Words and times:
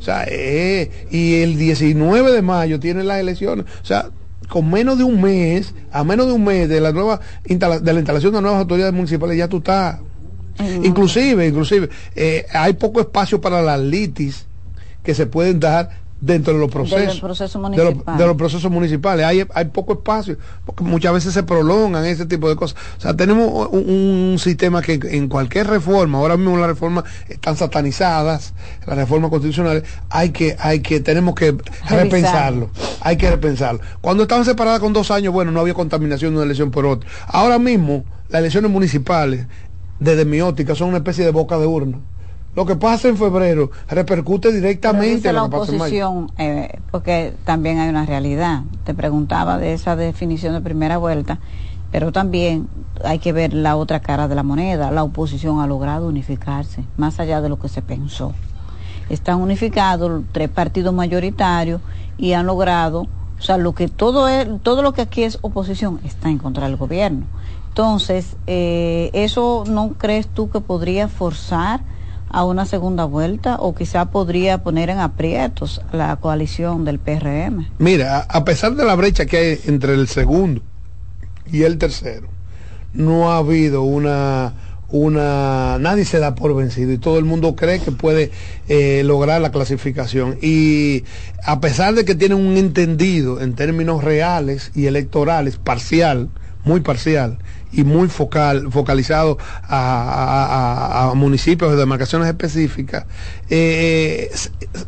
O 0.00 0.02
sea, 0.02 0.24
eh, 0.26 0.90
y 1.10 1.42
el 1.42 1.58
19 1.58 2.32
de 2.32 2.42
mayo 2.42 2.80
tienen 2.80 3.06
las 3.06 3.20
elecciones. 3.20 3.66
O 3.82 3.84
sea, 3.84 4.08
con 4.48 4.68
menos 4.70 4.96
de 4.96 5.04
un 5.04 5.20
mes, 5.20 5.74
a 5.92 6.02
menos 6.04 6.26
de 6.26 6.32
un 6.32 6.42
mes 6.42 6.68
de 6.68 6.80
la 6.80 6.90
nueva 6.90 7.20
de 7.44 7.92
la 7.92 8.00
instalación 8.00 8.32
de 8.32 8.40
nuevas 8.40 8.60
autoridades 8.60 8.94
municipales, 8.94 9.36
ya 9.36 9.48
tú 9.48 9.58
estás. 9.58 10.00
Inclusive, 10.82 11.46
inclusive, 11.46 11.88
eh, 12.14 12.44
hay 12.52 12.74
poco 12.74 13.00
espacio 13.00 13.40
para 13.40 13.62
las 13.62 13.80
litis 13.80 14.46
que 15.02 15.14
se 15.14 15.26
pueden 15.26 15.60
dar 15.60 15.99
dentro 16.20 16.52
de 16.52 16.60
los 16.60 16.70
procesos 16.70 17.20
de, 17.20 18.26
los, 18.26 18.36
procesos 18.36 18.70
municipales. 18.70 19.24
Hay, 19.24 19.46
hay 19.54 19.64
poco 19.66 19.94
espacio 19.94 20.36
porque 20.66 20.84
muchas 20.84 21.12
veces 21.14 21.32
se 21.32 21.42
prolongan 21.42 22.04
ese 22.04 22.26
tipo 22.26 22.48
de 22.48 22.56
cosas. 22.56 22.76
O 22.98 23.00
sea 23.00 23.16
tenemos 23.16 23.68
un, 23.72 24.36
sistema 24.38 24.82
que 24.82 24.98
en 25.02 25.28
cualquier 25.28 25.66
reforma 25.66 26.18
ahora 26.18 26.36
mismo 26.36 26.56
las 26.56 26.68
reformas 26.68 27.04
están 27.28 27.56
satanizadas 27.56 28.54
las 28.86 28.96
reformas 28.96 29.30
constitucionales 29.30 29.84
hay 30.08 30.30
que 30.30 30.56
hay 30.58 30.80
que 30.80 31.00
tenemos 31.00 31.34
que 31.34 31.56
repensarlo 31.88 32.70
hay 33.00 33.16
que 33.16 33.30
repensarlo. 33.30 33.80
Cuando 34.00 34.22
estaban 34.22 34.44
separadas 34.44 34.80
con 34.80 34.92
dos 34.92 35.10
años 35.10 35.32
bueno 35.32 35.50
no 35.50 35.60
había 35.60 35.74
contaminación 35.74 36.32
de 36.32 36.36
una 36.36 36.44
elección 36.44 36.70
por 36.70 36.86
otra. 36.86 37.08
Ahora 37.26 37.58
mismo 37.58 38.04
las 38.28 38.40
elecciones 38.40 38.70
municipales 38.70 39.46
desde 39.98 40.24
mi 40.24 40.40
óptica 40.40 40.74
son 40.74 40.88
una 40.88 40.98
especie 40.98 41.24
de 41.24 41.30
boca 41.30 41.58
de 41.58 41.66
urna 41.66 41.98
lo 42.54 42.66
que 42.66 42.74
pasa 42.74 43.08
en 43.08 43.16
febrero 43.16 43.70
repercute 43.88 44.52
directamente 44.52 45.28
en 45.28 45.34
la 45.36 45.44
oposición, 45.44 46.32
eh, 46.36 46.80
porque 46.90 47.34
también 47.44 47.78
hay 47.78 47.88
una 47.88 48.04
realidad. 48.04 48.62
Te 48.84 48.92
preguntaba 48.92 49.56
de 49.56 49.72
esa 49.72 49.94
definición 49.94 50.54
de 50.54 50.60
primera 50.60 50.98
vuelta, 50.98 51.38
pero 51.92 52.10
también 52.10 52.68
hay 53.04 53.20
que 53.20 53.32
ver 53.32 53.54
la 53.54 53.76
otra 53.76 54.00
cara 54.00 54.26
de 54.26 54.34
la 54.34 54.42
moneda. 54.42 54.90
La 54.90 55.04
oposición 55.04 55.60
ha 55.60 55.66
logrado 55.68 56.08
unificarse, 56.08 56.84
más 56.96 57.20
allá 57.20 57.40
de 57.40 57.48
lo 57.48 57.58
que 57.60 57.68
se 57.68 57.82
pensó. 57.82 58.34
Están 59.08 59.40
unificados 59.40 60.22
tres 60.32 60.48
partidos 60.48 60.92
mayoritarios 60.92 61.80
y 62.18 62.32
han 62.32 62.46
logrado, 62.46 63.06
o 63.38 63.42
sea, 63.42 63.58
lo 63.58 63.74
que 63.74 63.86
todo 63.86 64.28
es, 64.28 64.48
todo 64.62 64.82
lo 64.82 64.92
que 64.92 65.02
aquí 65.02 65.22
es 65.22 65.38
oposición 65.42 66.00
está 66.04 66.28
en 66.28 66.38
contra 66.38 66.66
del 66.66 66.76
gobierno. 66.76 67.26
Entonces, 67.68 68.36
eh, 68.48 69.10
¿eso 69.12 69.62
no 69.68 69.90
crees 69.96 70.26
tú 70.26 70.50
que 70.50 70.60
podría 70.60 71.06
forzar? 71.06 71.80
A 72.30 72.44
una 72.44 72.64
segunda 72.64 73.04
vuelta 73.04 73.56
o 73.56 73.74
quizá 73.74 74.06
podría 74.06 74.62
poner 74.62 74.88
en 74.90 74.98
aprietos 74.98 75.82
la 75.92 76.16
coalición 76.16 76.84
del 76.84 76.98
PRM. 76.98 77.68
Mira, 77.78 78.20
a 78.20 78.44
pesar 78.44 78.74
de 78.74 78.84
la 78.84 78.94
brecha 78.94 79.26
que 79.26 79.36
hay 79.36 79.60
entre 79.66 79.94
el 79.94 80.08
segundo 80.08 80.62
y 81.50 81.62
el 81.62 81.78
tercero, 81.78 82.28
no 82.92 83.32
ha 83.32 83.38
habido 83.38 83.82
una 83.82 84.54
una 84.92 85.78
nadie 85.78 86.04
se 86.04 86.18
da 86.18 86.34
por 86.34 86.54
vencido 86.56 86.92
y 86.92 86.98
todo 86.98 87.18
el 87.18 87.24
mundo 87.24 87.54
cree 87.54 87.78
que 87.78 87.92
puede 87.92 88.30
eh, 88.68 89.02
lograr 89.04 89.40
la 89.40 89.52
clasificación 89.52 90.36
y 90.42 91.04
a 91.44 91.60
pesar 91.60 91.94
de 91.94 92.04
que 92.04 92.16
tienen 92.16 92.38
un 92.38 92.56
entendido 92.56 93.40
en 93.40 93.54
términos 93.54 94.02
reales 94.02 94.72
y 94.74 94.86
electorales 94.86 95.58
parcial 95.58 96.28
muy 96.64 96.80
parcial 96.80 97.38
y 97.72 97.84
muy 97.84 98.08
focal, 98.08 98.70
focalizado 98.70 99.38
a, 99.62 101.12
municipios 101.14 101.70
de 101.72 101.76
demarcaciones 101.76 102.28
específicas, 102.28 103.04
eh, 103.48 104.30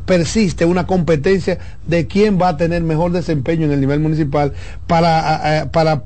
persiste 0.06 0.64
una 0.64 0.86
competencia 0.86 1.58
de 1.86 2.06
quién 2.06 2.40
va 2.40 2.48
a 2.48 2.56
tener 2.56 2.82
mejor 2.82 3.12
desempeño 3.12 3.66
en 3.66 3.72
el 3.72 3.80
nivel 3.80 4.00
municipal 4.00 4.52
para, 4.86 5.68
para 5.72 6.04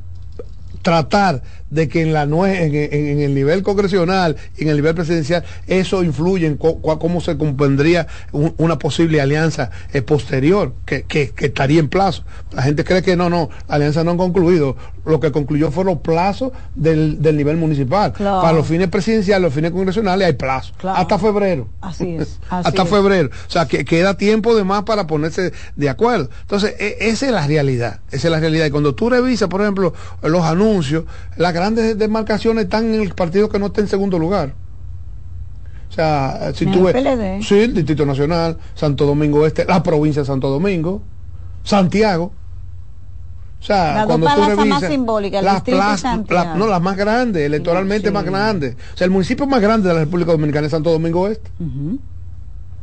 tratar 0.83 1.43
de 1.71 1.89
que 1.89 2.03
en, 2.03 2.13
la 2.13 2.23
en, 2.23 3.21
el 3.21 3.35
nivel 3.35 3.63
congresional 3.63 4.37
y 4.57 4.63
en 4.63 4.69
el 4.69 4.77
nivel 4.77 4.95
presidencial 4.95 5.45
eso 5.67 6.05
influye 6.05 6.47
en 6.47 6.57
cómo 6.57 7.21
se 7.21 7.37
compondría 7.37 8.07
una 8.33 8.79
posible 8.79 9.21
alianza 9.21 9.71
eh, 9.93 10.03
posterior 10.03 10.75
que, 10.85 11.03
que, 11.03 11.33
estaría 11.39 11.81
en 11.81 11.89
plazo. 11.89 12.25
La 12.53 12.63
gente 12.63 12.85
cree 12.85 13.03
que 13.03 13.17
no, 13.17 13.31
no, 13.31 13.51
la 13.69 13.77
alianza 13.77 14.05
no 14.05 14.13
ha 14.13 14.17
concluido. 14.17 14.77
Lo 15.05 15.21
que 15.21 15.31
concluyó 15.31 15.71
fue 15.71 15.85
los 15.85 15.99
plazos 15.99 16.53
del, 16.75 17.23
del 17.23 17.37
nivel 17.37 17.57
municipal. 17.57 18.13
Para 18.13 18.53
los 18.53 18.67
fines 18.67 18.89
presidenciales, 18.89 19.43
los 19.43 19.55
fines 19.55 19.71
congresionales 19.71 20.27
hay 20.27 20.33
plazo. 20.33 20.73
Hasta 20.83 21.19
febrero. 21.19 21.69
Así 21.81 22.17
es. 22.17 22.41
Hasta 22.51 22.85
febrero. 22.87 23.31
O 23.47 23.51
sea, 23.51 23.67
que 23.67 23.85
queda 23.85 24.17
tiempo 24.17 24.57
de 24.57 24.65
más 24.65 24.83
para 24.83 25.07
ponerse 25.07 25.53
de 25.77 25.89
acuerdo. 25.89 26.29
Entonces, 26.43 26.75
e, 26.79 26.97
esa 27.01 27.27
es 27.27 27.33
la 27.33 27.47
realidad. 27.47 28.01
Esa 28.11 28.29
es 28.29 28.33
la 28.33 28.41
realidad. 28.41 28.67
Y 28.67 28.71
cuando 28.71 28.95
tú 28.95 29.09
revisas, 29.09 29.49
por 29.49 29.63
ejemplo, 29.63 29.95
los 30.23 30.45
anuncios, 30.45 31.05
la 31.37 31.53
grandes 31.57 31.99
demarcaciones 31.99 32.65
están 32.65 32.95
en 32.95 33.01
el 33.01 33.15
partido 33.15 33.49
que 33.49 33.59
no 33.59 33.67
está 33.67 33.81
en 33.81 33.89
segundo 33.89 34.19
lugar. 34.19 34.55
O 35.89 35.93
sea, 35.93 36.53
si 36.55 36.67
tú 36.67 36.85
ves, 36.85 37.47
sí, 37.47 37.59
el 37.59 37.75
Distrito 37.75 38.05
Nacional, 38.05 38.59
Santo 38.75 39.07
Domingo 39.07 39.47
Este, 39.47 39.65
la 39.65 39.83
provincia 39.83 40.23
de 40.23 40.27
Santo 40.27 40.51
Domingo, 40.51 41.03
Santiago. 41.65 42.33
O 43.59 43.63
sea, 43.63 44.05
cuando 44.07 44.27
tú 44.27 44.45
revisas, 44.45 44.67
más 44.67 44.85
simbólica, 44.85 45.41
las 45.43 45.65
no, 46.57 46.67
las 46.67 46.83
más 46.83 46.97
grandes, 46.97 47.47
electoralmente 47.47 48.11
más 48.11 48.25
grandes. 48.25 48.77
O 48.95 48.97
sea, 48.97 49.07
el 49.07 49.11
municipio 49.11 49.47
más 49.47 49.61
grande 49.61 49.89
de 49.89 49.95
la 49.95 50.01
República 50.01 50.33
Dominicana 50.33 50.67
es 50.67 50.71
Santo 50.73 50.91
Domingo 50.93 51.27
Este 51.29 51.51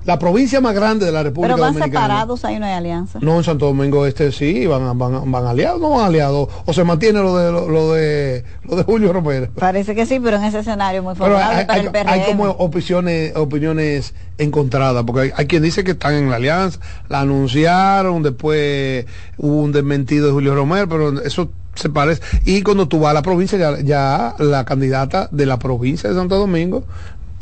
la 0.06 0.20
provincia 0.20 0.60
más 0.62 0.74
grande 0.74 1.06
de 1.06 1.12
la 1.12 1.24
República 1.24 1.56
Pero 1.56 1.64
van 1.64 1.76
separados, 1.76 2.44
ahí 2.46 2.60
no 2.60 2.66
hay 2.66 2.74
alianza. 2.74 3.20
No, 3.22 3.38
en 3.38 3.44
Santo 3.44 3.68
Domingo 3.68 4.06
Este 4.06 4.32
sí, 4.32 4.66
van, 4.66 4.98
van, 4.98 5.32
van 5.32 5.46
aliados, 5.46 5.80
no 5.80 5.92
van 5.92 6.06
aliados. 6.06 6.50
O 6.66 6.74
se 6.74 6.84
mantiene 6.84 7.20
lo 7.20 7.38
de 7.38 7.52
lo, 7.52 7.94
de 7.94 8.44
lo 8.64 8.76
de 8.76 8.84
Julio 8.84 9.14
Romero. 9.14 9.50
Parece 9.56 9.96
que 9.96 10.06
sí, 10.06 10.20
pero 10.20 10.38
en 10.38 10.44
ese 10.44 10.60
escenario 10.60 11.04
muy 11.04 11.16
favorable 11.16 11.56
hay, 11.56 11.66
para 11.66 11.80
el 11.80 11.92
PRM. 11.92 12.10
Hay 12.10 12.22
como 12.26 12.50
opiniones, 12.50 13.36
opiniones 13.36 14.14
encontradas, 14.38 15.04
porque 15.04 15.32
hay, 15.36 15.46
quien 15.48 15.64
dice 15.64 15.84
que 15.84 15.92
están 15.92 16.16
en 16.16 16.30
la 16.30 16.38
alianza, 16.38 16.80
la 17.10 17.22
anunciaron, 17.22 18.24
después 18.24 19.06
hubo 19.38 19.62
un 19.62 19.72
desmentido 19.72 20.28
de 20.28 20.34
Julio 20.34 20.56
Romero, 20.56 20.90
pero 20.90 21.22
eso 21.22 21.50
se 21.76 21.90
parece. 21.90 22.22
Y 22.46 22.62
cuando 22.62 22.88
tú 22.88 23.00
vas 23.00 23.12
a 23.12 23.14
la 23.14 23.22
provincia, 23.22 23.58
ya, 23.58 23.80
ya, 23.80 24.36
la 24.40 24.66
candidata 24.66 25.28
de 25.32 25.46
la 25.46 25.60
provincia 25.60 26.10
de 26.10 26.16
Santo 26.16 26.38
Domingo 26.38 26.84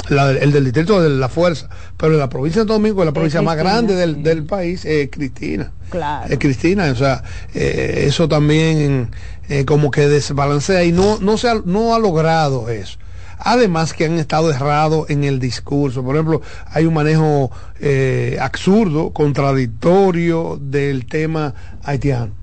el 0.10 0.52
del 0.52 0.64
distrito 0.66 1.02
de 1.02 1.10
la 1.10 1.30
fuerza, 1.30 1.70
pero 1.98 2.14
en 2.14 2.20
la 2.20 2.30
provincia 2.30 2.62
de 2.64 2.68
Domingo, 2.68 3.06
la 3.06 3.12
provincia 3.12 3.42
más 3.42 3.58
grande 3.58 3.96
del, 3.96 4.44
país, 4.46 4.86
es 4.86 5.10
Cristina. 5.12 5.72
Claro. 5.90 6.32
Es 6.32 6.40
Cristina, 6.40 6.92
o 6.92 6.96
sea, 6.96 7.24
eh, 7.54 8.06
eso 8.08 8.28
también 8.28 9.12
eh, 9.50 9.66
como 9.66 9.92
que 9.92 10.08
desbalancea 10.08 10.84
y 10.84 10.92
no, 10.92 11.20
no, 11.20 11.38
se 11.38 11.50
ha, 11.50 11.62
no 11.66 11.94
ha 11.94 12.00
logrado 12.00 12.70
eso. 12.70 12.98
Además 13.44 13.94
que 13.94 14.06
han 14.06 14.20
estado 14.20 14.52
errados 14.52 15.10
en 15.10 15.24
el 15.24 15.40
discurso. 15.40 16.04
Por 16.04 16.16
ejemplo, 16.16 16.42
hay 16.68 16.86
un 16.86 16.94
manejo 16.94 17.52
eh, 17.80 18.38
absurdo, 18.40 19.12
contradictorio 19.12 20.60
del 20.62 21.08
tema 21.08 21.56
haitiano. 21.84 22.34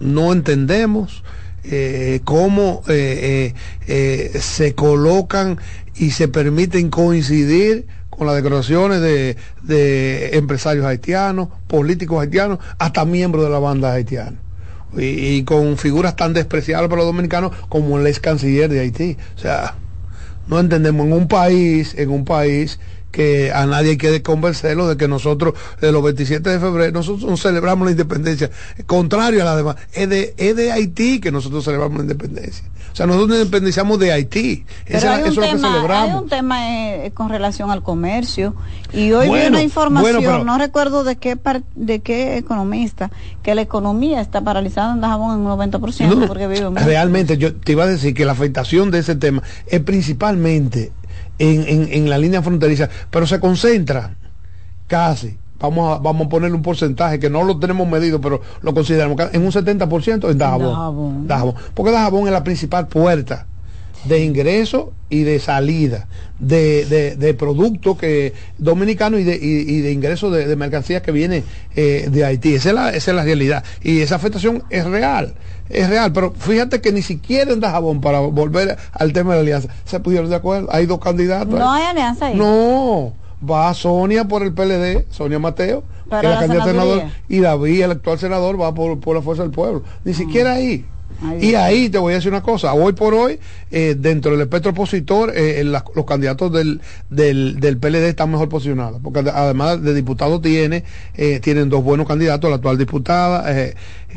No 0.00 0.32
entendemos 0.32 1.22
cómo 2.24 2.82
se 2.86 3.54
colocan 4.74 5.58
y 5.96 6.10
se 6.10 6.28
permiten 6.28 6.90
coincidir 6.90 7.86
con 8.10 8.26
las 8.26 8.36
declaraciones 8.36 9.00
de, 9.00 10.30
empresarios 10.32 10.86
haitianos, 10.86 11.48
políticos 11.66 12.20
haitianos, 12.20 12.58
hasta 12.78 13.04
miembros 13.04 13.44
de 13.44 13.50
la 13.50 13.58
banda 13.58 13.92
haitiana. 13.92 14.38
Y, 14.96 15.42
con 15.42 15.76
figuras 15.76 16.14
tan 16.14 16.32
despreciables 16.32 16.88
para 16.88 17.02
los 17.02 17.06
dominicanos 17.06 17.50
como 17.68 17.98
el 17.98 18.06
ex 18.06 18.20
canciller 18.20 18.70
de 18.70 18.78
Haití. 18.78 19.16
O 19.34 19.38
sea, 19.38 19.74
no 20.46 20.60
entendemos 20.60 21.06
en 21.06 21.12
un 21.12 21.26
país, 21.26 21.94
en 21.96 22.10
un 22.10 22.24
país 22.24 22.78
que 23.14 23.52
a 23.52 23.64
nadie 23.66 23.90
hay 23.90 23.96
que 23.96 24.22
convencerlo 24.22 24.88
de 24.88 24.96
que 24.96 25.06
nosotros, 25.06 25.54
de 25.80 25.92
los 25.92 26.02
27 26.02 26.50
de 26.50 26.58
febrero, 26.58 26.90
nosotros 26.90 27.40
celebramos 27.40 27.86
la 27.86 27.92
independencia. 27.92 28.50
Contrario 28.86 29.42
a 29.42 29.44
la 29.44 29.56
demás, 29.56 29.76
es 29.92 30.08
de, 30.08 30.34
es 30.36 30.56
de 30.56 30.72
Haití 30.72 31.20
que 31.20 31.30
nosotros 31.30 31.64
celebramos 31.64 31.98
la 31.98 32.02
independencia. 32.02 32.64
O 32.92 32.96
sea, 32.96 33.06
nosotros 33.06 33.28
nos 33.28 33.38
independizamos 33.38 34.00
de 34.00 34.12
Haití. 34.12 34.64
eso 34.86 35.14
es 35.14 35.36
lo 35.36 35.42
que 35.42 35.48
celebramos. 35.48 36.10
Hay 36.10 36.22
un 36.22 36.28
tema 36.28 37.04
eh, 37.04 37.12
con 37.14 37.28
relación 37.28 37.70
al 37.70 37.84
comercio. 37.84 38.56
Y 38.92 39.12
hoy 39.12 39.28
vi 39.30 39.46
una 39.46 39.62
información, 39.62 40.44
no 40.44 40.58
recuerdo 40.58 41.04
de 41.04 41.14
qué 41.14 41.38
de 41.76 42.00
qué 42.00 42.36
economista, 42.36 43.10
que 43.44 43.54
la 43.54 43.62
economía 43.62 44.20
está 44.20 44.40
paralizada 44.40 44.92
en 44.94 45.00
Dajabón 45.00 45.40
en 45.40 45.46
un 45.46 45.58
90% 45.58 46.26
porque 46.26 46.48
vive 46.48 46.68
Realmente, 46.70 47.38
yo 47.38 47.54
te 47.54 47.72
iba 47.72 47.84
a 47.84 47.88
decir 47.88 48.12
que 48.12 48.24
la 48.24 48.32
afectación 48.32 48.90
de 48.90 48.98
ese 48.98 49.14
tema 49.14 49.42
es 49.66 49.80
principalmente 49.80 50.92
en, 51.38 51.68
en, 51.68 51.92
en 51.92 52.10
la 52.10 52.18
línea 52.18 52.42
fronteriza, 52.42 52.88
pero 53.10 53.26
se 53.26 53.40
concentra 53.40 54.14
casi 54.86 55.36
vamos 55.64 55.96
a, 55.96 56.00
vamos 56.00 56.26
a 56.26 56.28
ponerle 56.28 56.56
un 56.56 56.62
porcentaje 56.62 57.18
que 57.18 57.30
no 57.30 57.42
lo 57.42 57.58
tenemos 57.58 57.88
medido, 57.88 58.20
pero 58.20 58.40
lo 58.62 58.74
consideramos 58.74 59.18
en 59.32 59.42
un 59.42 59.52
70% 59.52 60.30
en 60.30 60.38
Dajabón. 60.38 61.26
Dajabón. 61.26 61.54
Porque 61.74 61.92
Dajabón 61.92 62.26
es 62.26 62.32
la 62.32 62.44
principal 62.44 62.88
puerta 62.88 63.46
de 64.04 64.22
ingreso 64.22 64.92
y 65.08 65.22
de 65.22 65.38
salida 65.40 66.08
de, 66.44 66.84
de, 66.86 67.16
de 67.16 67.34
productos 67.34 67.96
que 67.98 68.32
dominicanos 68.58 69.20
y 69.20 69.24
de, 69.24 69.36
y, 69.36 69.80
de 69.80 69.92
ingresos 69.92 70.32
de, 70.32 70.54
mercancías 70.56 71.02
que 71.02 71.12
viene 71.12 71.42
eh, 71.74 72.08
de 72.10 72.24
Haití. 72.24 72.54
Esa 72.54 72.70
es, 72.70 72.74
la, 72.74 72.88
esa 72.90 73.10
es 73.10 73.16
la 73.16 73.24
realidad. 73.24 73.64
Y 73.82 74.00
esa 74.00 74.16
afectación 74.16 74.62
es 74.70 74.84
real. 74.84 75.34
Es 75.68 75.88
real. 75.88 76.12
Pero 76.12 76.32
fíjate 76.32 76.80
que 76.80 76.92
ni 76.92 77.02
siquiera 77.02 77.52
en 77.52 77.60
Dajabón, 77.60 78.00
para 78.00 78.20
volver 78.20 78.76
al 78.92 79.12
tema 79.12 79.32
de 79.32 79.36
la 79.36 79.42
alianza, 79.42 79.68
se 79.84 80.00
pudieron 80.00 80.28
de 80.28 80.36
acuerdo. 80.36 80.68
Hay 80.70 80.86
dos 80.86 81.00
candidatos. 81.00 81.58
No 81.58 81.72
hay 81.72 81.84
alianza 81.84 82.26
ahí. 82.26 82.36
No. 82.36 83.14
va 83.48 83.72
Sonia 83.74 84.26
por 84.26 84.42
el 84.42 84.52
PLD, 84.52 85.06
Sonia 85.10 85.38
Mateo, 85.38 85.84
que 86.10 86.16
es 86.16 86.22
la 86.22 86.40
candidata 86.40 86.70
senador, 86.70 87.02
y 87.28 87.40
David, 87.40 87.82
el 87.82 87.90
actual 87.92 88.18
senador, 88.18 88.60
va 88.60 88.74
por, 88.74 89.00
por 89.00 89.16
la 89.16 89.22
Fuerza 89.22 89.42
del 89.42 89.52
Pueblo. 89.52 89.82
Ni 90.04 90.12
mm. 90.12 90.14
siquiera 90.14 90.52
ahí 90.52 90.84
y 91.40 91.54
ahí 91.54 91.88
te 91.88 91.98
voy 91.98 92.12
a 92.12 92.16
decir 92.16 92.30
una 92.30 92.42
cosa, 92.42 92.74
hoy 92.74 92.92
por 92.92 93.14
hoy, 93.14 93.38
eh, 93.70 93.94
dentro 93.98 94.32
del 94.32 94.42
espectro 94.42 94.72
opositor, 94.72 95.32
eh, 95.34 95.62
los 95.64 96.04
candidatos 96.06 96.52
del, 96.52 96.80
del, 97.10 97.60
del, 97.60 97.78
PLD 97.78 98.08
están 98.08 98.30
mejor 98.30 98.48
posicionados, 98.48 99.00
porque 99.02 99.20
además 99.20 99.82
de 99.82 99.94
diputado 99.94 100.40
tiene, 100.40 100.84
eh, 101.14 101.40
tienen 101.40 101.68
dos 101.68 101.82
buenos 101.82 102.06
candidatos, 102.06 102.50
la 102.50 102.56
actual 102.56 102.78
diputada, 102.78 103.44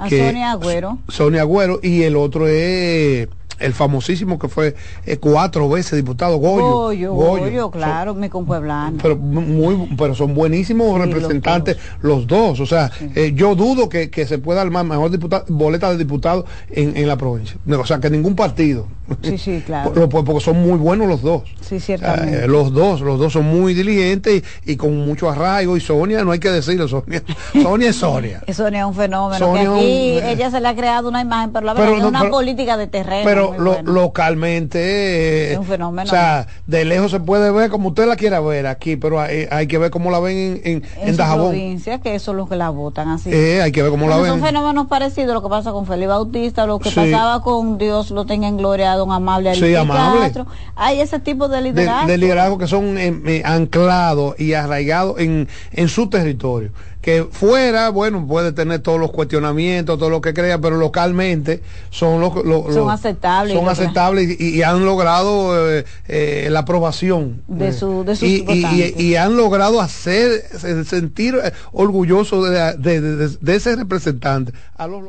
Sonia 0.10 0.52
Agüero. 0.52 1.00
Sonia 1.08 1.42
Agüero, 1.42 1.80
y 1.82 2.04
el 2.04 2.16
otro 2.16 2.48
es 2.48 3.28
el 3.60 3.74
famosísimo 3.74 4.40
que 4.40 4.48
fue 4.48 4.76
eh, 5.06 5.18
cuatro 5.18 5.70
veces 5.70 5.98
diputado 5.98 6.38
Goyo. 6.38 7.14
Goyo, 7.14 7.72
claro, 7.72 8.14
me 8.14 8.30
compueblano. 8.30 8.98
Pero, 9.02 9.16
muy, 9.16 9.96
pero 9.98 10.16
son 10.16 10.34
buenísimos 10.34 11.00
representantes 11.00 11.78
los 12.02 12.28
dos. 12.28 12.60
O 12.60 12.66
sea, 12.66 12.92
eh, 13.16 13.34
yo 13.36 13.56
dudo 13.56 13.90
que, 13.90 14.10
se 14.28 14.38
pueda 14.40 14.62
armar 14.62 14.86
mejor 14.86 15.12
diputado, 15.12 15.46
boleta 15.48 15.92
de 15.92 15.98
diputado 15.98 16.46
en, 16.70 17.08
la 17.08 17.18
provincia. 17.18 17.58
O 17.68 17.86
sea, 17.86 18.00
que 18.00 18.10
ningún 18.10 18.36
partido. 18.36 18.88
Sí, 19.22 19.38
sí, 19.38 19.64
claro. 19.66 19.94
porque 20.10 20.42
son 20.42 20.62
muy 20.62 20.78
buenos 20.78 21.08
los 21.08 21.22
dos. 21.22 21.44
Sí, 21.62 21.80
ciertamente. 21.80 22.46
Eh, 22.46 22.48
los 22.48 22.74
dos, 22.74 23.02
los 23.02 23.20
dos 23.20 23.34
son 23.34 23.46
muy 23.46 23.74
diligentes 23.74 24.44
y, 24.66 24.76
con 24.76 24.98
mucho 25.06 25.30
arraigo. 25.30 25.78
Y 25.78 25.80
Sonia, 25.80 26.24
no 26.24 26.32
hay 26.32 26.40
que 26.40 26.52
decirlo, 26.52 26.88
Sonia. 26.88 27.24
Sonia 27.62 27.90
es 27.90 27.96
Sonia. 27.96 28.44
Sonia 28.54 28.82
es 28.82 28.86
un 28.86 28.96
fenómeno. 28.96 29.54
que 29.54 29.60
aquí 29.60 30.20
ella 30.28 30.52
se 30.52 30.60
le 30.60 30.68
ha 30.68 30.76
creado 30.76 31.10
una 31.10 31.22
imagen, 31.22 31.52
pero 31.52 31.66
la 31.66 31.74
verdad 31.74 31.98
es 31.98 32.04
una 32.04 32.30
política 32.30 32.78
de 32.78 32.88
terreno. 32.88 33.24
Pero 33.24 33.47
localmente 33.84 35.52
es 35.54 35.58
un 35.58 35.66
fenómeno. 35.66 36.08
O 36.08 36.10
sea, 36.10 36.48
de 36.66 36.86
lejos 36.86 37.12
se 37.12 37.20
puede 37.20 37.52
ver 37.52 37.70
como 37.70 37.90
usted 37.90 38.08
la 38.08 38.16
quiera 38.16 38.40
ver 38.40 38.68
aquí, 38.68 38.96
pero 38.96 39.20
hay, 39.20 39.68
que 39.68 39.78
ver 39.78 39.92
cómo 39.92 40.12
la 40.12 40.20
ven 40.20 40.62
en, 40.64 40.84
en, 41.02 41.10
en, 41.10 41.16
provincia, 41.16 42.00
que 42.00 42.16
eso 42.16 42.32
es 42.32 42.38
lo 42.38 42.48
que 42.48 42.56
la 42.56 42.70
votan 42.70 43.10
así. 43.10 43.30
Eh, 43.32 43.62
hay 43.62 43.72
que 43.72 43.82
ver 43.82 43.92
cómo 43.92 44.08
la 44.08 44.18
ven. 44.18 44.28
Son 44.28 44.42
fenómenos 44.42 44.88
parecidos 44.88 45.34
lo 45.34 45.42
que 45.42 45.50
pasa 45.50 45.72
con 45.72 45.86
Felipe 45.86 46.08
Bautista, 46.08 46.66
lo 46.66 46.80
que 46.80 46.92
pasaba 46.92 47.42
con 47.42 47.78
Dios 47.78 48.12
lo 48.12 48.26
tenga 48.26 48.48
en 48.48 48.58
gloria 48.58 48.94
a 48.94 48.96
don 48.96 49.12
Amable 49.12 49.56
sí, 49.56 49.76
amable. 49.76 50.32
Hay 50.76 51.00
ese 51.00 51.20
tipo 51.20 51.48
de 51.48 51.62
liderazgo. 51.62 52.08
De, 52.08 52.18
liderazgo 52.18 52.58
que 52.58 52.68
son 52.68 52.98
eh, 52.98 53.22
eh, 53.26 53.42
anclados 53.46 54.40
y 54.40 54.54
arraigados 54.54 55.20
en, 55.20 55.48
en 55.72 55.90
su 55.90 56.10
territorio 56.10 56.72
que 57.08 57.24
fuera, 57.24 57.88
bueno, 57.88 58.28
puede 58.28 58.52
tener 58.52 58.82
todos 58.82 59.00
los 59.00 59.12
cuestionamientos, 59.12 59.98
todo 59.98 60.10
lo 60.10 60.20
que 60.20 60.34
crea, 60.34 60.60
pero 60.60 60.76
localmente 60.76 61.64
son 61.90 62.20
los, 62.20 62.34
son 62.74 62.90
aceptables, 62.90 63.56
son 63.56 63.70
aceptables 63.70 64.38
y, 64.42 64.62
han 64.62 64.84
logrado 64.84 65.70
eh, 65.70 65.86
eh, 66.10 66.50
la 66.52 66.60
aprobación 66.60 67.44
de 67.48 67.72
su, 67.72 68.04
de 68.04 68.18
y, 68.20 68.94
y, 69.02 69.16
han 69.16 69.38
logrado 69.38 69.80
hacer 69.80 70.44
sentir 70.86 71.40
orgulloso 71.72 72.44
de, 72.44 72.76
de, 72.76 73.56
ese 73.56 73.78
representante 73.78 74.52
a 74.76 74.86
los 74.88 75.04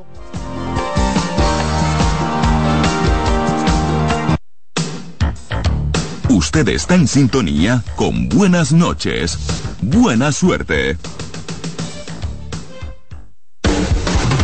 Usted 6.28 6.68
está 6.68 6.94
en 6.94 7.08
sintonía 7.08 7.82
con 7.96 8.28
buenas 8.28 8.72
noches. 8.72 9.36
Buena 9.82 10.30
suerte. 10.30 10.96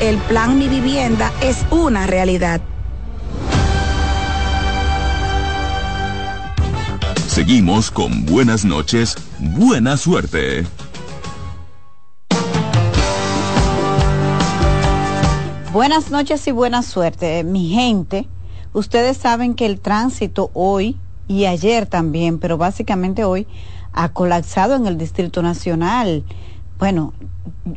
el 0.00 0.16
plan 0.18 0.58
Mi 0.58 0.68
Vivienda 0.68 1.32
es 1.42 1.64
una 1.70 2.06
realidad. 2.06 2.60
Seguimos 7.26 7.90
con 7.90 8.26
buenas 8.26 8.64
noches, 8.64 9.16
buena 9.38 9.96
suerte. 9.96 10.66
Buenas 15.72 16.10
noches 16.10 16.46
y 16.48 16.50
buena 16.50 16.82
suerte, 16.82 17.44
mi 17.44 17.68
gente. 17.68 18.26
Ustedes 18.72 19.16
saben 19.16 19.54
que 19.54 19.66
el 19.66 19.80
tránsito 19.80 20.50
hoy 20.54 20.96
y 21.28 21.44
ayer 21.44 21.86
también, 21.86 22.38
pero 22.38 22.56
básicamente 22.56 23.22
hoy, 23.22 23.46
ha 23.92 24.08
colapsado 24.10 24.74
en 24.76 24.86
el 24.86 24.98
Distrito 24.98 25.42
Nacional. 25.42 26.24
Bueno, 26.78 27.12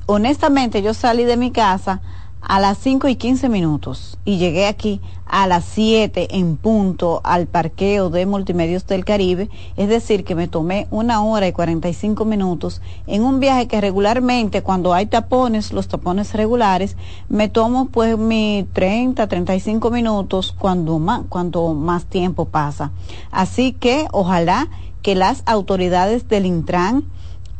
honestamente 0.05 0.84
yo 0.84 0.93
salí 0.93 1.24
de 1.24 1.36
mi 1.36 1.50
casa 1.51 2.01
a 2.41 2.60
las 2.60 2.77
5 2.79 3.08
y 3.08 3.15
15 3.15 3.50
minutos 3.50 4.20
y 4.25 4.38
llegué 4.38 4.67
aquí 4.67 5.01
a 5.25 5.48
las 5.48 5.63
7 5.65 6.36
en 6.38 6.58
punto 6.58 7.22
al 7.24 7.48
parqueo 7.48 8.10
de 8.10 8.25
Multimedios 8.25 8.86
del 8.86 9.05
Caribe, 9.05 9.50
es 9.77 9.89
decir, 9.89 10.24
que 10.24 10.36
me 10.36 10.48
tomé 10.48 10.88
una 10.91 11.24
hora 11.24 11.48
y 11.48 11.51
45 11.51 12.25
minutos 12.25 12.81
en 13.08 13.24
un 13.24 13.39
viaje 13.39 13.67
que 13.67 13.81
regularmente 13.81 14.62
cuando 14.62 14.93
hay 14.93 15.05
tapones, 15.08 15.72
los 15.72 15.88
tapones 15.88 16.34
regulares, 16.34 16.96
me 17.29 17.48
tomo 17.48 17.86
pues 17.86 18.17
mi 18.17 18.67
30, 18.74 19.27
35 19.27 19.89
minutos 19.89 20.55
cuando 20.58 21.00
más, 21.00 21.22
cuando 21.29 21.74
más 21.74 22.05
tiempo 22.05 22.46
pasa. 22.46 22.91
Así 23.31 23.74
que 23.74 24.08
ojalá 24.12 24.67
que 25.01 25.15
las 25.15 25.41
autoridades 25.46 26.27
del 26.27 26.46
Intran 26.46 27.05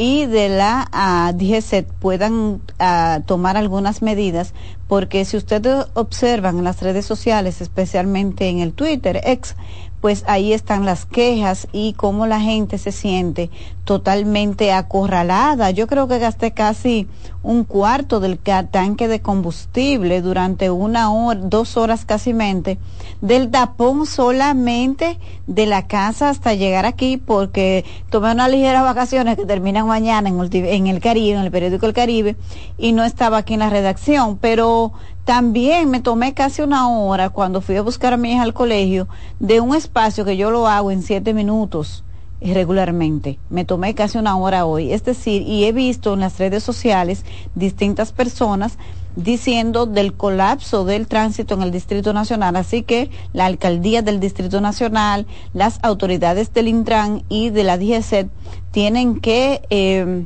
y 0.02 0.26
de 0.26 0.50
la 0.50 0.90
uh, 0.92 1.38
DGCET 1.38 1.88
puedan 2.00 2.34
uh, 2.80 3.22
tomar 3.28 3.56
algunas 3.56 4.02
medidas, 4.02 4.56
porque 4.88 5.26
si 5.26 5.38
ustedes 5.38 5.86
observan 5.94 6.58
en 6.58 6.64
las 6.64 6.82
redes 6.82 7.06
sociales, 7.06 7.62
especialmente 7.62 8.50
en 8.50 8.62
el 8.62 8.74
Twitter, 8.74 9.22
ex, 9.24 9.56
pues 10.02 10.24
ahí 10.26 10.54
están 10.54 10.86
las 10.86 11.06
quejas 11.06 11.68
y 11.72 11.94
cómo 11.94 12.26
la 12.26 12.42
gente 12.42 12.80
se 12.80 12.92
siente 12.92 13.52
totalmente 13.86 14.72
acorralada. 14.74 15.70
Yo 15.70 15.86
creo 15.86 16.08
que 16.08 16.18
gasté 16.18 16.50
casi 16.50 17.08
un 17.44 17.64
cuarto 17.64 18.20
del 18.20 18.38
tanque 18.38 19.08
de 19.08 19.22
combustible 19.22 20.22
durante 20.22 20.70
una 20.70 21.12
hora, 21.12 21.40
dos 21.42 21.76
horas 21.78 22.06
casi 22.06 22.34
mente, 22.34 22.78
del 23.22 23.50
tapón 23.50 24.06
solamente 24.06 25.18
de 25.48 25.66
la 25.66 25.88
casa 25.88 26.30
hasta 26.30 26.54
llegar 26.54 26.86
aquí, 26.86 27.18
porque 27.18 27.84
tomé 28.10 28.32
unas 28.32 28.52
ligeras 28.52 28.84
vacaciones 28.84 29.38
que 29.38 29.46
terminan 29.46 29.88
mañana 29.88 30.30
en, 30.30 30.88
el 30.88 31.00
Caribe, 31.00 31.38
en 31.38 31.44
el 31.44 31.52
periódico 31.52 31.86
El 31.86 31.94
Caribe, 31.94 32.36
y 32.78 32.92
no 32.92 33.04
estaba 33.04 33.38
aquí 33.38 33.56
en 33.56 33.62
la 33.62 33.70
redacción, 33.70 34.38
pero 34.38 34.94
también 35.26 35.90
me 35.90 36.00
tomé 36.00 36.34
casi 36.34 36.62
una 36.62 36.90
hora 36.90 37.30
cuando 37.30 37.62
fui 37.62 37.76
a 37.76 37.82
buscar 37.82 38.14
a 38.14 38.18
mi 38.18 38.34
hija 38.34 38.44
al 38.44 38.54
colegio 38.54 39.08
de 39.40 39.60
un 39.60 39.76
espacio 39.76 40.26
que 40.26 40.38
yo 40.38 40.52
lo 40.52 40.68
hago 40.68 40.92
en 40.92 41.02
siete 41.02 41.34
minutos 41.34 42.04
regularmente. 42.42 43.38
Me 43.50 43.66
tomé 43.66 43.94
casi 43.94 44.18
una 44.18 44.36
hora 44.38 44.66
hoy. 44.66 44.92
Es 44.92 45.04
decir, 45.04 45.44
y 45.44 45.66
he 45.66 45.72
visto 45.72 46.14
en 46.14 46.22
las 46.22 46.40
redes 46.40 46.64
sociales 46.64 47.24
distintas 47.56 48.12
personas 48.12 48.78
diciendo 49.16 49.86
del 49.86 50.14
colapso 50.14 50.86
del 50.86 51.08
tránsito 51.08 51.54
en 51.54 51.62
el 51.62 51.72
Distrito 51.72 52.14
Nacional. 52.14 52.56
Así 52.56 52.84
que 52.84 53.12
la 53.34 53.46
alcaldía 53.46 54.02
del 54.02 54.20
Distrito 54.20 54.62
Nacional, 54.62 55.28
las 55.54 55.80
autoridades 55.84 56.54
del 56.54 56.68
Intran 56.68 57.24
y 57.30 57.50
de 57.50 57.64
la 57.64 57.78
DGC 57.78 58.30
tienen 58.72 59.20
que, 59.20 59.62
eh, 59.70 60.26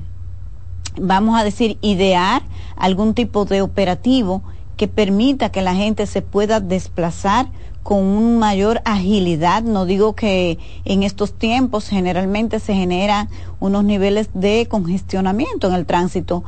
vamos 1.00 1.40
a 1.40 1.44
decir, 1.44 1.78
idear 1.82 2.44
algún 2.78 3.14
tipo 3.14 3.46
de 3.46 3.62
operativo 3.62 4.44
que 4.78 4.88
permita 4.88 5.52
que 5.52 5.62
la 5.62 5.76
gente 5.76 6.06
se 6.06 6.22
pueda 6.22 6.60
desplazar 6.60 7.48
con 7.86 8.00
una 8.00 8.40
mayor 8.40 8.82
agilidad. 8.84 9.62
No 9.62 9.86
digo 9.86 10.16
que 10.16 10.58
en 10.86 11.04
estos 11.04 11.34
tiempos 11.34 11.88
generalmente 11.88 12.60
se 12.60 12.74
generan 12.74 13.30
unos 13.60 13.84
niveles 13.84 14.32
de 14.34 14.68
congestionamiento 14.68 15.68
en 15.68 15.76
el 15.76 15.86
tránsito, 15.86 16.44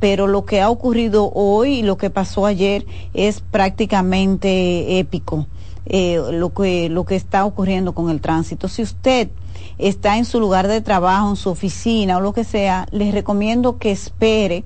pero 0.00 0.26
lo 0.26 0.44
que 0.44 0.60
ha 0.60 0.68
ocurrido 0.68 1.32
hoy 1.32 1.78
y 1.78 1.82
lo 1.82 1.96
que 1.96 2.10
pasó 2.10 2.44
ayer 2.44 2.84
es 3.14 3.40
prácticamente 3.40 4.98
épico. 4.98 5.46
Eh, 5.86 6.20
lo 6.30 6.52
que 6.52 6.90
lo 6.90 7.06
que 7.06 7.16
está 7.16 7.46
ocurriendo 7.46 7.94
con 7.94 8.10
el 8.10 8.20
tránsito. 8.20 8.68
Si 8.68 8.82
usted 8.82 9.30
está 9.78 10.18
en 10.18 10.26
su 10.26 10.40
lugar 10.40 10.68
de 10.68 10.82
trabajo, 10.82 11.30
en 11.30 11.36
su 11.36 11.48
oficina 11.48 12.18
o 12.18 12.20
lo 12.20 12.34
que 12.34 12.44
sea, 12.44 12.86
les 12.90 13.14
recomiendo 13.14 13.78
que 13.78 13.92
espere 13.92 14.64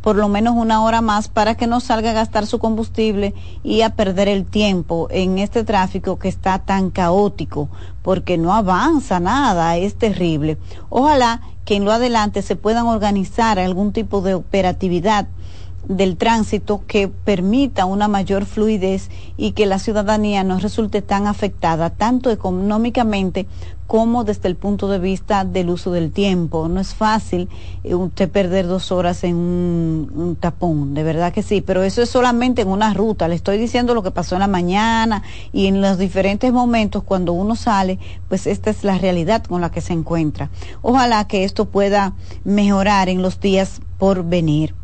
por 0.00 0.16
lo 0.16 0.28
menos 0.28 0.54
una 0.56 0.82
hora 0.82 1.00
más 1.00 1.28
para 1.28 1.54
que 1.54 1.66
no 1.66 1.80
salga 1.80 2.10
a 2.10 2.14
gastar 2.14 2.46
su 2.46 2.58
combustible 2.58 3.34
y 3.62 3.82
a 3.82 3.90
perder 3.90 4.28
el 4.28 4.44
tiempo 4.44 5.08
en 5.10 5.38
este 5.38 5.64
tráfico 5.64 6.18
que 6.18 6.28
está 6.28 6.58
tan 6.60 6.90
caótico, 6.90 7.68
porque 8.02 8.38
no 8.38 8.54
avanza 8.54 9.20
nada, 9.20 9.76
es 9.76 9.96
terrible. 9.96 10.58
Ojalá 10.88 11.42
que 11.64 11.76
en 11.76 11.84
lo 11.84 11.92
adelante 11.92 12.42
se 12.42 12.56
puedan 12.56 12.86
organizar 12.86 13.58
algún 13.58 13.92
tipo 13.92 14.22
de 14.22 14.34
operatividad 14.34 15.28
del 15.88 16.16
tránsito 16.16 16.82
que 16.86 17.08
permita 17.08 17.86
una 17.86 18.08
mayor 18.08 18.44
fluidez 18.44 19.10
y 19.36 19.52
que 19.52 19.66
la 19.66 19.78
ciudadanía 19.78 20.44
no 20.44 20.58
resulte 20.58 21.02
tan 21.02 21.26
afectada 21.26 21.90
tanto 21.90 22.30
económicamente 22.30 23.46
como 23.88 24.22
desde 24.22 24.48
el 24.48 24.54
punto 24.54 24.86
de 24.88 24.98
vista 24.98 25.46
del 25.46 25.70
uso 25.70 25.90
del 25.90 26.12
tiempo. 26.12 26.68
No 26.68 26.78
es 26.78 26.94
fácil 26.94 27.48
eh, 27.84 27.94
usted 27.94 28.30
perder 28.30 28.66
dos 28.66 28.92
horas 28.92 29.24
en 29.24 29.34
un, 29.34 30.12
un, 30.14 30.36
tapón, 30.36 30.92
de 30.92 31.02
verdad 31.02 31.32
que 31.32 31.42
sí, 31.42 31.62
pero 31.62 31.82
eso 31.82 32.02
es 32.02 32.10
solamente 32.10 32.60
en 32.60 32.68
una 32.68 32.92
ruta. 32.92 33.26
Le 33.26 33.34
estoy 33.34 33.56
diciendo 33.56 33.94
lo 33.94 34.02
que 34.02 34.10
pasó 34.10 34.36
en 34.36 34.40
la 34.40 34.46
mañana 34.46 35.22
y 35.54 35.66
en 35.68 35.80
los 35.80 35.96
diferentes 35.96 36.52
momentos 36.52 37.02
cuando 37.02 37.32
uno 37.32 37.56
sale, 37.56 37.98
pues 38.28 38.46
esta 38.46 38.68
es 38.68 38.84
la 38.84 38.98
realidad 38.98 39.42
con 39.44 39.62
la 39.62 39.70
que 39.70 39.80
se 39.80 39.94
encuentra. 39.94 40.50
Ojalá 40.82 41.26
que 41.26 41.44
esto 41.44 41.64
pueda 41.64 42.12
mejorar 42.44 43.08
en 43.08 43.22
los 43.22 43.40
días 43.40 43.80
por 43.96 44.22
venir. 44.22 44.77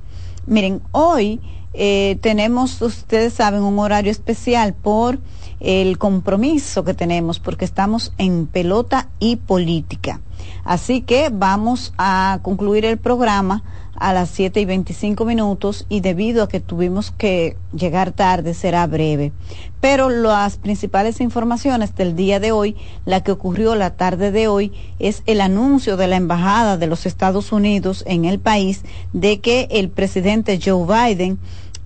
Miren, 0.46 0.82
hoy 0.92 1.40
eh, 1.72 2.18
tenemos, 2.20 2.80
ustedes 2.82 3.32
saben, 3.32 3.62
un 3.62 3.78
horario 3.78 4.10
especial 4.10 4.74
por 4.74 5.18
el 5.60 5.98
compromiso 5.98 6.84
que 6.84 6.94
tenemos, 6.94 7.40
porque 7.40 7.64
estamos 7.64 8.12
en 8.18 8.46
pelota 8.46 9.08
y 9.18 9.36
política. 9.36 10.20
Así 10.64 11.00
que 11.00 11.30
vamos 11.32 11.94
a 11.96 12.40
concluir 12.42 12.84
el 12.84 12.98
programa 12.98 13.64
a 13.96 14.12
las 14.12 14.30
7 14.30 14.60
y 14.60 14.64
25 14.64 15.24
minutos 15.24 15.86
y 15.88 16.00
debido 16.00 16.42
a 16.42 16.48
que 16.48 16.60
tuvimos 16.60 17.10
que 17.10 17.56
llegar 17.74 18.12
tarde 18.12 18.54
será 18.54 18.86
breve. 18.86 19.32
Pero 19.80 20.08
las 20.08 20.56
principales 20.56 21.20
informaciones 21.20 21.94
del 21.94 22.16
día 22.16 22.40
de 22.40 22.52
hoy, 22.52 22.76
la 23.04 23.22
que 23.22 23.32
ocurrió 23.32 23.74
la 23.74 23.96
tarde 23.96 24.30
de 24.30 24.48
hoy, 24.48 24.72
es 24.98 25.22
el 25.26 25.40
anuncio 25.40 25.96
de 25.96 26.08
la 26.08 26.16
Embajada 26.16 26.76
de 26.76 26.86
los 26.86 27.06
Estados 27.06 27.52
Unidos 27.52 28.04
en 28.06 28.24
el 28.24 28.38
país 28.38 28.82
de 29.12 29.40
que 29.40 29.68
el 29.70 29.90
presidente 29.90 30.58
Joe 30.62 30.86
Biden 30.86 31.38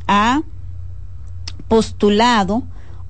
ha 0.07 0.43
postulado 1.69 2.63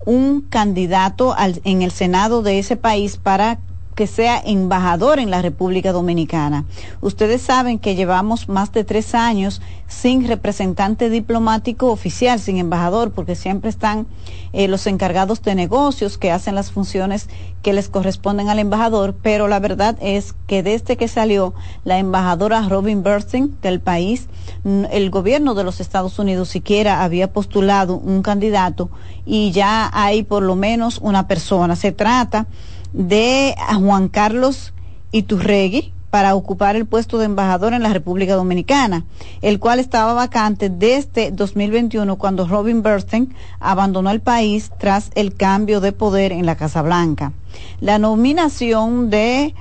un 0.05 0.41
candidato 0.41 1.35
al, 1.35 1.61
en 1.65 1.83
el 1.83 1.91
Senado 1.91 2.43
de 2.43 2.59
ese 2.59 2.77
país 2.77 3.17
para 3.17 3.59
que 3.99 4.07
sea 4.07 4.41
embajador 4.47 5.19
en 5.19 5.29
la 5.29 5.43
República 5.43 5.91
Dominicana. 5.91 6.65
Ustedes 7.01 7.43
saben 7.43 7.81
que 7.81 7.97
llevamos 7.97 8.49
más 8.49 8.71
de 8.71 8.85
tres 8.85 9.13
años 9.13 9.61
sin 9.89 10.29
representante 10.29 11.11
diplomático 11.11 11.91
oficial, 11.91 12.39
sin 12.39 12.59
embajador, 12.59 13.11
porque 13.11 13.35
siempre 13.35 13.71
están 13.71 14.07
eh, 14.53 14.69
los 14.69 14.87
encargados 14.87 15.43
de 15.43 15.57
negocios 15.57 16.17
que 16.17 16.31
hacen 16.31 16.55
las 16.55 16.71
funciones 16.71 17.29
que 17.61 17.73
les 17.73 17.89
corresponden 17.89 18.49
al 18.49 18.61
embajador, 18.61 19.17
pero 19.21 19.49
la 19.49 19.59
verdad 19.59 19.97
es 20.01 20.33
que 20.47 20.63
desde 20.63 20.97
que 20.97 21.09
salió 21.09 21.53
la 21.83 21.99
embajadora 21.99 22.69
Robin 22.69 23.03
Bernstein 23.03 23.57
del 23.63 23.81
país, 23.81 24.29
el 24.65 25.11
gobierno 25.11 25.55
de 25.55 25.65
los 25.65 25.81
Estados 25.81 26.21
Unidos 26.21 26.51
siquiera 26.51 27.03
había 27.03 27.33
postulado 27.33 27.97
un 27.97 28.23
candidato 28.23 28.91
y 29.27 29.51
ya 29.51 29.91
hay 29.93 30.23
por 30.23 30.45
lo 30.45 30.55
menos 30.55 30.99
una 31.03 31.27
persona. 31.27 31.75
Se 31.75 31.91
trata 31.91 32.47
de 32.93 33.55
Juan 33.79 34.09
Carlos 34.09 34.73
Iturregui 35.13 35.93
para 36.11 36.35
ocupar 36.35 36.75
el 36.77 36.87
puesto 36.87 37.19
de 37.19 37.27
embajador 37.27 37.75
en 37.75 37.83
la 37.83 37.93
República 37.93 38.35
Dominicana, 38.35 39.05
el 39.43 39.59
cual 39.59 39.79
estaba 39.79 40.15
vacante 40.15 40.71
desde 40.71 41.31
2021 41.31 42.17
cuando 42.17 42.47
Robin 42.47 42.83
Bernstein 42.83 43.35
abandonó 43.61 44.11
el 44.11 44.21
país 44.21 44.71
tras 44.79 45.11
el 45.15 45.35
cambio 45.35 45.81
de 45.81 45.93
poder 45.93 46.33
en 46.33 46.47
la 46.47 46.57
Casa 46.57 46.83
Blanca. 46.83 47.33
La 47.81 47.99
nominación 47.99 49.11
de 49.11 49.55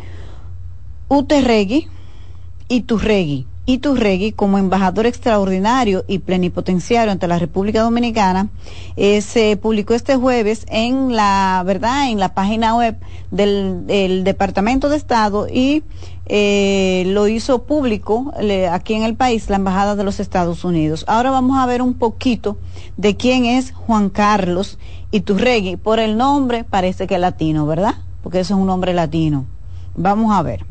Uterregui 1.10 1.89
Iturregui 2.69 3.46
Iturregui 3.70 4.32
como 4.32 4.58
embajador 4.58 5.06
extraordinario 5.08 6.06
y 6.08 6.20
plenipotenciario 6.20 7.12
ante 7.12 7.28
la 7.28 7.38
República 7.38 7.82
Dominicana 7.82 8.48
eh, 8.96 9.20
se 9.20 9.58
publicó 9.58 9.94
este 9.94 10.16
jueves 10.16 10.66
en 10.70 11.14
la 11.14 11.62
verdad 11.66 12.10
en 12.10 12.18
la 12.18 12.34
página 12.34 12.78
web 12.78 12.96
del, 13.30 14.24
Departamento 14.24 14.88
de 14.88 14.96
Estado 14.96 15.48
y 15.52 15.84
eh, 16.28 17.04
lo 17.08 17.28
hizo 17.28 17.64
público 17.64 18.32
aquí 18.72 18.94
en 18.94 19.04
el 19.04 19.16
país 19.18 19.50
la 19.50 19.58
embajada 19.58 19.98
de 19.98 20.06
los 20.06 20.22
Estados 20.22 20.64
Unidos. 20.64 21.04
Ahora 21.06 21.32
vamos 21.32 21.60
a 21.60 21.66
ver 21.66 21.82
un 21.82 21.94
poquito 21.94 22.58
de 22.96 23.18
quién 23.18 23.44
es 23.44 23.74
Juan 23.74 24.10
Carlos 24.10 24.80
Iturregui. 25.12 25.76
Por 25.76 26.00
el 26.00 26.16
nombre 26.16 26.64
parece 26.64 27.06
que 27.06 27.16
es 27.16 27.22
latino, 27.22 27.66
¿verdad? 27.66 27.96
Porque 28.24 28.40
eso 28.40 28.54
es 28.54 28.62
un 28.62 28.68
nombre 28.68 28.94
latino. 28.94 29.44
Vamos 29.94 30.34
a 30.34 30.42
ver. 30.42 30.66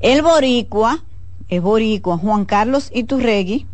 El 0.00 0.22
boricua 0.22 1.02
es 1.48 1.62
boricua, 1.62 2.18
Juan 2.18 2.44
Carlos 2.44 2.90
Iturregui, 2.92 3.66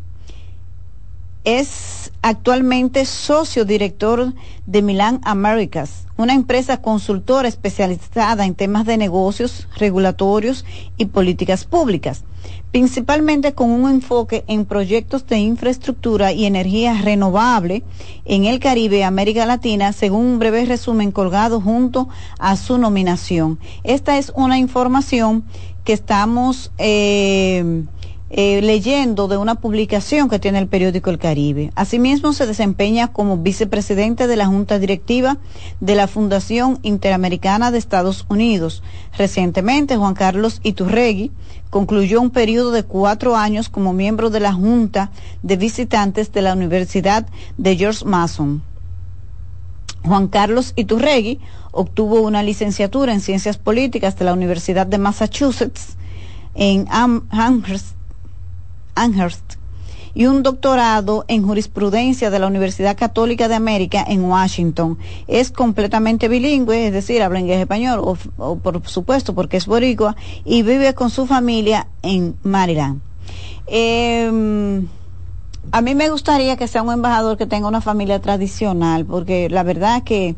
es 1.44 2.10
actualmente 2.22 3.04
socio 3.04 3.66
director 3.66 4.32
de 4.64 4.80
Milan 4.80 5.20
Americas, 5.24 6.06
una 6.16 6.32
empresa 6.32 6.80
consultora 6.80 7.48
especializada 7.48 8.46
en 8.46 8.54
temas 8.54 8.86
de 8.86 8.96
negocios, 8.96 9.68
regulatorios 9.76 10.64
y 10.96 11.04
políticas 11.04 11.66
públicas, 11.66 12.24
principalmente 12.72 13.52
con 13.52 13.70
un 13.70 13.90
enfoque 13.90 14.42
en 14.46 14.64
proyectos 14.64 15.26
de 15.26 15.36
infraestructura 15.36 16.32
y 16.32 16.46
energía 16.46 16.94
renovable 17.02 17.82
en 18.24 18.46
el 18.46 18.58
Caribe 18.58 18.98
y 18.98 19.02
América 19.02 19.44
Latina, 19.44 19.92
según 19.92 20.24
un 20.24 20.38
breve 20.38 20.64
resumen 20.64 21.12
colgado 21.12 21.60
junto 21.60 22.08
a 22.38 22.56
su 22.56 22.78
nominación. 22.78 23.58
Esta 23.82 24.16
es 24.16 24.32
una 24.34 24.58
información 24.58 25.44
que 25.84 25.92
estamos 25.92 26.72
eh, 26.78 27.84
eh, 28.36 28.62
leyendo 28.62 29.28
de 29.28 29.36
una 29.36 29.54
publicación 29.54 30.28
que 30.28 30.40
tiene 30.40 30.58
el 30.58 30.66
periódico 30.66 31.08
El 31.10 31.18
Caribe. 31.18 31.70
Asimismo, 31.76 32.32
se 32.32 32.48
desempeña 32.48 33.12
como 33.12 33.38
vicepresidente 33.38 34.26
de 34.26 34.36
la 34.36 34.46
Junta 34.46 34.80
Directiva 34.80 35.36
de 35.78 35.94
la 35.94 36.08
Fundación 36.08 36.80
Interamericana 36.82 37.70
de 37.70 37.78
Estados 37.78 38.26
Unidos. 38.28 38.82
Recientemente, 39.16 39.96
Juan 39.96 40.14
Carlos 40.14 40.60
Iturregui 40.64 41.30
concluyó 41.70 42.20
un 42.20 42.30
periodo 42.30 42.72
de 42.72 42.82
cuatro 42.82 43.36
años 43.36 43.68
como 43.68 43.92
miembro 43.92 44.30
de 44.30 44.40
la 44.40 44.52
Junta 44.52 45.12
de 45.42 45.56
Visitantes 45.56 46.32
de 46.32 46.42
la 46.42 46.54
Universidad 46.54 47.26
de 47.56 47.76
George 47.76 48.04
Mason. 48.04 48.62
Juan 50.04 50.28
Carlos 50.28 50.72
Iturregui 50.76 51.40
obtuvo 51.72 52.20
una 52.20 52.42
licenciatura 52.42 53.12
en 53.12 53.20
Ciencias 53.20 53.58
Políticas 53.58 54.16
de 54.18 54.24
la 54.24 54.32
Universidad 54.32 54.86
de 54.86 54.98
Massachusetts 54.98 55.96
en 56.54 56.86
Amherst 56.90 57.96
Amherst 58.94 59.54
y 60.14 60.26
un 60.26 60.42
doctorado 60.42 61.24
en 61.26 61.42
jurisprudencia 61.42 62.30
de 62.30 62.38
la 62.38 62.46
Universidad 62.46 62.96
Católica 62.96 63.48
de 63.48 63.56
América 63.56 64.04
en 64.06 64.22
Washington. 64.22 64.96
Es 65.26 65.50
completamente 65.50 66.28
bilingüe, 66.28 66.86
es 66.86 66.92
decir, 66.92 67.20
habla 67.22 67.40
inglés 67.40 67.60
español, 67.60 68.00
o, 68.38 68.56
por 68.56 68.86
supuesto 68.86 69.34
porque 69.34 69.56
es 69.56 69.66
boricua, 69.66 70.14
y 70.44 70.62
vive 70.62 70.94
con 70.94 71.10
su 71.10 71.26
familia 71.26 71.88
en 72.02 72.36
Maryland. 72.44 73.00
Em, 73.66 74.86
a 75.72 75.80
mí 75.80 75.94
me 75.94 76.10
gustaría 76.10 76.56
que 76.56 76.68
sea 76.68 76.82
un 76.82 76.92
embajador 76.92 77.36
que 77.36 77.46
tenga 77.46 77.68
una 77.68 77.80
familia 77.80 78.20
tradicional, 78.20 79.04
porque 79.04 79.48
la 79.50 79.62
verdad 79.62 80.02
que 80.02 80.36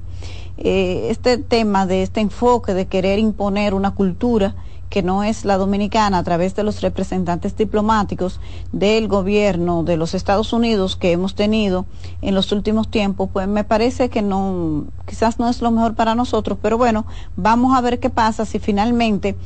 eh, 0.58 1.08
este 1.10 1.38
tema 1.38 1.86
de 1.86 2.02
este 2.02 2.20
enfoque 2.20 2.74
de 2.74 2.86
querer 2.86 3.18
imponer 3.18 3.74
una 3.74 3.94
cultura, 3.94 4.54
que 4.88 5.02
no 5.02 5.24
es 5.24 5.44
la 5.44 5.56
dominicana 5.56 6.18
a 6.18 6.22
través 6.22 6.54
de 6.54 6.62
los 6.62 6.80
representantes 6.80 7.56
diplomáticos 7.56 8.40
del 8.72 9.08
gobierno 9.08 9.82
de 9.82 9.96
los 9.96 10.14
Estados 10.14 10.52
Unidos 10.52 10.96
que 10.96 11.12
hemos 11.12 11.34
tenido 11.34 11.86
en 12.22 12.34
los 12.34 12.52
últimos 12.52 12.88
tiempos, 12.88 13.28
pues 13.32 13.48
me 13.48 13.64
parece 13.64 14.08
que 14.08 14.22
no, 14.22 14.84
quizás 15.06 15.38
no 15.38 15.48
es 15.48 15.60
lo 15.60 15.70
mejor 15.70 15.94
para 15.94 16.14
nosotros, 16.14 16.58
pero 16.62 16.78
bueno, 16.78 17.04
vamos 17.36 17.76
a 17.76 17.80
ver 17.80 17.98
qué 17.98 18.10
pasa 18.10 18.46
si 18.46 18.58
finalmente 18.58 19.36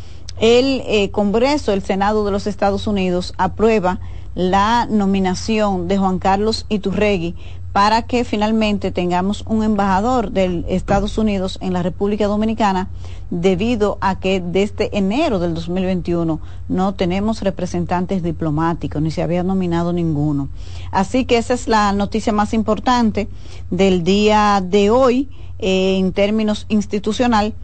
el 0.41 0.83
eh, 0.87 1.11
Congreso, 1.11 1.73
el 1.73 1.83
Senado 1.83 2.25
de 2.25 2.31
los 2.31 2.47
Estados 2.47 2.87
Unidos 2.87 3.35
aprueba 3.37 3.99
la 4.35 4.87
nominación 4.89 5.89
de 5.89 5.99
Juan 5.99 6.19
Carlos 6.19 6.67
Iturregui 6.69 7.35
para 7.73 8.03
que 8.03 8.25
finalmente 8.25 8.91
tengamos 8.91 9.45
un 9.47 9.63
embajador 9.63 10.33
de 10.33 10.65
Estados 10.69 11.19
Unidos 11.19 11.57
en 11.61 11.73
la 11.73 11.83
República 11.83 12.27
Dominicana 12.27 12.89
debido 13.31 13.97
a 14.01 14.19
que 14.19 14.41
desde 14.41 14.97
enero 14.97 15.39
del 15.39 15.55
2021 15.55 16.41
no 16.69 16.95
tenemos 16.95 17.43
representantes 17.43 18.25
diplomáticos 18.25 19.01
ni 19.01 19.13
se 19.13 19.23
había 19.23 19.45
nominado 19.45 19.93
ninguno. 19.93 20.49
Así 20.91 21.25
que 21.27 21.39
esa 21.39 21.55
es 21.55 21.69
la 21.69 21.93
noticia 21.93 22.33
más 22.33 22.55
importante 22.55 23.29
del 23.71 24.03
día 24.03 24.61
de 24.65 24.91
hoy 24.91 25.29
eh, 25.61 25.97
en 25.99 26.13
términos 26.13 26.67
institucional 26.69 27.55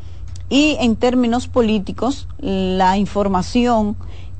y 0.48 0.76
en 0.78 0.94
términos 0.94 1.48
políticos 1.48 2.28
la 2.38 2.96
información 2.96 3.96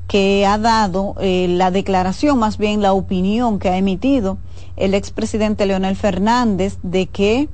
que 0.07 0.45
ha 0.45 0.57
dado 0.57 1.15
eh, 1.19 1.47
la 1.49 1.69
declaración, 1.69 2.39
más 2.39 2.57
bien 2.57 2.81
la 2.81 2.93
opinión 2.93 3.59
que 3.59 3.69
ha 3.69 3.77
emitido 3.77 4.37
el 4.77 4.93
expresidente 4.93 5.65
Leonel 5.65 5.95
Fernández 5.95 6.77
de 6.81 7.07
que 7.07 7.49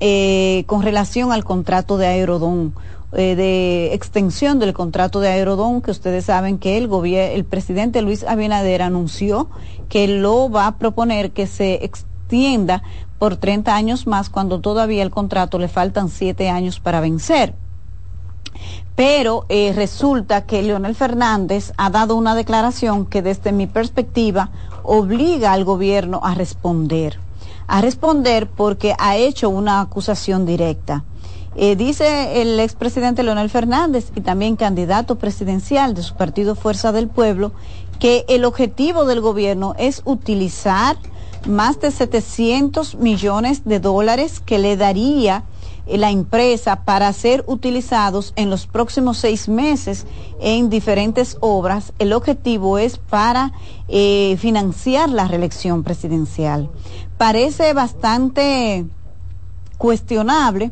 eh, 0.00 0.64
con 0.66 0.82
relación 0.82 1.32
al 1.32 1.44
contrato 1.44 1.98
de 1.98 2.06
Aerodón, 2.06 2.74
eh, 3.12 3.36
de 3.36 3.92
extensión 3.92 4.58
del 4.58 4.72
contrato 4.72 5.20
de 5.20 5.28
Aerodón, 5.28 5.82
que 5.82 5.90
ustedes 5.90 6.24
saben 6.24 6.58
que 6.58 6.78
el, 6.78 6.88
el 7.14 7.44
presidente 7.44 8.00
Luis 8.00 8.24
Abinader 8.24 8.82
anunció 8.82 9.48
que 9.88 10.08
lo 10.08 10.50
va 10.50 10.66
a 10.66 10.78
proponer 10.78 11.32
que 11.32 11.46
se 11.46 11.84
extienda 11.84 12.82
por 13.18 13.36
30 13.36 13.76
años 13.76 14.06
más 14.06 14.30
cuando 14.30 14.60
todavía 14.60 15.02
el 15.02 15.10
contrato 15.10 15.58
le 15.58 15.68
faltan 15.68 16.08
7 16.08 16.48
años 16.48 16.80
para 16.80 17.00
vencer. 17.00 17.54
Pero 18.94 19.46
eh, 19.48 19.72
resulta 19.74 20.44
que 20.44 20.62
Leonel 20.62 20.94
Fernández 20.94 21.72
ha 21.76 21.90
dado 21.90 22.14
una 22.16 22.34
declaración 22.34 23.06
que 23.06 23.22
desde 23.22 23.52
mi 23.52 23.66
perspectiva 23.66 24.50
obliga 24.82 25.52
al 25.52 25.64
gobierno 25.64 26.20
a 26.22 26.34
responder. 26.34 27.18
A 27.66 27.80
responder 27.80 28.48
porque 28.48 28.94
ha 28.98 29.16
hecho 29.16 29.48
una 29.48 29.80
acusación 29.80 30.44
directa. 30.44 31.04
Eh, 31.54 31.76
dice 31.76 32.40
el 32.40 32.58
expresidente 32.60 33.22
Leonel 33.22 33.50
Fernández 33.50 34.10
y 34.14 34.22
también 34.22 34.56
candidato 34.56 35.16
presidencial 35.16 35.94
de 35.94 36.02
su 36.02 36.14
partido 36.14 36.54
Fuerza 36.54 36.92
del 36.92 37.08
Pueblo 37.08 37.52
que 37.98 38.24
el 38.28 38.44
objetivo 38.44 39.04
del 39.04 39.20
gobierno 39.20 39.74
es 39.78 40.02
utilizar 40.04 40.96
más 41.46 41.80
de 41.80 41.90
700 41.90 42.94
millones 42.96 43.64
de 43.64 43.80
dólares 43.80 44.40
que 44.40 44.58
le 44.58 44.76
daría 44.76 45.44
la 45.86 46.10
empresa 46.10 46.84
para 46.84 47.12
ser 47.12 47.44
utilizados 47.46 48.32
en 48.36 48.50
los 48.50 48.66
próximos 48.66 49.18
seis 49.18 49.48
meses 49.48 50.06
en 50.40 50.70
diferentes 50.70 51.36
obras. 51.40 51.92
El 51.98 52.12
objetivo 52.12 52.78
es 52.78 52.98
para 52.98 53.52
eh, 53.88 54.36
financiar 54.38 55.10
la 55.10 55.26
reelección 55.26 55.82
presidencial. 55.82 56.70
Parece 57.18 57.72
bastante 57.74 58.86
cuestionable 59.78 60.70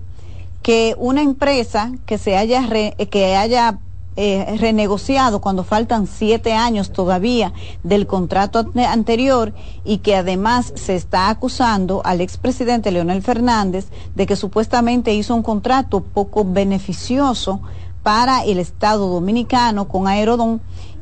que 0.63 0.95
una 0.99 1.23
empresa 1.23 1.93
que 2.07 2.19
se 2.19 2.37
haya 2.37 2.69
que 3.11 3.37
haya 3.37 3.79
eh, 4.23 4.59
renegociado 4.59 5.41
cuando 5.41 5.65
faltan 5.65 6.07
siete 6.07 6.53
años 6.53 6.93
todavía 6.93 7.55
del 7.83 8.07
contrato 8.07 8.71
anterior 8.87 9.55
y 9.83 9.99
que 9.99 10.15
además 10.15 10.75
se 10.77 10.95
está 10.95 11.31
acusando 11.31 12.03
al 12.05 12.21
expresidente 12.21 12.91
Leonel 12.91 13.23
Fernández 13.23 13.87
de 14.15 14.27
que 14.27 14.37
supuestamente 14.37 15.15
hizo 15.15 15.35
un 15.35 15.43
contrato 15.43 16.03
poco 16.03 16.45
beneficioso 16.45 17.63
para 18.03 18.45
el 18.45 18.59
Estado 18.59 19.09
dominicano 19.09 19.89
con 19.89 20.07
Aerodón 20.07 20.61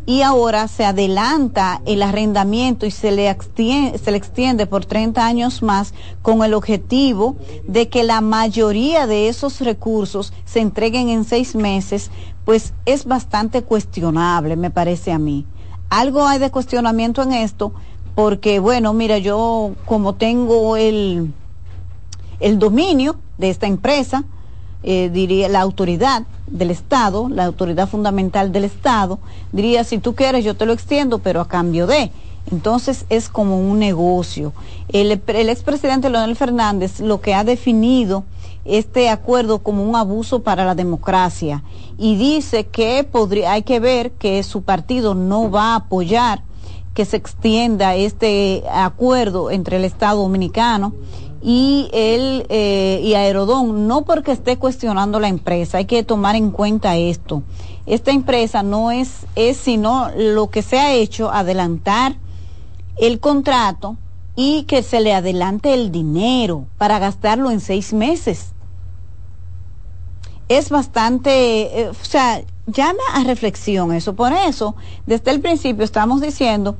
y 0.08 0.22
ahora 0.22 0.68
se 0.68 0.86
adelanta 0.86 1.82
el 1.84 2.02
arrendamiento 2.02 2.86
y 2.86 2.90
se 2.90 3.10
le, 3.10 3.28
extiende, 3.28 3.98
se 3.98 4.10
le 4.10 4.16
extiende 4.16 4.66
por 4.66 4.86
30 4.86 5.26
años 5.26 5.62
más 5.62 5.92
con 6.22 6.42
el 6.42 6.54
objetivo 6.54 7.36
de 7.66 7.90
que 7.90 8.04
la 8.04 8.22
mayoría 8.22 9.06
de 9.06 9.28
esos 9.28 9.60
recursos 9.60 10.32
se 10.46 10.60
entreguen 10.60 11.10
en 11.10 11.24
seis 11.24 11.54
meses, 11.54 12.10
pues 12.46 12.72
es 12.86 13.04
bastante 13.04 13.64
cuestionable, 13.64 14.56
me 14.56 14.70
parece 14.70 15.12
a 15.12 15.18
mí. 15.18 15.44
Algo 15.90 16.26
hay 16.26 16.38
de 16.38 16.50
cuestionamiento 16.50 17.22
en 17.22 17.34
esto, 17.34 17.74
porque 18.14 18.60
bueno, 18.60 18.94
mira, 18.94 19.18
yo 19.18 19.72
como 19.84 20.14
tengo 20.14 20.78
el, 20.78 21.34
el 22.40 22.58
dominio 22.58 23.16
de 23.36 23.50
esta 23.50 23.66
empresa, 23.66 24.24
eh, 24.90 25.10
diría 25.10 25.50
la 25.50 25.60
autoridad 25.60 26.22
del 26.46 26.70
Estado, 26.70 27.28
la 27.28 27.44
autoridad 27.44 27.90
fundamental 27.90 28.52
del 28.52 28.64
Estado, 28.64 29.18
diría, 29.52 29.84
si 29.84 29.98
tú 29.98 30.14
quieres 30.14 30.46
yo 30.46 30.56
te 30.56 30.64
lo 30.64 30.72
extiendo, 30.72 31.18
pero 31.18 31.42
a 31.42 31.46
cambio 31.46 31.86
de. 31.86 32.10
Entonces 32.50 33.04
es 33.10 33.28
como 33.28 33.60
un 33.60 33.78
negocio. 33.80 34.54
El, 34.88 35.20
el 35.26 35.48
expresidente 35.50 36.08
Leonel 36.08 36.36
Fernández 36.36 37.00
lo 37.00 37.20
que 37.20 37.34
ha 37.34 37.44
definido 37.44 38.24
este 38.64 39.10
acuerdo 39.10 39.58
como 39.58 39.84
un 39.84 39.94
abuso 39.94 40.40
para 40.40 40.64
la 40.64 40.74
democracia 40.74 41.62
y 41.98 42.16
dice 42.16 42.64
que 42.68 43.04
podría, 43.04 43.52
hay 43.52 43.64
que 43.64 43.80
ver 43.80 44.12
que 44.12 44.42
su 44.42 44.62
partido 44.62 45.14
no 45.14 45.50
va 45.50 45.72
a 45.72 45.76
apoyar 45.76 46.42
que 46.94 47.04
se 47.04 47.18
extienda 47.18 47.94
este 47.94 48.64
acuerdo 48.72 49.50
entre 49.50 49.76
el 49.76 49.84
Estado 49.84 50.22
dominicano 50.22 50.94
y 51.40 51.88
el 51.92 52.46
eh, 52.48 53.00
y 53.02 53.14
Aerodón 53.14 53.86
no 53.86 54.02
porque 54.02 54.32
esté 54.32 54.56
cuestionando 54.56 55.20
la 55.20 55.28
empresa 55.28 55.78
hay 55.78 55.84
que 55.84 56.02
tomar 56.02 56.36
en 56.36 56.50
cuenta 56.50 56.96
esto. 56.96 57.42
Esta 57.86 58.10
empresa 58.10 58.62
no 58.62 58.90
es 58.90 59.26
es 59.36 59.56
sino 59.56 60.10
lo 60.16 60.50
que 60.50 60.62
se 60.62 60.78
ha 60.78 60.94
hecho 60.94 61.30
adelantar 61.30 62.16
el 62.96 63.20
contrato 63.20 63.96
y 64.34 64.64
que 64.64 64.82
se 64.82 65.00
le 65.00 65.14
adelante 65.14 65.74
el 65.74 65.92
dinero 65.92 66.66
para 66.76 66.98
gastarlo 66.98 67.50
en 67.50 67.60
seis 67.60 67.92
meses. 67.92 68.52
Es 70.48 70.70
bastante 70.70 71.80
eh, 71.80 71.88
o 71.88 72.04
sea 72.04 72.42
llama 72.66 73.02
a 73.14 73.24
reflexión 73.24 73.92
eso. 73.92 74.14
Por 74.14 74.32
eso 74.32 74.74
desde 75.06 75.30
el 75.30 75.40
principio 75.40 75.84
estamos 75.84 76.20
diciendo 76.20 76.76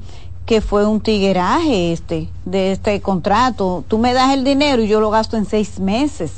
que 0.48 0.62
fue 0.62 0.86
un 0.86 1.02
tigueraje 1.02 1.92
este, 1.92 2.30
de 2.46 2.72
este 2.72 3.02
contrato. 3.02 3.84
Tú 3.86 3.98
me 3.98 4.14
das 4.14 4.32
el 4.32 4.44
dinero 4.44 4.82
y 4.82 4.88
yo 4.88 4.98
lo 4.98 5.10
gasto 5.10 5.36
en 5.36 5.44
seis 5.44 5.78
meses. 5.78 6.32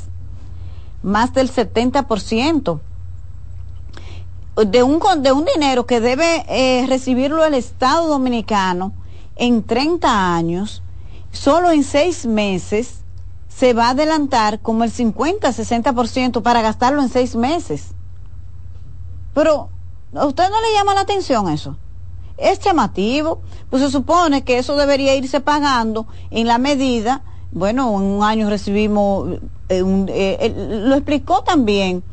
más 1.01 1.33
del 1.33 1.49
70% 1.49 2.81
de 4.67 4.83
un, 4.83 4.99
de 5.23 5.31
un 5.31 5.45
dinero 5.45 5.85
que 5.85 6.01
debe 6.01 6.45
eh, 6.49 6.85
recibirlo 6.87 7.45
el 7.45 7.53
Estado 7.53 8.09
Dominicano 8.09 8.91
en 9.37 9.63
30 9.63 10.35
años, 10.35 10.83
solo 11.31 11.71
en 11.71 11.85
seis 11.85 12.25
meses 12.25 13.05
se 13.47 13.71
va 13.73 13.87
a 13.87 13.91
adelantar 13.91 14.59
como 14.59 14.83
el 14.83 14.91
50-60% 14.91 16.41
para 16.41 16.61
gastarlo 16.61 17.01
en 17.01 17.07
seis 17.07 17.37
meses. 17.37 17.93
Pero, 19.33 19.69
¿a 20.13 20.25
usted 20.25 20.49
no 20.49 20.59
le 20.59 20.73
llama 20.73 20.95
la 20.95 21.01
atención 21.01 21.47
eso? 21.47 21.77
Es 22.41 22.59
llamativo, 22.59 23.41
pues 23.69 23.83
se 23.83 23.91
supone 23.91 24.43
que 24.43 24.57
eso 24.57 24.75
debería 24.75 25.15
irse 25.15 25.39
pagando 25.41 26.07
en 26.31 26.47
la 26.47 26.57
medida, 26.57 27.21
bueno, 27.51 27.89
en 27.97 28.03
un 28.03 28.23
año 28.23 28.49
recibimos, 28.49 29.37
eh, 29.69 29.83
un- 29.83 30.07
eh, 30.09 30.53
lo 30.85 30.95
explicó 30.95 31.43
también 31.43 32.03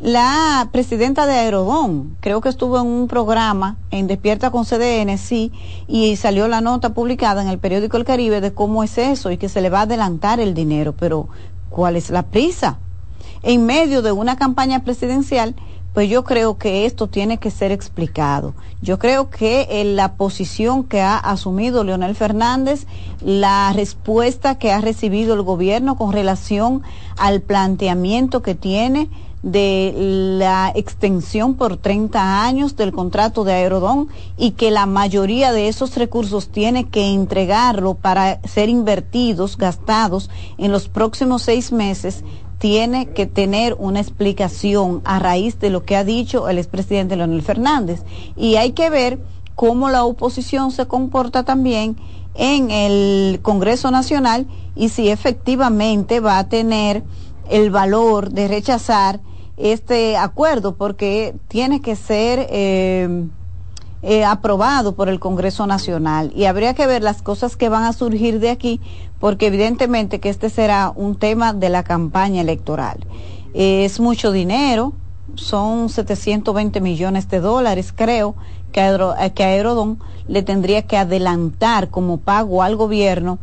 la 0.00 0.68
presidenta 0.70 1.26
de 1.26 1.32
Aerodón, 1.34 2.16
creo 2.20 2.40
que 2.40 2.48
estuvo 2.48 2.78
en 2.78 2.86
un 2.86 3.08
programa 3.08 3.76
en 3.90 4.06
Despierta 4.06 4.50
con 4.50 4.64
CDN, 4.64 5.16
sí, 5.18 5.50
y 5.88 6.14
salió 6.16 6.46
la 6.46 6.60
nota 6.60 6.94
publicada 6.94 7.42
en 7.42 7.48
el 7.48 7.58
periódico 7.58 7.96
El 7.96 8.04
Caribe 8.04 8.40
de 8.40 8.52
cómo 8.52 8.84
es 8.84 8.96
eso 8.98 9.30
y 9.32 9.38
que 9.38 9.48
se 9.48 9.60
le 9.60 9.70
va 9.70 9.80
a 9.80 9.82
adelantar 9.82 10.38
el 10.38 10.54
dinero, 10.54 10.94
pero 10.96 11.28
¿cuál 11.70 11.96
es 11.96 12.10
la 12.10 12.22
prisa? 12.24 12.78
En 13.42 13.66
medio 13.66 14.02
de 14.02 14.12
una 14.12 14.36
campaña 14.36 14.84
presidencial, 14.84 15.56
pues 15.98 16.08
yo 16.08 16.22
creo 16.22 16.58
que 16.58 16.86
esto 16.86 17.08
tiene 17.08 17.38
que 17.38 17.50
ser 17.50 17.72
explicado. 17.72 18.54
Yo 18.80 19.00
creo 19.00 19.30
que 19.30 19.66
en 19.80 19.96
la 19.96 20.12
posición 20.12 20.84
que 20.84 21.00
ha 21.00 21.16
asumido 21.16 21.82
Leonel 21.82 22.14
Fernández, 22.14 22.86
la 23.20 23.72
respuesta 23.74 24.58
que 24.58 24.70
ha 24.70 24.80
recibido 24.80 25.34
el 25.34 25.42
gobierno 25.42 25.96
con 25.96 26.12
relación 26.12 26.82
al 27.16 27.40
planteamiento 27.40 28.42
que 28.42 28.54
tiene 28.54 29.10
de 29.42 29.92
la 30.38 30.70
extensión 30.72 31.54
por 31.54 31.76
30 31.76 32.44
años 32.44 32.76
del 32.76 32.92
contrato 32.92 33.42
de 33.42 33.54
Aerodón 33.54 34.06
y 34.36 34.52
que 34.52 34.70
la 34.70 34.86
mayoría 34.86 35.50
de 35.50 35.66
esos 35.66 35.96
recursos 35.96 36.50
tiene 36.50 36.88
que 36.88 37.08
entregarlo 37.08 37.94
para 37.94 38.40
ser 38.42 38.68
invertidos, 38.68 39.56
gastados 39.56 40.30
en 40.58 40.70
los 40.70 40.88
próximos 40.88 41.42
seis 41.42 41.72
meses, 41.72 42.22
tiene 42.58 43.06
que 43.06 43.26
tener 43.26 43.76
una 43.78 44.00
explicación 44.00 45.00
a 45.04 45.18
raíz 45.18 45.58
de 45.60 45.70
lo 45.70 45.84
que 45.84 45.96
ha 45.96 46.04
dicho 46.04 46.48
el 46.48 46.58
expresidente 46.58 47.16
Leonel 47.16 47.42
Fernández. 47.42 48.02
Y 48.36 48.56
hay 48.56 48.72
que 48.72 48.90
ver 48.90 49.20
cómo 49.54 49.88
la 49.88 50.04
oposición 50.04 50.70
se 50.70 50.86
comporta 50.86 51.44
también 51.44 51.96
en 52.34 52.70
el 52.70 53.40
Congreso 53.42 53.90
Nacional 53.90 54.46
y 54.76 54.90
si 54.90 55.08
efectivamente 55.08 56.20
va 56.20 56.38
a 56.38 56.48
tener 56.48 57.02
el 57.48 57.70
valor 57.70 58.30
de 58.30 58.48
rechazar 58.48 59.20
este 59.56 60.16
acuerdo 60.16 60.76
porque 60.76 61.34
tiene 61.48 61.80
que 61.80 61.96
ser 61.96 62.46
eh, 62.50 63.26
eh, 64.02 64.24
aprobado 64.24 64.94
por 64.94 65.08
el 65.08 65.18
Congreso 65.18 65.66
Nacional 65.66 66.32
y 66.34 66.44
habría 66.44 66.74
que 66.74 66.86
ver 66.86 67.02
las 67.02 67.20
cosas 67.20 67.56
que 67.56 67.68
van 67.68 67.82
a 67.82 67.92
surgir 67.92 68.38
de 68.38 68.50
aquí 68.50 68.80
porque 69.18 69.48
evidentemente 69.48 70.20
que 70.20 70.28
este 70.28 70.50
será 70.50 70.92
un 70.94 71.16
tema 71.16 71.52
de 71.52 71.68
la 71.68 71.82
campaña 71.82 72.40
electoral. 72.40 72.98
Eh, 73.54 73.84
es 73.84 73.98
mucho 73.98 74.30
dinero, 74.30 74.92
son 75.34 75.88
720 75.88 76.80
millones 76.80 77.28
de 77.28 77.40
dólares 77.40 77.92
creo 77.94 78.36
que, 78.70 78.80
eh, 78.86 79.32
que 79.34 79.44
Aerodón 79.44 79.98
le 80.28 80.42
tendría 80.42 80.82
que 80.82 80.96
adelantar 80.96 81.88
como 81.88 82.18
pago 82.18 82.62
al 82.62 82.76
gobierno 82.76 83.38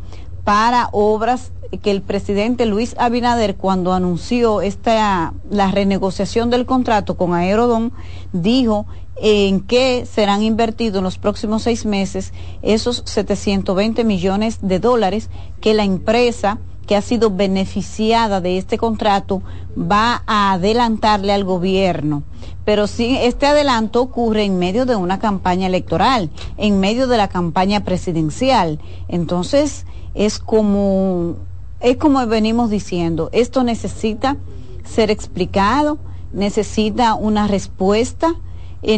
para 0.46 0.90
obras 0.92 1.52
que 1.82 1.92
el 1.92 2.02
presidente 2.02 2.66
Luis 2.66 2.96
Abinader 2.98 3.56
cuando 3.56 3.94
anunció 3.94 4.62
esta 4.62 5.34
la 5.50 5.72
renegociación 5.72 6.50
del 6.50 6.66
contrato 6.66 7.18
con 7.18 7.34
Aerodón 7.34 7.92
dijo 8.32 8.86
en 9.18 9.62
qué 9.62 10.06
serán 10.06 10.44
invertidos 10.44 10.98
en 10.98 11.04
los 11.04 11.18
próximos 11.18 11.64
seis 11.64 11.86
meses 11.86 12.34
esos 12.62 13.04
720 13.06 14.04
millones 14.04 14.60
de 14.62 14.80
dólares 14.80 15.30
que 15.62 15.74
la 15.74 15.84
empresa 15.84 16.60
que 16.86 16.96
ha 16.96 17.02
sido 17.02 17.32
beneficiada 17.32 18.42
de 18.42 18.58
este 18.58 18.78
contrato 18.78 19.42
va 19.78 20.24
a 20.28 20.54
adelantarle 20.54 21.34
al 21.34 21.44
gobierno. 21.44 22.24
Pero 22.64 22.88
sí, 22.88 23.18
este 23.20 23.48
adelanto 23.48 24.02
ocurre 24.02 24.44
en 24.44 24.60
medio 24.60 24.86
de 24.86 24.96
una 24.96 25.20
campaña 25.20 25.68
electoral, 25.68 26.30
en 26.58 26.80
medio 26.80 27.08
de 27.08 27.18
la 27.18 27.28
campaña 27.28 27.84
presidencial. 27.84 28.80
Entonces, 29.08 29.86
es 30.14 30.40
como, 30.40 31.36
es 31.80 31.98
como 31.98 32.26
venimos 32.28 32.70
diciendo, 32.70 33.30
esto 33.32 33.64
necesita 33.64 34.38
ser 34.84 35.12
explicado, 35.12 35.98
necesita 36.34 37.16
una 37.16 37.48
respuesta. 37.48 38.36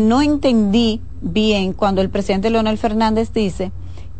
No 0.02 0.22
entendí 0.22 1.02
bien 1.22 1.74
cuando 1.74 2.02
el 2.02 2.10
presidente 2.10 2.50
Leonel 2.50 2.78
Fernández 2.78 3.32
dice 3.34 3.72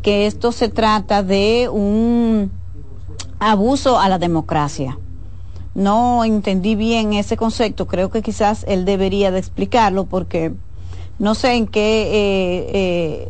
que 0.02 0.26
esto 0.26 0.52
se 0.52 0.70
trata 0.70 1.24
de 1.24 1.70
un 1.70 2.52
abuso 3.40 4.00
a 4.00 4.10
la 4.10 4.18
democracia. 4.18 4.98
No 5.76 6.24
entendí 6.24 6.76
bien 6.76 7.14
ese 7.14 7.38
concepto, 7.38 7.88
creo 7.88 8.10
que 8.10 8.22
quizás 8.22 8.66
él 8.68 8.86
debería 8.86 9.30
de 9.32 9.40
explicarlo 9.40 10.06
porque 10.06 10.54
no 11.20 11.36
sé 11.36 11.54
en 11.54 11.68
qué 11.68 12.02
eh, 12.02 12.70
eh, 12.74 13.30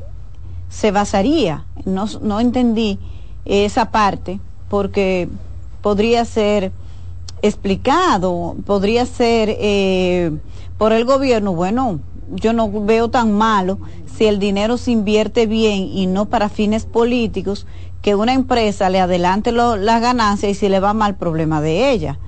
se 0.69 0.91
basaría, 0.91 1.65
no, 1.85 2.05
no 2.21 2.39
entendí 2.39 2.99
esa 3.45 3.91
parte 3.91 4.39
porque 4.69 5.29
podría 5.81 6.25
ser 6.25 6.71
explicado, 7.41 8.55
podría 8.65 9.05
ser 9.05 9.55
eh, 9.59 10.31
por 10.77 10.93
el 10.93 11.05
gobierno, 11.05 11.53
bueno, 11.53 11.99
yo 12.35 12.53
no 12.53 12.69
veo 12.69 13.09
tan 13.09 13.31
malo 13.33 13.79
si 14.17 14.25
el 14.25 14.39
dinero 14.39 14.77
se 14.77 14.91
invierte 14.91 15.45
bien 15.47 15.83
y 15.83 16.07
no 16.07 16.25
para 16.25 16.49
fines 16.49 16.85
políticos, 16.85 17.65
que 18.01 18.15
una 18.15 18.33
empresa 18.33 18.89
le 18.89 18.99
adelante 18.99 19.51
lo, 19.51 19.75
la 19.75 19.99
ganancia 19.99 20.49
y 20.49 20.55
si 20.55 20.69
le 20.69 20.79
va 20.79 20.93
mal 20.93 21.15
problema 21.15 21.61
de 21.61 21.91
ella, 21.91 22.19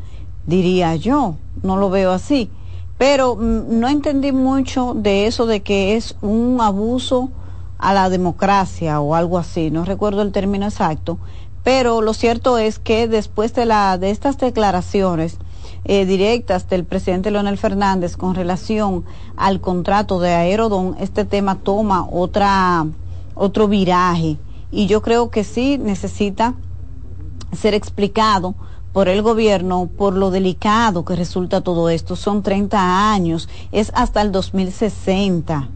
diría 0.46 0.96
yo, 0.96 1.36
no 1.64 1.78
lo 1.78 1.90
veo 1.90 2.12
así. 2.12 2.50
Pero 2.98 3.36
mm, 3.36 3.80
no 3.80 3.88
entendí 3.88 4.32
mucho 4.32 4.94
de 4.96 5.26
eso 5.26 5.46
de 5.46 5.62
que 5.62 5.96
es 5.96 6.16
un 6.22 6.60
abuso 6.62 7.30
a 7.78 7.94
la 7.94 8.10
democracia 8.10 9.00
o 9.00 9.16
algo 9.16 9.38
así, 9.38 9.72
no 9.72 9.86
recuerdo 9.86 10.22
el 10.22 10.34
término 10.34 10.66
exacto, 10.66 11.18
pero 11.64 12.02
lo 12.02 12.14
cierto 12.14 12.58
es 12.58 12.78
que 12.78 13.08
después 13.08 13.54
de, 13.54 13.66
la, 13.66 13.98
de 13.98 14.10
estas 14.10 14.38
declaraciones 14.38 15.38
eh, 15.86 16.06
directas 16.06 16.68
del 16.70 16.86
presidente 16.86 17.32
Leonel 17.32 17.58
Fernández 17.58 18.18
con 18.18 18.36
relación 18.36 19.06
al 19.38 19.62
contrato 19.62 20.20
de 20.20 20.34
Aerodón, 20.34 20.96
este 21.00 21.26
tema 21.26 21.56
toma 21.56 22.06
otra, 22.10 22.86
otro 23.36 23.68
viraje 23.68 24.38
y 24.72 24.88
yo 24.88 25.02
creo 25.02 25.30
que 25.30 25.44
sí 25.44 25.78
necesita 25.78 26.54
ser 27.54 27.74
explicado 27.74 28.56
por 28.94 29.08
el 29.08 29.22
gobierno 29.22 29.88
por 29.98 30.14
lo 30.16 30.32
delicado 30.32 31.06
que 31.06 31.16
resulta 31.16 31.62
todo 31.62 31.90
esto. 31.90 32.16
Son 32.16 32.44
30 32.44 33.12
años, 33.12 33.50
es 33.72 33.92
hasta 33.96 34.22
el 34.22 34.32
2060. 34.32 35.70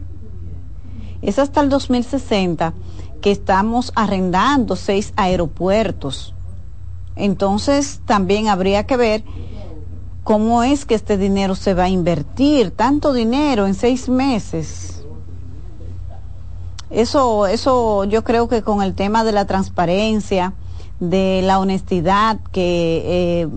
Es 1.22 1.38
hasta 1.38 1.60
el 1.60 1.68
2060 1.70 2.74
que 3.20 3.30
estamos 3.30 3.92
arrendando 3.94 4.76
seis 4.76 5.14
aeropuertos. 5.16 6.34
Entonces 7.16 8.00
también 8.04 8.48
habría 8.48 8.84
que 8.84 8.96
ver 8.96 9.24
cómo 10.24 10.62
es 10.62 10.86
que 10.86 10.94
este 10.94 11.18
dinero 11.18 11.54
se 11.54 11.74
va 11.74 11.84
a 11.84 11.88
invertir, 11.90 12.70
tanto 12.70 13.12
dinero 13.12 13.66
en 13.66 13.74
seis 13.74 14.08
meses. 14.08 15.04
Eso, 16.90 17.46
eso 17.46 18.04
yo 18.04 18.24
creo 18.24 18.48
que 18.48 18.62
con 18.62 18.82
el 18.82 18.94
tema 18.94 19.22
de 19.22 19.32
la 19.32 19.46
transparencia, 19.46 20.54
de 21.00 21.42
la 21.44 21.58
honestidad 21.58 22.40
que 22.52 23.02
eh, 23.04 23.48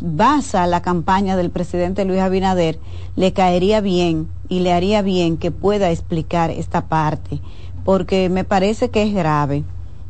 basa 0.00 0.66
la 0.66 0.82
campaña 0.82 1.36
del 1.36 1.50
presidente 1.50 2.04
Luis 2.04 2.20
Abinader, 2.20 2.78
le 3.16 3.32
caería 3.32 3.80
bien 3.80 4.28
y 4.48 4.60
le 4.60 4.72
haría 4.72 5.02
bien 5.02 5.36
que 5.36 5.50
pueda 5.50 5.90
explicar 5.90 6.50
esta 6.50 6.86
parte, 6.86 7.40
porque 7.84 8.28
me 8.28 8.44
parece 8.44 8.90
que 8.90 9.02
es 9.02 9.14
grave 9.14 9.64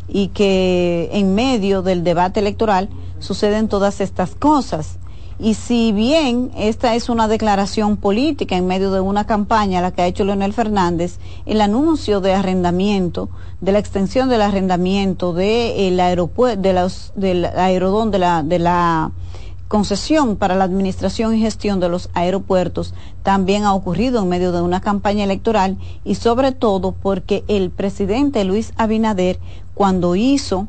y 0.09 0.29
que 0.29 1.09
en 1.13 1.35
medio 1.35 1.83
del 1.83 2.05
debate 2.05 2.41
electoral 2.41 2.89
suceden 3.21 3.69
todas 3.69 4.01
estas 4.01 4.35
cosas. 4.35 4.99
Y 5.41 5.55
si 5.55 5.93
bien 5.93 6.51
esta 6.57 6.97
es 6.97 7.09
una 7.09 7.29
declaración 7.29 7.97
política 7.97 8.57
en 8.57 8.67
medio 8.67 8.91
de 8.91 9.01
una 9.01 9.25
campaña 9.25 9.81
la 9.81 9.93
que 9.93 10.03
ha 10.03 10.07
hecho 10.07 10.25
Leonel 10.25 10.53
Fernández, 10.53 11.19
el 11.47 11.61
anuncio 11.61 12.21
de 12.21 12.35
arrendamiento, 12.35 13.29
de 13.61 13.73
la 13.73 13.79
extensión 13.79 14.29
del 14.29 14.43
arrendamiento 14.43 15.33
del 15.33 16.01
aeropuerto, 16.01 16.61
de 16.61 16.91
del 17.15 17.45
aerodón, 17.45 18.11
de 18.11 18.19
la, 18.19 18.43
de 18.43 18.59
la 18.59 19.13
concesión 19.69 20.37
para 20.37 20.57
la 20.57 20.65
administración 20.65 21.35
y 21.35 21.41
gestión 21.41 21.79
de 21.79 21.89
los 21.89 22.09
aeropuertos 22.15 22.95
también 23.23 23.65
ha 23.65 23.75
ocurrido 23.75 24.23
en 24.23 24.29
medio 24.29 24.51
de 24.51 24.63
una 24.63 24.81
campaña 24.81 25.25
electoral 25.25 25.77
y 26.05 26.15
sobre 26.15 26.53
todo 26.53 26.93
porque 26.93 27.45
el 27.49 27.71
presidente 27.71 28.45
Luis 28.45 28.73
Abinader 28.77 29.39
cuando 29.75 30.17
hizo 30.17 30.67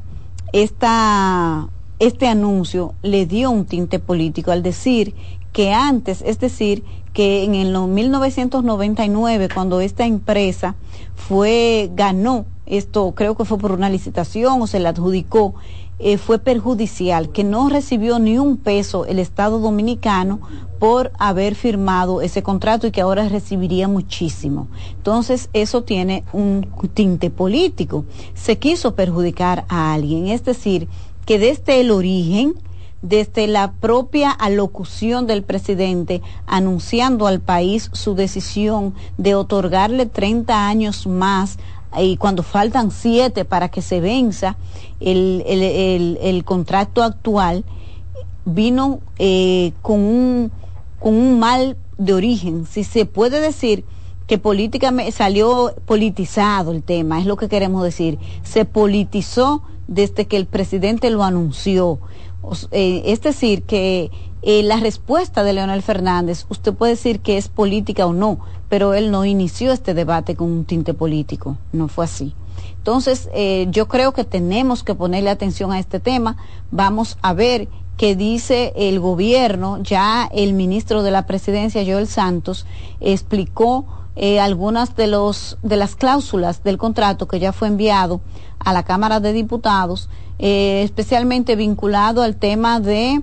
esta 0.52 1.70
este 2.00 2.28
anuncio 2.28 2.94
le 3.02 3.26
dio 3.26 3.52
un 3.52 3.66
tinte 3.66 4.00
político 4.00 4.52
al 4.52 4.64
decir 4.64 5.14
que 5.52 5.74
antes, 5.74 6.22
es 6.26 6.40
decir, 6.40 6.84
que 7.14 7.44
en 7.44 7.56
el 7.56 7.76
1999, 7.76 9.50
cuando 9.54 9.82
esta 9.82 10.06
empresa 10.06 10.76
fue, 11.16 11.90
ganó, 11.94 12.46
esto 12.66 13.14
creo 13.16 13.36
que 13.36 13.46
fue 13.46 13.58
por 13.58 13.72
una 13.72 13.90
licitación 13.90 14.62
o 14.62 14.68
se 14.68 14.80
le 14.80 14.88
adjudicó, 14.88 15.56
eh, 16.02 16.18
fue 16.18 16.40
perjudicial, 16.40 17.30
que 17.32 17.44
no 17.44 17.68
recibió 17.68 18.20
ni 18.20 18.38
un 18.38 18.56
peso 18.56 19.06
el 19.06 19.20
Estado 19.20 19.60
dominicano 19.60 20.40
por 20.80 21.12
haber 21.20 21.56
firmado 21.56 22.22
ese 22.22 22.42
contrato 22.42 22.88
y 22.88 22.92
que 22.92 23.02
ahora 23.02 23.28
recibiría 23.28 23.90
muchísimo. 23.90 24.70
Entonces, 24.96 25.50
eso 25.52 25.84
tiene 25.84 26.24
un 26.32 26.70
tinte 26.94 27.30
político. 27.30 28.06
Se 28.34 28.58
quiso 28.58 28.96
perjudicar 28.96 29.66
a 29.68 29.94
alguien, 29.94 30.28
es 30.28 30.46
decir, 30.46 30.88
que 31.30 31.38
desde 31.38 31.80
el 31.80 31.92
origen, 31.92 32.56
desde 33.04 33.46
la 33.46 33.74
propia 33.74 34.32
alocución 34.32 35.28
del 35.28 35.44
presidente 35.44 36.24
anunciando 36.48 37.28
al 37.28 37.40
país 37.40 37.92
su 37.94 38.16
decisión 38.16 38.96
de 39.20 39.36
otorgarle 39.36 40.08
30 40.08 40.68
años 40.68 41.06
más 41.06 41.60
y 42.00 42.18
cuando 42.18 42.42
faltan 42.42 42.90
siete 42.90 43.46
para 43.46 43.70
que 43.70 43.84
se 43.84 44.02
venza 44.02 44.58
el, 45.00 45.44
el, 45.46 46.18
el, 46.20 46.44
contrato 46.46 47.04
actual, 47.04 47.64
vino 48.46 49.00
eh, 49.20 49.74
con, 49.84 50.00
un, 50.00 50.52
con 51.00 51.14
un 51.14 51.38
mal 51.38 51.78
de 52.00 52.14
origen. 52.16 52.66
Si 52.66 52.84
se 52.84 53.06
puede 53.06 53.40
decir 53.40 53.86
que 54.26 54.40
políticamente 54.40 55.12
salió 55.12 55.76
politizado 55.86 56.72
el 56.72 56.82
tema, 56.82 57.20
es 57.20 57.28
lo 57.28 57.38
que 57.38 57.50
queremos 57.50 57.84
decir. 57.84 58.18
Se 58.42 58.66
politizó 58.66 59.62
desde 59.90 60.28
que 60.28 60.38
el 60.38 60.46
presidente 60.46 61.10
lo 61.10 61.24
anunció. 61.24 62.00
Eh, 62.72 63.02
es 63.06 63.22
decir, 63.22 63.64
que 63.64 64.12
eh, 64.42 64.64
la 64.64 64.78
respuesta 64.78 65.44
de 65.44 65.54
Leonel 65.54 65.82
Fernández, 65.82 66.46
usted 66.48 66.74
puede 66.74 66.94
decir 66.94 67.20
que 67.20 67.38
es 67.38 67.50
política 67.50 68.06
o 68.06 68.14
no, 68.14 68.40
pero 68.70 68.94
él 68.94 69.12
no 69.12 69.26
inició 69.26 69.74
este 69.74 69.94
debate 69.94 70.36
con 70.36 70.50
un 70.50 70.66
tinte 70.66 70.94
político, 70.94 71.58
no 71.74 71.88
fue 71.88 72.06
así. 72.06 72.34
Entonces, 72.78 73.30
eh, 73.34 73.68
yo 73.72 73.88
creo 73.88 74.14
que 74.14 74.24
tenemos 74.24 74.84
que 74.84 74.96
ponerle 74.96 75.30
atención 75.30 75.72
a 75.72 75.80
este 75.80 76.00
tema. 76.00 76.38
Vamos 76.72 77.18
a 77.22 77.34
ver 77.34 77.68
qué 77.98 78.16
dice 78.16 78.74
el 78.76 79.00
gobierno. 79.00 79.82
Ya 79.82 80.30
el 80.32 80.54
ministro 80.54 81.04
de 81.04 81.12
la 81.12 81.26
presidencia, 81.26 81.84
Joel 81.84 82.08
Santos, 82.08 82.66
explicó 83.02 83.86
eh, 84.16 84.40
algunas 84.40 84.96
de, 84.96 85.08
los, 85.08 85.58
de 85.64 85.78
las 85.78 85.96
cláusulas 85.96 86.64
del 86.64 86.78
contrato 86.78 87.28
que 87.28 87.40
ya 87.40 87.54
fue 87.54 87.68
enviado 87.68 88.22
a 88.60 88.74
la 88.74 88.84
Cámara 88.84 89.20
de 89.20 89.34
Diputados, 89.34 90.10
eh, 90.38 90.82
especialmente 90.84 91.56
vinculado 91.56 92.22
al 92.22 92.36
tema 92.36 92.80
de 92.80 93.22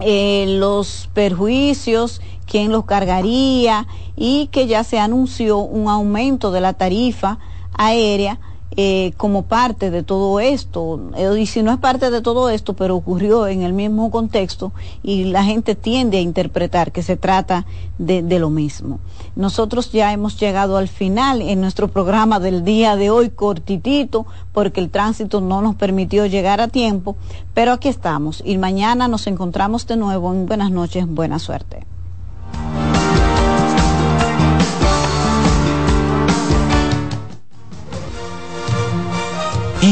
eh, 0.00 0.46
los 0.58 1.10
perjuicios, 1.12 2.20
quién 2.46 2.70
los 2.72 2.84
cargaría 2.84 3.86
y 4.16 4.46
que 4.48 4.66
ya 4.66 4.84
se 4.84 4.98
anunció 4.98 5.58
un 5.58 5.88
aumento 5.88 6.50
de 6.50 6.60
la 6.60 6.72
tarifa 6.72 7.38
aérea 7.76 8.38
eh, 8.76 9.12
como 9.16 9.42
parte 9.42 9.90
de 9.90 10.02
todo 10.02 10.40
esto. 10.40 11.00
Y 11.38 11.46
si 11.46 11.62
no 11.62 11.72
es 11.72 11.78
parte 11.78 12.10
de 12.10 12.20
todo 12.20 12.50
esto, 12.50 12.74
pero 12.74 12.96
ocurrió 12.96 13.46
en 13.46 13.62
el 13.62 13.72
mismo 13.72 14.10
contexto 14.10 14.72
y 15.02 15.24
la 15.24 15.44
gente 15.44 15.74
tiende 15.74 16.18
a 16.18 16.20
interpretar 16.20 16.92
que 16.92 17.02
se 17.02 17.16
trata 17.16 17.64
de, 17.98 18.22
de 18.22 18.38
lo 18.38 18.50
mismo. 18.50 19.00
Nosotros 19.36 19.90
ya 19.92 20.12
hemos 20.12 20.38
llegado 20.38 20.76
al 20.76 20.88
final 20.88 21.40
en 21.40 21.60
nuestro 21.60 21.88
programa 21.88 22.40
del 22.40 22.64
día 22.64 22.96
de 22.96 23.10
hoy, 23.10 23.30
cortitito, 23.30 24.26
porque 24.52 24.80
el 24.80 24.90
tránsito 24.90 25.40
no 25.40 25.62
nos 25.62 25.74
permitió 25.74 26.26
llegar 26.26 26.60
a 26.60 26.68
tiempo, 26.68 27.16
pero 27.54 27.72
aquí 27.72 27.88
estamos 27.88 28.42
y 28.44 28.58
mañana 28.58 29.08
nos 29.08 29.26
encontramos 29.26 29.86
de 29.86 29.96
nuevo 29.96 30.32
en 30.32 30.46
Buenas 30.46 30.70
noches, 30.70 31.06
buena 31.06 31.38
suerte. 31.38 31.86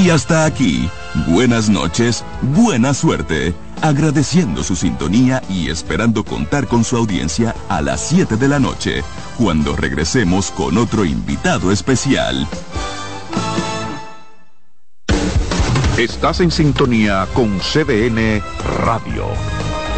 Y 0.07 0.11
hasta 0.11 0.45
aquí, 0.45 0.88
buenas 1.27 1.69
noches, 1.69 2.25
buena 2.40 2.95
suerte, 2.95 3.53
agradeciendo 3.83 4.62
su 4.62 4.77
sintonía 4.77 5.42
y 5.49 5.69
esperando 5.69 6.25
contar 6.25 6.69
con 6.69 6.85
su 6.85 6.97
audiencia 6.97 7.57
a 7.69 7.83
las 7.83 8.07
7 8.07 8.37
de 8.37 8.47
la 8.47 8.61
noche, 8.61 9.03
cuando 9.37 9.75
regresemos 9.75 10.53
con 10.53 10.79
otro 10.79 11.05
invitado 11.05 11.73
especial. 11.73 12.47
Estás 15.99 16.38
en 16.38 16.53
sintonía 16.53 17.27
con 17.35 17.59
CDN 17.59 18.40
Radio. 18.85 19.27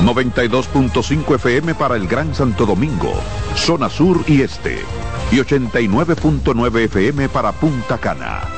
92.5 0.07 1.35
FM 1.35 1.75
para 1.75 1.97
el 1.97 2.09
Gran 2.09 2.35
Santo 2.35 2.65
Domingo, 2.65 3.13
zona 3.55 3.91
sur 3.91 4.25
y 4.27 4.41
este, 4.41 4.79
y 5.31 5.37
89.9 5.37 6.85
FM 6.85 7.29
para 7.29 7.53
Punta 7.53 7.99
Cana 7.99 8.58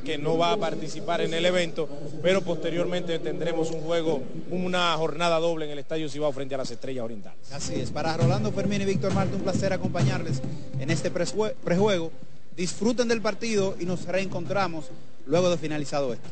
Que 0.00 0.18
no 0.18 0.38
va 0.38 0.52
a 0.52 0.56
participar 0.56 1.20
en 1.20 1.34
el 1.34 1.44
evento, 1.46 1.88
pero 2.22 2.42
posteriormente 2.42 3.18
tendremos 3.18 3.70
un 3.70 3.80
juego, 3.80 4.22
una 4.50 4.94
jornada 4.96 5.38
doble 5.38 5.64
en 5.66 5.72
el 5.72 5.78
Estadio 5.78 6.08
Cibao 6.08 6.32
frente 6.32 6.54
a 6.54 6.58
las 6.58 6.70
Estrellas 6.70 7.04
Orientales. 7.04 7.52
Así 7.52 7.74
es, 7.74 7.90
para 7.90 8.16
Rolando 8.16 8.52
Fermín 8.52 8.82
y 8.82 8.84
Víctor 8.84 9.14
Marte, 9.14 9.36
un 9.36 9.42
placer 9.42 9.72
acompañarles 9.72 10.40
en 10.78 10.90
este 10.90 11.10
prejuego. 11.10 12.10
Disfruten 12.56 13.08
del 13.08 13.20
partido 13.20 13.76
y 13.80 13.84
nos 13.84 14.04
reencontramos 14.06 14.86
luego 15.26 15.50
de 15.50 15.58
finalizado 15.58 16.12
esto. 16.12 16.28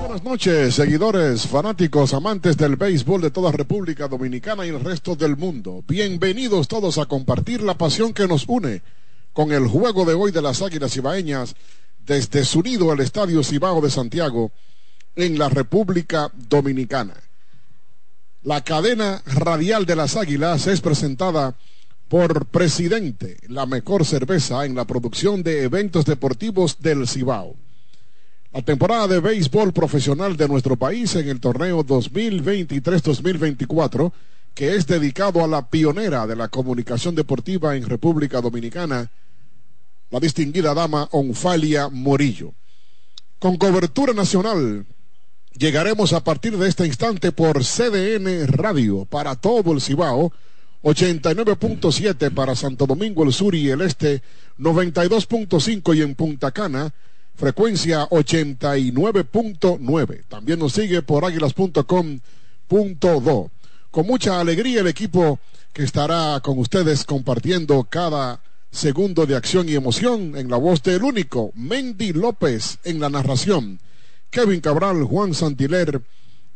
Buenas 0.00 0.24
noches, 0.24 0.74
seguidores, 0.74 1.46
fanáticos, 1.46 2.14
amantes 2.14 2.56
del 2.56 2.76
béisbol 2.76 3.20
de 3.20 3.30
toda 3.30 3.52
República 3.52 4.08
Dominicana 4.08 4.64
y 4.64 4.70
el 4.70 4.80
resto 4.80 5.14
del 5.14 5.36
mundo. 5.36 5.84
Bienvenidos 5.86 6.68
todos 6.68 6.96
a 6.96 7.04
compartir 7.04 7.62
la 7.62 7.76
pasión 7.76 8.14
que 8.14 8.26
nos 8.26 8.46
une 8.48 8.80
con 9.34 9.52
el 9.52 9.66
juego 9.66 10.06
de 10.06 10.14
hoy 10.14 10.32
de 10.32 10.40
las 10.40 10.62
Águilas 10.62 10.94
Cibaeñas 10.94 11.54
desde 12.06 12.46
su 12.46 12.62
nido 12.62 12.90
al 12.92 13.00
Estadio 13.00 13.44
Cibao 13.44 13.82
de 13.82 13.90
Santiago 13.90 14.52
en 15.16 15.38
la 15.38 15.50
República 15.50 16.32
Dominicana. 16.48 17.14
La 18.44 18.64
cadena 18.64 19.22
radial 19.24 19.86
de 19.86 19.94
las 19.94 20.16
Águilas 20.16 20.66
es 20.66 20.80
presentada 20.80 21.54
por 22.08 22.46
Presidente, 22.46 23.36
la 23.46 23.66
mejor 23.66 24.04
cerveza 24.04 24.66
en 24.66 24.74
la 24.74 24.84
producción 24.84 25.44
de 25.44 25.62
eventos 25.62 26.04
deportivos 26.04 26.78
del 26.80 27.06
Cibao. 27.06 27.54
La 28.52 28.62
temporada 28.62 29.06
de 29.06 29.20
béisbol 29.20 29.72
profesional 29.72 30.36
de 30.36 30.48
nuestro 30.48 30.74
país 30.74 31.14
en 31.14 31.28
el 31.28 31.38
torneo 31.38 31.86
2023-2024, 31.86 34.10
que 34.54 34.74
es 34.74 34.88
dedicado 34.88 35.44
a 35.44 35.46
la 35.46 35.70
pionera 35.70 36.26
de 36.26 36.34
la 36.34 36.48
comunicación 36.48 37.14
deportiva 37.14 37.76
en 37.76 37.88
República 37.88 38.40
Dominicana, 38.40 39.08
la 40.10 40.18
distinguida 40.18 40.74
dama 40.74 41.08
Onfalia 41.12 41.88
Morillo. 41.88 42.54
con 43.38 43.56
cobertura 43.56 44.12
nacional. 44.12 44.84
Llegaremos 45.56 46.12
a 46.12 46.24
partir 46.24 46.56
de 46.56 46.68
este 46.68 46.86
instante 46.86 47.30
por 47.30 47.62
CDN 47.62 48.48
Radio 48.48 49.04
para 49.04 49.34
todo 49.34 49.72
el 49.72 49.80
Cibao, 49.80 50.32
89.7 50.82 52.32
para 52.32 52.56
Santo 52.56 52.86
Domingo 52.86 53.24
el 53.24 53.32
Sur 53.32 53.54
y 53.54 53.70
el 53.70 53.82
Este, 53.82 54.22
92.5 54.58 55.96
y 55.96 56.02
en 56.02 56.14
Punta 56.14 56.52
Cana, 56.52 56.92
frecuencia 57.34 58.08
89.9. 58.08 60.24
También 60.28 60.58
nos 60.58 60.72
sigue 60.72 61.02
por 61.02 61.24
águilas.com.do. 61.24 63.50
Con 63.90 64.06
mucha 64.06 64.40
alegría 64.40 64.80
el 64.80 64.88
equipo 64.88 65.38
que 65.72 65.84
estará 65.84 66.40
con 66.40 66.58
ustedes 66.58 67.04
compartiendo 67.04 67.84
cada 67.84 68.40
segundo 68.70 69.26
de 69.26 69.36
acción 69.36 69.68
y 69.68 69.74
emoción 69.74 70.34
en 70.36 70.50
la 70.50 70.56
voz 70.56 70.82
del 70.82 71.02
único 71.02 71.52
Mendy 71.54 72.14
López 72.14 72.78
en 72.84 73.00
la 73.00 73.10
narración, 73.10 73.78
Kevin 74.32 74.62
Cabral, 74.62 75.04
Juan 75.04 75.34
Santiler 75.34 76.00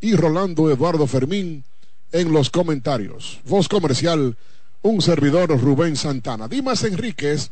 y 0.01 0.17
Rolando 0.17 0.71
Eduardo 0.71 1.07
Fermín 1.07 1.63
en 2.11 2.33
los 2.33 2.49
comentarios. 2.49 3.41
Voz 3.45 3.69
comercial, 3.69 4.35
un 4.81 5.03
servidor 5.03 5.51
Rubén 5.61 5.95
Santana. 5.95 6.49
Dimas 6.49 6.85
Enríquez, 6.85 7.51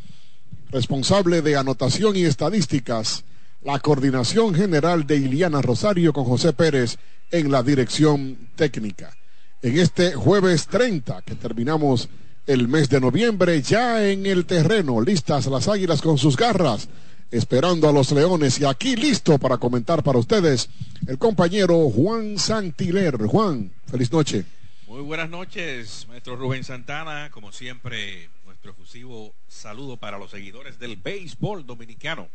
responsable 0.71 1.43
de 1.43 1.57
anotación 1.57 2.17
y 2.17 2.25
estadísticas, 2.25 3.25
la 3.63 3.79
coordinación 3.81 4.55
general 4.55 5.07
de 5.07 5.17
Iliana 5.17 5.61
Rosario 5.61 6.15
con 6.15 6.25
José 6.25 6.55
Pérez 6.55 6.97
en 7.31 7.53
la 7.53 7.63
dirección 7.63 8.49
técnica. 8.57 9.15
En 9.61 9.79
este 9.79 10.15
jueves 10.15 10.69
30 10.69 11.21
que 11.21 11.35
terminamos 11.35 12.09
el 12.47 12.67
mes 12.67 12.89
de 12.89 13.01
noviembre, 13.01 13.61
ya 13.61 14.09
en 14.09 14.25
el 14.25 14.47
terreno, 14.47 15.03
listas 15.03 15.47
las 15.49 15.69
águilas 15.69 16.01
con 16.01 16.17
sus 16.17 16.35
garras, 16.35 16.89
esperando 17.37 17.89
a 17.89 17.93
los 17.93 18.13
leones 18.13 18.61
y 18.61 18.65
aquí 18.65 18.95
listo 18.95 19.39
para 19.39 19.59
comentar 19.59 20.05
para 20.05 20.21
ustedes 20.21 20.71
el 21.09 21.19
compañero 21.19 21.91
Juan 21.91 22.39
Santiler. 22.39 23.17
Juan, 23.27 23.73
feliz 23.87 24.13
noche. 24.13 24.45
Muy 24.87 25.03
buenas 25.03 25.29
noches, 25.29 26.07
maestro 26.09 26.37
Rubén 26.37 26.63
Santana, 26.63 27.31
como 27.33 27.51
siempre, 27.51 28.31
nuestro 28.47 28.71
efusivo 28.71 29.35
saludo 29.49 29.97
para 29.97 30.17
los 30.17 30.31
seguidores 30.31 30.79
del 30.79 30.95
béisbol 30.95 31.67
dominicano. 31.67 32.29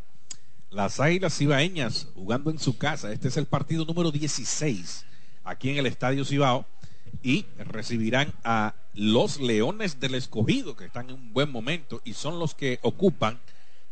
Las 0.70 1.00
Águilas 1.00 1.38
Cibaeñas 1.38 2.08
jugando 2.14 2.52
en 2.52 2.60
su 2.60 2.78
casa. 2.78 3.14
Este 3.14 3.30
es 3.30 3.38
el 3.38 3.46
partido 3.46 3.86
número 3.86 4.12
16 4.12 5.06
aquí 5.46 5.70
en 5.70 5.78
el 5.78 5.86
Estadio 5.86 6.26
Cibao 6.26 6.66
y 7.24 7.46
recibirán 7.58 8.34
a 8.44 8.76
los 8.94 9.40
Leones 9.40 10.02
del 10.02 10.16
Escogido, 10.16 10.76
que 10.76 10.86
están 10.86 11.10
en 11.10 11.16
un 11.16 11.32
buen 11.32 11.50
momento 11.50 12.02
y 12.04 12.14
son 12.14 12.38
los 12.38 12.54
que 12.54 12.80
ocupan 12.82 13.40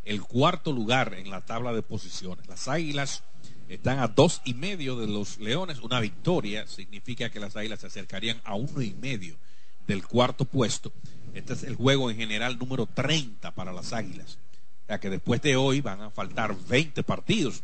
el 0.08 0.22
cuarto 0.22 0.72
lugar 0.72 1.13
en 1.13 1.30
la 1.30 1.41
tabla 1.41 1.74
de 1.74 1.82
posiciones. 1.82 2.48
Las 2.48 2.67
Águilas 2.67 3.24
están 3.67 4.00
a 4.00 4.08
dos 4.08 4.41
y 4.46 4.54
medio 4.54 4.96
de 4.96 5.08
los 5.08 5.38
Leones. 5.38 5.82
Una 5.82 6.00
victoria 6.00 6.65
significa 6.65 7.30
que 7.30 7.41
las 7.41 7.58
Águilas 7.58 7.82
se 7.82 7.88
acercarían 7.88 8.41
a 8.46 8.56
uno 8.56 8.82
y 8.82 8.93
medio 8.93 9.36
del 9.86 10.06
cuarto 10.08 10.46
puesto. 10.46 10.93
Este 11.34 11.54
es 11.54 11.63
el 11.63 11.76
juego 11.76 12.10
en 12.10 12.17
general 12.17 12.58
número 12.58 12.86
30 12.86 13.52
para 13.52 13.74
las 13.74 13.91
Águilas. 13.91 14.39
O 14.84 14.88
sea 14.88 15.00
que 15.00 15.10
después 15.10 15.41
de 15.41 15.58
hoy 15.58 15.82
van 15.82 16.02
a 16.02 16.10
faltar 16.10 16.56
20 16.67 17.04
partidos. 17.04 17.63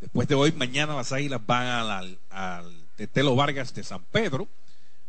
Después 0.00 0.28
de 0.28 0.36
hoy, 0.36 0.52
mañana 0.52 0.94
las 0.94 1.10
Águilas 1.10 1.40
van 1.44 1.66
al, 1.66 2.18
al 2.30 2.86
Tetelo 2.94 3.34
Vargas 3.34 3.74
de 3.74 3.82
San 3.82 4.04
Pedro 4.12 4.46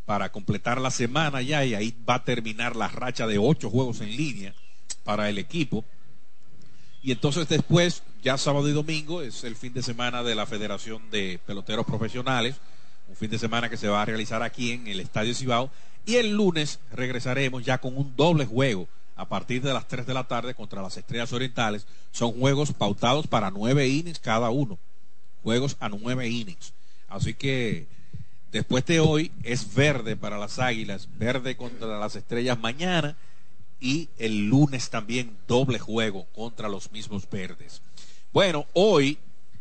para 0.06 0.32
completar 0.32 0.82
la 0.82 0.90
semana 0.90 1.42
ya 1.44 1.64
y 1.64 1.76
ahí 1.76 1.96
va 2.08 2.16
a 2.16 2.24
terminar 2.24 2.76
la 2.76 2.88
racha 2.88 3.28
de 3.28 3.38
ocho 3.38 3.70
juegos 3.70 4.02
en 4.02 4.16
línea 4.16 4.56
para 5.04 5.30
el 5.30 5.38
equipo. 5.38 5.86
Y 7.06 7.12
entonces 7.12 7.48
después, 7.48 8.02
ya 8.24 8.36
sábado 8.36 8.68
y 8.68 8.72
domingo, 8.72 9.22
es 9.22 9.44
el 9.44 9.56
fin 9.56 9.72
de 9.74 9.84
semana 9.84 10.24
de 10.24 10.34
la 10.34 10.48
Federación 10.48 11.12
de 11.12 11.40
Peloteros 11.46 11.86
Profesionales, 11.86 12.56
un 13.08 13.16
fin 13.16 13.30
de 13.30 13.38
semana 13.38 13.70
que 13.70 13.78
se 13.78 13.88
va 13.88 14.02
a 14.02 14.06
realizar 14.06 14.42
aquí 14.42 14.72
en 14.72 14.88
el 14.88 15.00
Estadio 15.00 15.36
Cibao. 15.36 15.70
Y 16.08 16.16
el 16.16 16.32
lunes 16.32 16.80
regresaremos 16.92 17.64
ya 17.64 17.78
con 17.78 17.96
un 17.96 18.16
doble 18.16 18.48
juego 18.48 18.88
a 19.16 19.30
partir 19.30 19.62
de 19.62 19.72
las 19.72 19.88
3 19.88 20.08
de 20.08 20.16
la 20.16 20.24
tarde 20.24 20.56
contra 20.56 20.82
las 20.82 20.98
Estrellas 20.98 21.32
Orientales. 21.32 21.86
Son 22.12 22.32
juegos 22.32 22.74
pautados 22.74 23.28
para 23.28 23.52
nueve 23.52 23.88
innings 23.88 24.18
cada 24.18 24.50
uno. 24.50 24.80
Juegos 25.44 25.78
a 25.80 25.90
nueve 25.90 26.28
innings. 26.28 26.74
Así 27.08 27.36
que 27.36 27.86
Después 28.52 28.86
de 28.86 29.02
hoy 29.02 29.34
es 29.44 29.76
verde 29.76 30.16
para 30.16 30.38
las 30.38 30.60
Águilas, 30.60 31.10
verde 31.18 31.58
contra 31.58 32.00
las 32.00 32.16
Estrellas 32.16 32.58
mañana 32.58 33.18
y 33.80 34.10
el 34.18 34.48
lunes 34.48 34.90
también 34.90 35.38
doble 35.48 35.80
juego 35.80 36.26
contra 36.34 36.70
los 36.70 36.92
mismos 36.92 37.30
verdes. 37.30 37.82
Bueno, 38.34 38.66
hoy 38.74 39.18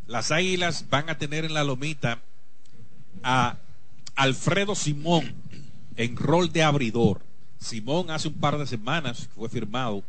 las 0.06 0.30
Águilas 0.30 0.86
van 0.90 1.10
a 1.10 1.18
tener 1.18 1.44
en 1.44 1.54
la 1.54 1.64
lomita 1.64 2.20
a 3.22 3.56
Alfredo 4.14 4.74
Simón 4.74 5.34
en 5.96 6.16
rol 6.16 6.52
de 6.52 6.62
abridor. 6.62 7.20
Simón 7.58 8.10
hace 8.10 8.28
un 8.28 8.34
par 8.34 8.58
de 8.58 8.66
semanas 8.66 9.28
fue 9.34 9.48
firmado 9.48 10.04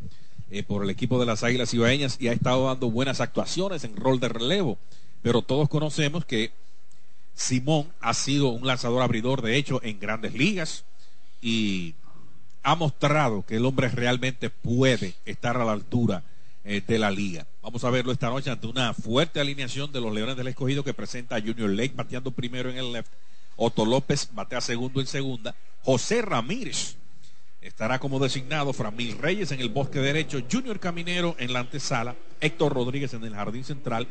eh, 0.52 0.63
por 0.63 0.84
el 0.84 0.89
equipo 0.89 1.20
de 1.20 1.26
las 1.26 1.44
Águilas 1.44 1.74
Ibaeñas 1.74 2.18
y 2.20 2.28
ha 2.28 2.34
estado 2.34 2.68
dando 2.68 2.91
buenas 2.91 3.22
actuaciones 3.22 3.84
en 3.84 3.96
rol 3.96 4.20
de 4.20 4.30
relevo, 4.30 4.78
pero 5.22 5.41
todos 5.41 5.70
conocemos 5.70 6.26
que 6.26 6.52
Simón 7.34 7.88
ha 8.00 8.13
sido 8.13 8.50
un 8.50 8.65
lanzador 8.65 9.02
abridor, 9.02 9.41
de 9.41 9.58
hecho, 9.58 9.82
en 9.84 10.00
grandes 10.00 10.34
ligas 10.34 10.86
y 11.41 11.96
ha 12.65 12.75
mostrado 12.75 13.45
que 13.45 13.58
el 13.58 13.65
hombre 13.65 13.89
realmente 13.89 14.49
puede 14.49 15.13
estar 15.25 15.56
a 15.56 15.63
la 15.63 15.71
altura 15.71 16.23
eh, 16.63 16.82
de 16.86 16.97
la 16.97 17.12
liga. 17.12 17.45
Vamos 17.62 17.84
a 17.84 17.91
verlo 17.91 18.12
esta 18.12 18.30
noche 18.30 18.49
ante 18.49 18.65
una 18.65 18.91
fuerte 18.95 19.39
alineación 19.39 19.91
de 19.91 20.01
los 20.01 20.12
Leones 20.12 20.36
del 20.36 20.47
Escogido 20.47 20.84
que 20.84 20.95
presenta 20.95 21.36
a 21.36 21.41
Junior 21.41 21.69
Lake 21.69 21.93
bateando 21.95 22.32
primero 22.32 22.71
en 22.71 22.78
el 22.78 22.91
left, 22.91 23.12
Otto 23.56 23.86
López 23.86 24.30
batea 24.34 24.62
segundo 24.62 24.99
en 24.99 25.06
segunda, 25.06 25.56
José 25.84 26.23
Ramírez 26.23 26.97
estará 27.62 27.99
como 27.99 28.19
designado, 28.19 28.73
Framil 28.73 29.17
Reyes 29.19 29.51
en 29.51 29.62
el 29.62 29.69
bosque 29.69 29.99
derecho, 29.99 30.41
Junior 30.51 30.80
Caminero 30.80 31.36
en 31.38 31.54
la 31.54 31.60
antesala, 31.60 32.15
Héctor 32.41 32.73
Rodríguez 32.73 33.13
en 33.13 33.23
el 33.23 33.36
jardín 33.36 33.63
central 33.63 34.08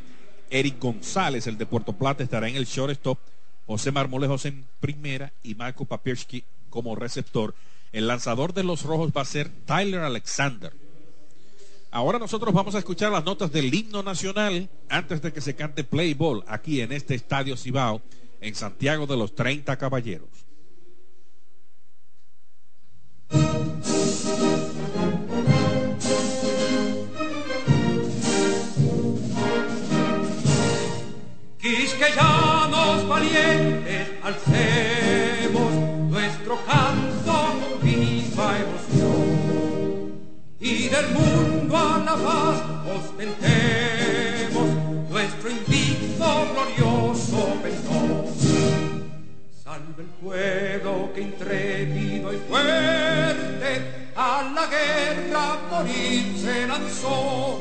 Eric 0.48 0.78
González, 0.78 1.48
el 1.48 1.58
de 1.58 1.66
Puerto 1.66 1.92
Plata, 1.92 2.22
estará 2.22 2.48
en 2.48 2.54
el 2.54 2.66
shortstop. 2.66 3.18
José 3.66 3.90
Marmolejos 3.90 4.44
en 4.44 4.64
primera 4.78 5.32
y 5.42 5.56
Marco 5.56 5.84
Papierski 5.86 6.44
como 6.70 6.94
receptor. 6.94 7.54
El 7.94 8.08
lanzador 8.08 8.52
de 8.52 8.64
los 8.64 8.82
rojos 8.82 9.12
va 9.16 9.22
a 9.22 9.24
ser 9.24 9.48
Tyler 9.66 10.00
Alexander. 10.00 10.72
Ahora 11.92 12.18
nosotros 12.18 12.52
vamos 12.52 12.74
a 12.74 12.78
escuchar 12.78 13.12
las 13.12 13.24
notas 13.24 13.52
del 13.52 13.72
himno 13.72 14.02
nacional 14.02 14.68
antes 14.88 15.22
de 15.22 15.32
que 15.32 15.40
se 15.40 15.54
cante 15.54 15.84
play 15.84 16.12
ball 16.12 16.42
aquí 16.48 16.80
en 16.80 16.90
este 16.90 17.14
estadio 17.14 17.56
Cibao 17.56 18.02
en 18.40 18.56
Santiago 18.56 19.06
de 19.06 19.16
los 19.16 19.36
30 19.36 19.76
Caballeros. 19.76 20.28
Valientes, 33.06 34.08
alcemos 34.22 35.03
del 40.94 41.08
mundo 41.10 41.76
a 41.76 41.98
la 41.98 42.14
paz 42.14 42.62
ostentemos 42.96 44.68
nuestro 45.10 45.50
invicto 45.50 46.26
glorioso 46.52 47.40
pendón. 47.62 48.26
Salve 49.64 50.02
el 50.04 50.12
pueblo 50.22 51.12
que 51.12 51.20
intrépido 51.20 52.32
y 52.32 52.36
fuerte 52.48 53.70
a 54.14 54.52
la 54.54 54.66
guerra 54.66 55.58
morir 55.70 56.36
se 56.36 56.66
lanzó 56.68 57.58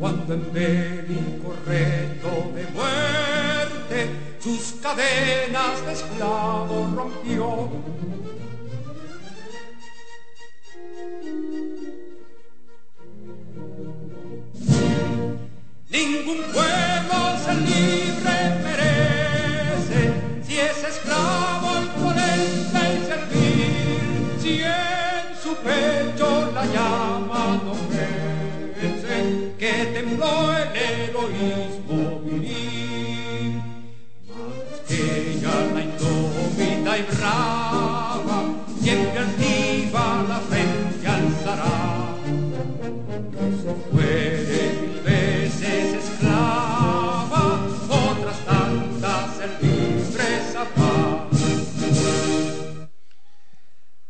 cuando 0.00 0.34
en 0.34 0.52
bélico 0.52 1.54
reto 1.64 2.50
de 2.56 2.64
muerte 2.74 4.10
sus 4.40 4.74
cadenas 4.82 5.86
de 5.86 5.92
esclavo 5.92 6.90
rompió. 6.96 7.70
Ningún 15.88 16.42
pueblo 16.52 17.18
se 17.44 17.54
libre 17.54 18.36
merece 18.64 20.00
si 20.46 20.58
es 20.58 20.78
esclavo 20.82 21.70
y 21.80 23.06
servir, 23.06 24.38
si 24.42 24.62
en 24.62 25.36
su 25.42 25.54
pecho 25.56 26.50
la 26.52 26.64
llama 26.66 27.60
no 27.64 27.74
que 29.58 29.72
tembló 29.94 30.52
el 30.52 30.76
heroísmo 30.76 32.20
viril. 32.24 33.62
Más 34.28 34.80
que 34.86 34.98
ella 35.30 35.54
la 35.72 35.80
indómita 35.80 36.98
y 36.98 37.02
brava, 37.02 37.75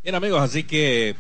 Bien 0.06 0.14
amigos, 0.14 0.40
así 0.40 0.62
que 0.62 1.16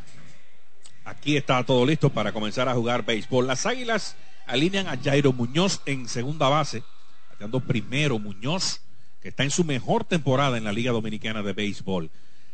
aquí 1.04 1.36
está 1.36 1.64
todo 1.64 1.84
listo 1.84 2.08
para 2.10 2.32
comenzar 2.32 2.68
a 2.68 2.74
jugar 2.74 3.04
béisbol. 3.04 3.44
Las 3.44 3.66
Águilas 3.66 4.14
alinean 4.46 4.86
a 4.86 4.96
Jairo 4.96 5.32
Muñoz 5.32 5.80
en 5.86 6.08
segunda 6.08 6.48
base, 6.48 6.84
bateando 7.28 7.58
primero 7.58 8.20
Muñoz, 8.20 8.82
que 9.20 9.30
está 9.30 9.42
en 9.42 9.50
su 9.50 9.64
mejor 9.64 10.04
temporada 10.04 10.56
en 10.56 10.62
la 10.62 10.70
Liga 10.70 10.92
Dominicana 10.92 11.42
de 11.42 11.52
Béisbol. 11.52 12.12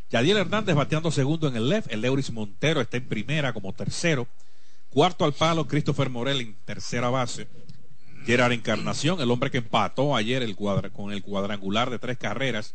Yadiel 0.09 0.37
Hernández 0.37 0.73
bateando 0.73 1.11
segundo 1.11 1.47
en 1.47 1.55
el 1.55 1.69
left, 1.69 1.93
el 1.93 2.03
Euris 2.03 2.31
Montero 2.31 2.81
está 2.81 2.97
en 2.97 3.07
primera 3.07 3.53
como 3.53 3.71
tercero. 3.73 4.27
Cuarto 4.89 5.25
al 5.25 5.33
palo, 5.33 5.67
Christopher 5.67 6.09
Morel 6.09 6.41
en 6.41 6.55
tercera 6.65 7.11
base. 7.11 7.47
Gerard 8.25 8.53
Encarnación, 8.53 9.21
el 9.21 9.29
hombre 9.29 9.51
que 9.51 9.59
empató 9.59 10.15
ayer 10.15 10.41
el 10.41 10.55
con 10.55 11.11
el 11.11 11.21
cuadrangular 11.21 11.91
de 11.91 11.99
tres 11.99 12.17
carreras, 12.17 12.73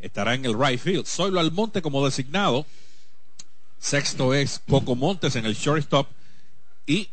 estará 0.00 0.34
en 0.34 0.44
el 0.44 0.58
right 0.58 0.80
field. 0.80 1.06
Zoilo 1.06 1.40
Almonte 1.40 1.82
como 1.82 2.04
designado. 2.04 2.66
Sexto 3.78 4.34
es 4.34 4.60
Coco 4.68 4.96
Montes 4.96 5.36
en 5.36 5.46
el 5.46 5.54
shortstop. 5.54 6.08
Y 6.86 7.08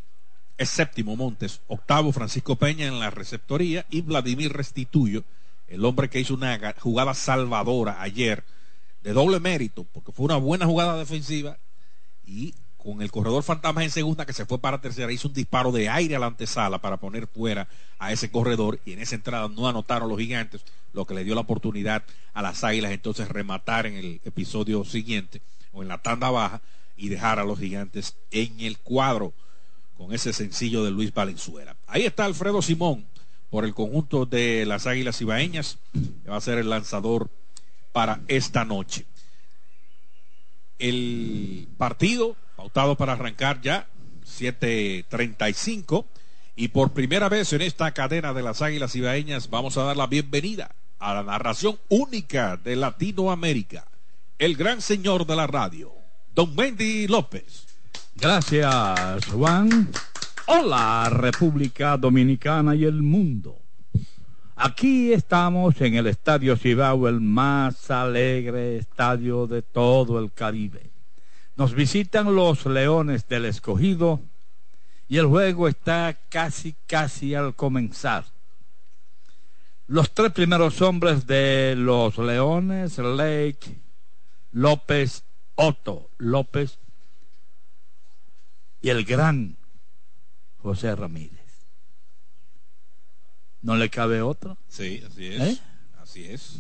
es 0.58 0.70
séptimo 0.70 1.16
Montes. 1.16 1.62
Octavo 1.68 2.12
Francisco 2.12 2.56
Peña 2.56 2.88
en 2.88 3.00
la 3.00 3.10
receptoría. 3.10 3.86
Y 3.90 4.02
Vladimir 4.02 4.54
Restituyo, 4.54 5.24
el 5.68 5.86
hombre 5.86 6.10
que 6.10 6.20
hizo 6.20 6.34
una 6.34 6.60
jugada 6.80 7.14
salvadora 7.14 8.02
ayer 8.02 8.44
de 9.04 9.14
doble 9.14 9.40
mérito, 9.40 9.86
porque 9.94 10.12
fue 10.12 10.26
una 10.26 10.38
buena 10.38 10.66
jugada 10.66 10.98
defensiva 10.98 11.58
y 12.26 12.54
con 12.78 13.02
el 13.02 13.12
corredor 13.12 13.44
fantasma 13.44 13.84
en 13.84 13.90
segunda 13.90 14.26
que 14.26 14.34
se 14.34 14.46
fue 14.46 14.60
para 14.60 14.80
tercera, 14.80 15.12
hizo 15.12 15.28
un 15.28 15.34
disparo 15.34 15.72
de 15.72 15.90
aire 15.90 16.16
a 16.16 16.20
la 16.20 16.28
antesala 16.28 16.80
para 16.80 16.98
poner 16.98 17.28
fuera 17.28 17.68
a 18.00 18.14
ese 18.14 18.32
corredor 18.32 18.80
y 18.86 18.94
en 18.94 19.00
esa 19.00 19.16
entrada 19.16 19.50
no 19.50 19.68
anotaron 19.68 20.10
los 20.10 20.20
gigantes, 20.20 20.64
lo 20.94 21.06
que 21.06 21.14
le 21.14 21.24
dio 21.24 21.36
la 21.36 21.42
oportunidad 21.42 22.04
a 22.34 22.42
las 22.42 22.64
águilas 22.64 22.92
entonces 22.92 23.28
rematar 23.28 23.88
en 23.88 23.96
el 23.96 24.22
episodio 24.24 24.86
siguiente 24.86 25.42
o 25.74 25.82
en 25.82 25.90
la 25.90 25.98
tanda 25.98 26.30
baja 26.30 26.62
y 26.96 27.10
dejar 27.10 27.40
a 27.40 27.44
los 27.44 27.60
gigantes 27.60 28.16
en 28.32 28.60
el 28.60 28.78
cuadro 28.78 29.34
con 29.98 30.14
ese 30.14 30.32
sencillo 30.32 30.84
de 30.84 30.92
Luis 30.92 31.14
Valenzuela. 31.14 31.76
Ahí 31.88 32.06
está 32.06 32.26
Alfredo 32.26 32.62
Simón 32.62 33.06
por 33.50 33.66
el 33.66 33.74
conjunto 33.74 34.26
de 34.26 34.66
las 34.66 34.88
Águilas 34.88 35.22
Ibaeñas, 35.22 35.80
que 36.24 36.30
va 36.30 36.38
a 36.38 36.42
ser 36.42 36.58
el 36.58 36.70
lanzador 36.70 37.30
para 37.92 38.22
esta 38.28 38.66
noche. 38.66 39.06
El 40.80 41.68
partido 41.78 42.36
pautado 42.58 42.98
para 42.98 43.14
arrancar 43.14 43.62
ya 43.62 43.88
7:35 44.26 46.06
y 46.56 46.70
por 46.70 46.92
primera 46.92 47.30
vez 47.30 47.54
en 47.54 47.62
esta 47.62 47.94
cadena 47.94 48.34
de 48.34 48.42
las 48.42 48.64
Águilas 48.64 48.96
Ibaeñas 48.96 49.50
vamos 49.52 49.78
a 49.78 49.84
dar 49.84 49.96
la 49.96 50.08
bienvenida 50.08 50.72
a 50.98 51.14
la 51.14 51.24
narración 51.24 51.78
única 51.88 52.58
de 52.58 52.76
Latinoamérica, 52.76 53.86
el 54.40 54.56
gran 54.56 54.82
señor 54.82 55.28
de 55.28 55.36
la 55.36 55.46
radio, 55.46 55.94
Don 56.34 56.58
Wendy 56.58 57.08
López. 57.08 57.68
Gracias, 58.16 59.26
Juan. 59.28 59.92
Hola, 60.48 61.10
República 61.12 61.96
Dominicana 61.96 62.74
y 62.74 62.86
el 62.86 63.04
mundo. 63.04 63.60
Aquí 64.56 65.14
estamos 65.14 65.80
en 65.82 65.94
el 65.94 66.08
Estadio 66.08 66.58
Cibao, 66.58 67.08
el 67.08 67.22
más 67.22 67.92
alegre 67.92 68.78
estadio 68.78 69.46
de 69.46 69.62
todo 69.62 70.18
el 70.18 70.32
Caribe. 70.32 70.97
Nos 71.58 71.74
visitan 71.74 72.36
los 72.36 72.68
Leones 72.68 73.28
del 73.28 73.46
Escogido 73.46 74.22
y 75.08 75.18
el 75.18 75.26
juego 75.26 75.68
está 75.68 76.16
casi, 76.30 76.76
casi 76.86 77.34
al 77.34 77.56
comenzar. 77.56 78.26
Los 79.88 80.14
tres 80.14 80.34
primeros 80.34 80.84
hombres 80.84 81.26
de 81.26 81.74
los 81.76 82.20
Leones, 82.20 83.00
Lake, 83.00 83.82
López, 84.52 85.24
Otto 85.56 86.12
López 86.20 86.78
y 88.80 88.90
el 88.90 89.04
gran 89.04 89.58
José 90.62 90.96
Ramírez. 90.96 91.66
¿No 93.64 93.76
le 93.76 93.90
cabe 93.90 94.22
otro? 94.22 94.60
Sí, 94.68 95.04
así 95.08 95.26
es. 95.26 95.42
¿Eh? 95.42 95.58
Así 96.00 96.24
es. 96.26 96.60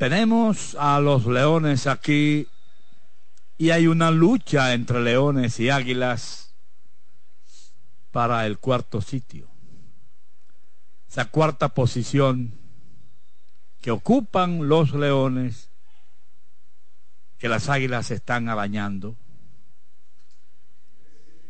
Tenemos 0.00 0.76
a 0.80 0.98
los 0.98 1.26
leones 1.26 1.86
aquí 1.86 2.48
y 3.58 3.68
hay 3.68 3.86
una 3.86 4.10
lucha 4.10 4.72
entre 4.72 5.02
leones 5.02 5.60
y 5.60 5.68
águilas 5.68 6.54
para 8.10 8.46
el 8.46 8.58
cuarto 8.58 9.02
sitio. 9.02 9.46
Esa 11.06 11.26
cuarta 11.26 11.68
posición 11.68 12.54
que 13.82 13.90
ocupan 13.90 14.70
los 14.70 14.94
leones, 14.94 15.68
que 17.36 17.50
las 17.50 17.68
águilas 17.68 18.10
están 18.10 18.48
arañando. 18.48 19.16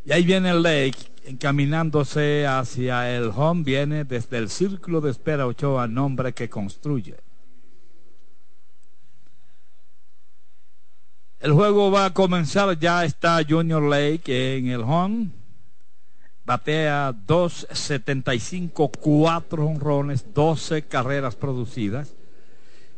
Y 0.04 0.10
ahí 0.10 0.24
viene 0.24 0.54
Lake 0.54 0.98
encaminándose 1.24 2.48
hacia 2.48 3.16
el 3.16 3.30
home, 3.32 3.62
viene 3.62 4.02
desde 4.04 4.38
el 4.38 4.50
círculo 4.50 5.00
de 5.00 5.12
espera 5.12 5.46
Ochoa, 5.46 5.86
nombre 5.86 6.32
que 6.32 6.50
construye. 6.50 7.29
El 11.40 11.52
juego 11.52 11.90
va 11.90 12.04
a 12.04 12.12
comenzar, 12.12 12.78
ya 12.78 13.02
está 13.02 13.40
Junior 13.48 13.82
Lake 13.82 14.58
en 14.58 14.68
el 14.68 14.82
home. 14.82 15.30
Batea 16.44 17.12
2.75, 17.12 18.90
4 19.00 19.66
honrones, 19.66 20.34
12 20.34 20.82
carreras 20.82 21.36
producidas. 21.36 22.12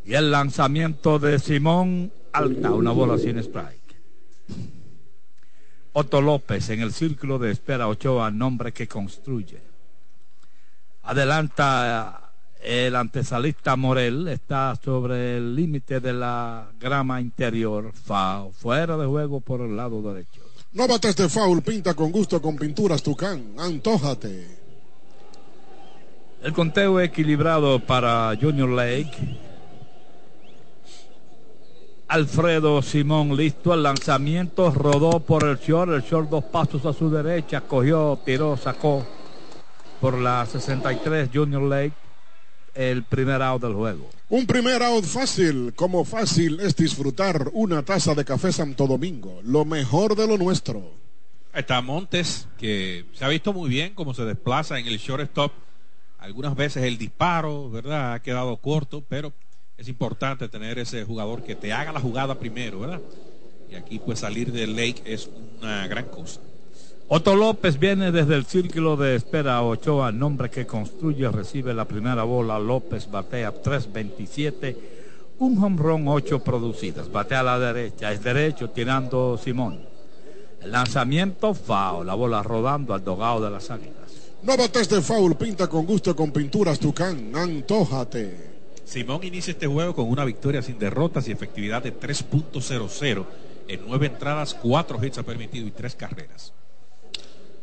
Y 0.04 0.14
el 0.14 0.32
lanzamiento 0.32 1.20
de 1.20 1.38
Simón 1.38 2.10
alta, 2.32 2.72
una 2.72 2.90
bola 2.90 3.16
sin 3.16 3.38
strike. 3.38 3.78
Otto 5.92 6.20
López 6.20 6.68
en 6.70 6.80
el 6.80 6.92
círculo 6.92 7.38
de 7.38 7.52
espera 7.52 7.86
Ochoa, 7.86 8.32
nombre 8.32 8.72
que 8.72 8.88
construye. 8.88 9.60
Adelanta 11.04 12.21
el 12.62 12.94
antesalista 12.94 13.76
Morel, 13.76 14.28
está 14.28 14.78
sobre 14.82 15.36
el 15.36 15.54
límite 15.54 16.00
de 16.00 16.12
la 16.12 16.68
grama 16.78 17.20
interior, 17.20 17.92
foul, 17.92 18.52
fuera 18.52 18.96
de 18.96 19.06
juego 19.06 19.40
por 19.40 19.60
el 19.60 19.76
lado 19.76 20.00
derecho. 20.02 20.42
No 20.72 20.86
bates 20.86 21.16
de 21.16 21.28
foul, 21.28 21.62
pinta 21.62 21.94
con 21.94 22.12
gusto 22.12 22.40
con 22.40 22.56
pinturas 22.56 23.02
Tucán, 23.02 23.54
antójate. 23.58 24.46
El 26.42 26.52
conteo 26.52 27.00
equilibrado 27.00 27.80
para 27.80 28.36
Junior 28.40 28.68
Lake. 28.70 29.38
Alfredo 32.08 32.82
Simón 32.82 33.36
listo, 33.36 33.72
el 33.72 33.82
lanzamiento 33.82 34.70
rodó 34.70 35.20
por 35.20 35.44
el 35.44 35.56
short, 35.58 35.92
el 35.92 36.02
short 36.02 36.28
dos 36.28 36.44
pasos 36.44 36.84
a 36.84 36.92
su 36.92 37.10
derecha, 37.10 37.62
cogió, 37.62 38.18
tiró, 38.24 38.56
sacó 38.56 39.04
por 40.00 40.18
la 40.18 40.44
63 40.44 41.30
Junior 41.32 41.62
Lake 41.62 41.94
el 42.74 43.04
primer 43.04 43.42
out 43.42 43.62
del 43.62 43.74
juego. 43.74 44.08
Un 44.28 44.46
primer 44.46 44.82
out 44.82 45.04
fácil, 45.04 45.72
como 45.74 46.04
fácil 46.04 46.60
es 46.60 46.74
disfrutar 46.74 47.50
una 47.52 47.82
taza 47.82 48.14
de 48.14 48.24
café 48.24 48.52
Santo 48.52 48.86
Domingo, 48.86 49.40
lo 49.44 49.64
mejor 49.64 50.16
de 50.16 50.26
lo 50.26 50.38
nuestro. 50.38 50.78
Ahí 51.52 51.60
está 51.60 51.82
Montes, 51.82 52.48
que 52.56 53.04
se 53.12 53.24
ha 53.24 53.28
visto 53.28 53.52
muy 53.52 53.68
bien 53.68 53.94
cómo 53.94 54.14
se 54.14 54.24
desplaza 54.24 54.78
en 54.78 54.86
el 54.86 54.98
shortstop. 54.98 55.52
Algunas 56.18 56.54
veces 56.56 56.84
el 56.84 56.96
disparo, 56.96 57.68
¿verdad? 57.68 58.14
Ha 58.14 58.22
quedado 58.22 58.56
corto, 58.56 59.04
pero 59.06 59.32
es 59.76 59.88
importante 59.88 60.48
tener 60.48 60.78
ese 60.78 61.04
jugador 61.04 61.42
que 61.42 61.54
te 61.54 61.72
haga 61.72 61.92
la 61.92 62.00
jugada 62.00 62.38
primero, 62.38 62.80
¿verdad? 62.80 63.00
Y 63.70 63.74
aquí 63.74 63.98
pues 63.98 64.20
salir 64.20 64.52
del 64.52 64.76
Lake 64.76 65.02
es 65.04 65.28
una 65.60 65.86
gran 65.88 66.06
cosa. 66.06 66.40
Otto 67.14 67.36
López 67.36 67.78
viene 67.78 68.10
desde 68.10 68.36
el 68.36 68.46
círculo 68.46 68.96
de 68.96 69.16
espera 69.16 69.60
Ochoa, 69.60 70.10
nombre 70.10 70.48
que 70.48 70.64
construye, 70.64 71.30
recibe 71.30 71.74
la 71.74 71.84
primera 71.84 72.22
bola. 72.22 72.58
López 72.58 73.10
batea 73.10 73.52
3.27, 73.52 74.76
un 75.40 75.62
home 75.62 75.76
run 75.76 76.08
8 76.08 76.42
producidas. 76.42 77.12
Batea 77.12 77.40
a 77.40 77.42
la 77.42 77.58
derecha, 77.58 78.10
es 78.12 78.24
derecho, 78.24 78.70
tirando 78.70 79.36
Simón. 79.36 79.78
El 80.62 80.72
lanzamiento, 80.72 81.52
foul, 81.52 82.06
la 82.06 82.14
bola 82.14 82.42
rodando 82.42 82.94
al 82.94 83.04
dogado 83.04 83.44
de 83.44 83.50
las 83.50 83.70
águilas. 83.70 84.32
No 84.42 84.56
bates 84.56 84.88
de 84.88 85.02
foul, 85.02 85.36
pinta 85.36 85.66
con 85.66 85.84
gusto 85.84 86.16
con 86.16 86.32
pinturas 86.32 86.78
Tucán, 86.78 87.32
antójate. 87.36 88.52
Simón 88.86 89.22
inicia 89.22 89.50
este 89.50 89.66
juego 89.66 89.94
con 89.94 90.08
una 90.08 90.24
victoria 90.24 90.62
sin 90.62 90.78
derrotas 90.78 91.28
y 91.28 91.32
efectividad 91.32 91.82
de 91.82 91.94
3.00 91.94 93.26
en 93.68 93.80
nueve 93.86 94.06
entradas, 94.06 94.54
cuatro 94.54 94.98
hits 95.04 95.18
ha 95.18 95.22
permitido 95.22 95.66
y 95.66 95.72
tres 95.72 95.94
carreras. 95.94 96.54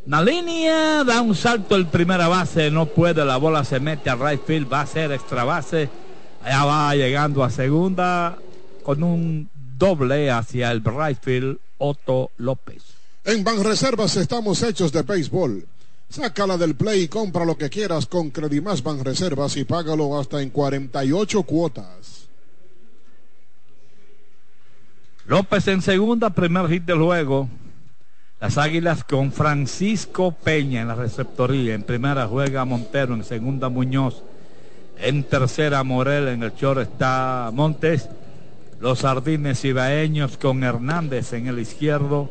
La 0.05 0.23
línea 0.23 1.03
da 1.03 1.21
un 1.21 1.35
salto 1.35 1.75
el 1.75 1.87
primera 1.87 2.27
base, 2.27 2.71
no 2.71 2.87
puede, 2.87 3.25
la 3.25 3.37
bola 3.37 3.63
se 3.63 3.79
mete 3.79 4.09
al 4.09 4.19
right 4.19 4.41
field, 4.43 4.71
va 4.71 4.81
a 4.81 4.87
ser 4.87 5.11
extra 5.11 5.43
base, 5.43 5.89
allá 6.41 6.65
va 6.65 6.95
llegando 6.95 7.43
a 7.43 7.49
segunda 7.49 8.37
con 8.83 9.03
un 9.03 9.49
doble 9.77 10.31
hacia 10.31 10.71
el 10.71 10.83
right 10.83 11.19
field, 11.21 11.59
Otto 11.77 12.31
López. 12.37 12.83
En 13.23 13.43
Banreservas 13.43 14.15
estamos 14.17 14.63
hechos 14.63 14.91
de 14.91 15.03
béisbol. 15.03 15.67
Sácala 16.09 16.57
del 16.57 16.75
play 16.75 17.03
y 17.03 17.07
compra 17.07 17.45
lo 17.45 17.55
que 17.55 17.69
quieras 17.69 18.07
con 18.07 18.31
Credimás 18.31 18.81
Reservas 18.83 19.55
y 19.57 19.63
págalo 19.63 20.19
hasta 20.19 20.41
en 20.41 20.49
48 20.49 21.43
cuotas. 21.43 22.27
López 25.27 25.67
en 25.67 25.83
segunda, 25.83 26.31
primer 26.31 26.67
hit 26.67 26.85
del 26.85 27.03
juego. 27.03 27.47
Las 28.39 28.57
Águilas 28.57 29.03
con 29.03 29.33
Francisco 29.33 30.31
Peña 30.31 30.81
en 30.81 30.87
la 30.87 30.95
receptoría. 30.95 31.75
En 31.75 31.83
primera 31.83 32.25
juega 32.25 32.63
Montero, 32.63 33.13
en 33.13 33.25
segunda 33.25 33.67
Muñoz. 33.67 34.23
En 34.97 35.25
tercera 35.25 35.83
Morel, 35.83 36.29
en 36.29 36.43
el 36.43 36.53
short 36.53 36.79
está 36.79 37.51
Montes. 37.53 38.07
Los 38.79 38.99
Sardines 38.99 39.65
Ibaeños 39.65 40.37
con 40.37 40.63
Hernández 40.63 41.33
en 41.33 41.47
el 41.47 41.59
izquierdo. 41.59 42.29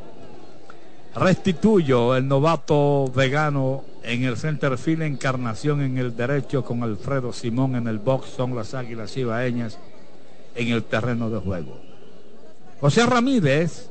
Restituyo, 1.14 2.16
el 2.16 2.26
novato 2.26 3.12
vegano 3.14 3.84
en 4.02 4.24
el 4.24 4.38
center 4.38 4.78
field, 4.78 5.02
Encarnación 5.02 5.82
en 5.82 5.98
el 5.98 6.16
derecho 6.16 6.64
con 6.64 6.82
Alfredo 6.82 7.34
Simón 7.34 7.76
en 7.76 7.86
el 7.86 7.98
box, 7.98 8.30
son 8.30 8.56
las 8.56 8.72
Águilas 8.72 9.14
Ibaeñas 9.14 9.78
en 10.54 10.68
el 10.68 10.84
terreno 10.84 11.28
de 11.28 11.38
juego. 11.38 11.78
José 12.80 13.04
Ramírez 13.04 13.90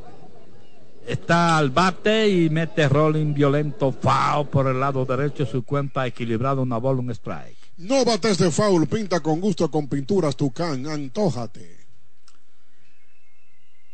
está 1.08 1.58
al 1.58 1.70
bate 1.70 2.28
y 2.28 2.50
mete 2.50 2.88
rolling 2.90 3.34
violento 3.34 3.92
foul 3.92 4.48
por 4.48 4.68
el 4.68 4.80
lado 4.80 5.06
derecho, 5.06 5.46
su 5.46 5.64
cuenta 5.64 6.06
equilibrada, 6.06 6.62
una 6.62 6.78
bola, 6.78 7.00
un 7.00 7.10
strike. 7.12 7.58
No 7.78 8.04
bates 8.04 8.38
de 8.38 8.52
foul, 8.52 8.88
pinta 8.88 9.22
con 9.22 9.40
gusto 9.40 9.72
con 9.72 9.88
pinturas 9.88 10.36
Tucán, 10.36 10.86
antójate. 10.86 11.78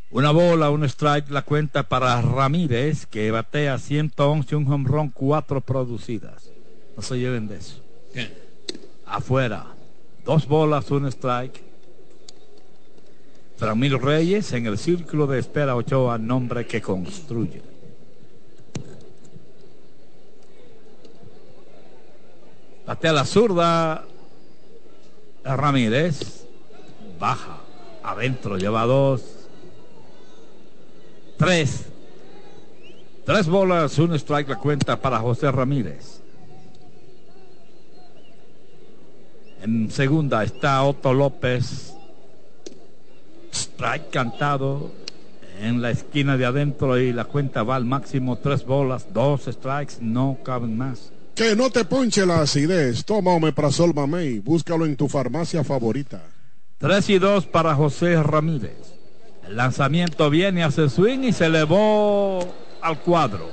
Una 0.10 0.32
bola, 0.32 0.70
un 0.70 0.84
strike, 0.84 1.30
la 1.30 1.42
cuenta 1.42 1.84
para 1.84 2.22
Ramírez, 2.22 3.06
que 3.08 3.32
batea 3.32 3.78
111, 3.80 4.56
un 4.56 4.72
home 4.72 4.88
run, 4.88 5.10
cuatro 5.10 5.62
producidas. 5.62 6.52
No 6.96 7.02
se 7.02 7.18
lleven 7.18 7.48
de 7.48 7.58
eso. 7.58 7.82
Afuera, 9.06 9.66
dos 10.24 10.48
bolas, 10.48 10.92
un 10.92 11.08
strike. 11.08 11.73
Ramiro 13.64 13.98
Reyes 13.98 14.52
en 14.52 14.68
el 14.68 14.78
círculo 14.78 15.26
de 15.26 15.40
espera 15.40 15.76
Ochoa, 15.76 16.18
nombre 16.18 16.68
que 16.68 16.82
construye. 16.82 17.62
Batea 22.86 23.14
la 23.14 23.26
zurda. 23.26 24.06
Ramírez. 25.46 26.46
Baja. 27.18 27.62
Adentro. 28.04 28.58
Lleva 28.58 28.84
dos. 28.84 29.24
Tres. 31.38 31.86
Tres 33.26 33.48
bolas, 33.48 33.98
un 34.00 34.14
strike 34.16 34.50
la 34.50 34.58
cuenta 34.58 35.00
para 35.00 35.20
José 35.20 35.50
Ramírez. 35.50 36.20
En 39.62 39.90
segunda 39.90 40.44
está 40.44 40.84
Otto 40.84 41.14
López. 41.14 41.96
Strike 43.84 44.12
cantado 44.12 44.92
en 45.60 45.82
la 45.82 45.92
esquina 45.92 46.38
de 46.38 46.46
adentro 46.46 46.98
y 46.98 47.12
la 47.12 47.26
cuenta 47.26 47.64
va 47.64 47.76
al 47.76 47.84
máximo 47.84 48.38
tres 48.38 48.66
bolas, 48.66 49.08
dos 49.12 49.42
strikes, 49.42 49.96
no 50.00 50.38
caben 50.42 50.78
más. 50.78 51.12
Que 51.36 51.54
no 51.58 51.70
te 51.70 51.84
ponche 51.84 52.26
la 52.26 52.40
acidez. 52.40 53.04
Toma 53.04 53.32
Omeprazol 53.32 53.94
Mamey. 53.94 54.40
Búscalo 54.40 54.86
en 54.86 54.96
tu 54.96 55.10
farmacia 55.10 55.66
favorita. 55.66 56.24
Tres 56.78 57.10
y 57.10 57.20
dos 57.20 57.46
para 57.46 57.76
José 57.76 58.24
Ramírez. 58.24 58.96
El 59.46 59.58
lanzamiento 59.58 60.30
viene, 60.30 60.64
hace 60.64 60.90
swing 60.90 61.20
y 61.26 61.34
se 61.34 61.48
elevó 61.48 62.40
al 62.82 63.00
cuadro. 63.02 63.50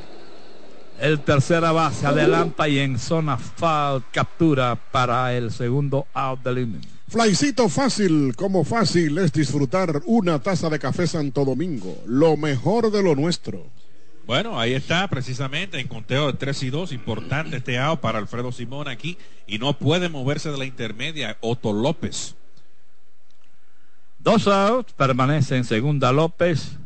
El 1.01 1.18
tercera 1.18 1.72
base 1.72 2.07
adelanta 2.07 2.68
y 2.68 2.78
en 2.78 3.01
zona 3.01 3.37
foul 3.37 4.05
captura 4.12 4.78
para 4.93 5.35
el 5.35 5.51
segundo 5.51 6.07
out 6.14 6.41
del 6.45 6.59
inning. 6.59 7.00
Flycito 7.11 7.69
fácil, 7.69 8.37
como 8.37 8.63
fácil 8.63 9.19
es 9.19 9.33
disfrutar 9.33 10.01
una 10.07 10.39
taza 10.39 10.71
de 10.71 10.79
café 10.79 11.09
Santo 11.09 11.45
Domingo, 11.45 12.01
lo 12.07 12.37
mejor 12.37 12.93
de 12.93 13.03
lo 13.03 13.17
nuestro. 13.17 13.67
Bueno, 14.29 14.61
ahí 14.61 14.75
está 14.75 15.09
precisamente 15.09 15.81
en 15.81 15.89
conteo 15.89 16.29
de 16.29 16.39
3 16.39 16.63
y 16.63 16.71
2, 16.71 16.93
importante 16.93 17.57
este 17.57 17.81
out 17.81 17.99
para 17.99 18.21
Alfredo 18.21 18.53
Simón 18.53 18.87
aquí 18.87 19.19
y 19.49 19.59
no 19.59 19.77
puede 19.77 20.09
moverse 20.09 20.53
de 20.53 20.59
la 20.59 20.67
intermedia 20.67 21.37
Otto 21.41 21.73
López. 21.73 22.37
Dos 24.21 24.47
outs, 24.47 24.93
permanece 24.93 25.57
en 25.57 25.65
segunda 25.65 26.13
López 26.13 26.77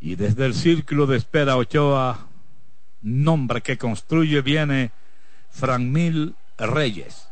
y 0.00 0.14
desde 0.14 0.46
el 0.46 0.54
círculo 0.54 1.08
de 1.08 1.16
espera 1.16 1.56
Ochoa, 1.56 2.28
nombre 3.02 3.62
que 3.62 3.78
construye, 3.78 4.42
viene 4.42 4.92
Franmil 5.50 6.36
Reyes. 6.56 7.27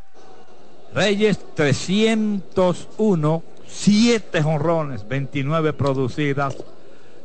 Reyes 0.96 1.38
301, 1.54 3.44
7 3.66 4.42
jonrones, 4.42 5.06
29 5.06 5.74
producidas. 5.74 6.56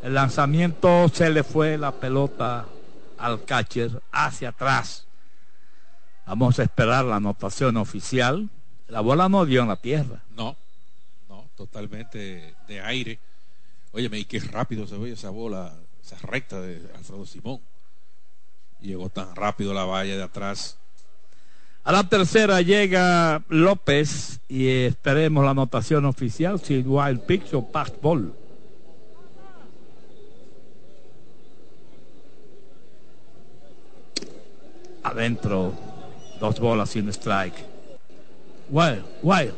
El 0.03 0.13
lanzamiento 0.13 1.07
se 1.07 1.29
le 1.29 1.45
fue 1.45 1.77
la 1.77 1.93
pelota 1.93 2.65
al 3.17 3.45
catcher 3.45 4.03
hacia 4.11 4.49
atrás. 4.49 5.07
Vamos 6.25 6.59
a 6.59 6.63
esperar 6.63 7.05
la 7.05 7.15
anotación 7.15 7.77
oficial. 7.77 8.49
La 8.89 8.99
bola 8.99 9.29
no 9.29 9.45
dio 9.45 9.61
en 9.61 9.69
la 9.69 9.77
tierra. 9.77 10.21
No, 10.35 10.57
no, 11.29 11.45
totalmente 11.55 12.55
de 12.67 12.81
aire. 12.81 13.19
Óyeme, 13.93 14.19
y 14.19 14.25
qué 14.25 14.41
rápido 14.41 14.85
se 14.85 14.97
ve 14.97 15.13
esa 15.13 15.29
bola, 15.29 15.73
esa 16.03 16.17
recta 16.17 16.59
de 16.59 16.91
Alfredo 16.97 17.25
Simón. 17.25 17.61
Llegó 18.81 19.07
tan 19.07 19.33
rápido 19.33 19.73
la 19.73 19.85
valla 19.85 20.17
de 20.17 20.23
atrás. 20.23 20.77
A 21.83 21.91
la 21.91 22.07
tercera 22.07 22.61
llega 22.61 23.43
López 23.49 24.39
y 24.47 24.67
esperemos 24.67 25.43
la 25.43 25.51
anotación 25.51 26.05
oficial 26.05 26.59
si 26.59 26.79
wild 26.79 27.21
pitch 27.21 27.53
o 27.55 27.71
pass 27.71 27.91
ball. 27.99 28.33
Adentro, 35.03 35.73
dos 36.39 36.59
bolas 36.59 36.91
sin 36.91 37.09
strike. 37.09 37.65
Wild, 38.69 39.03
wild. 39.23 39.55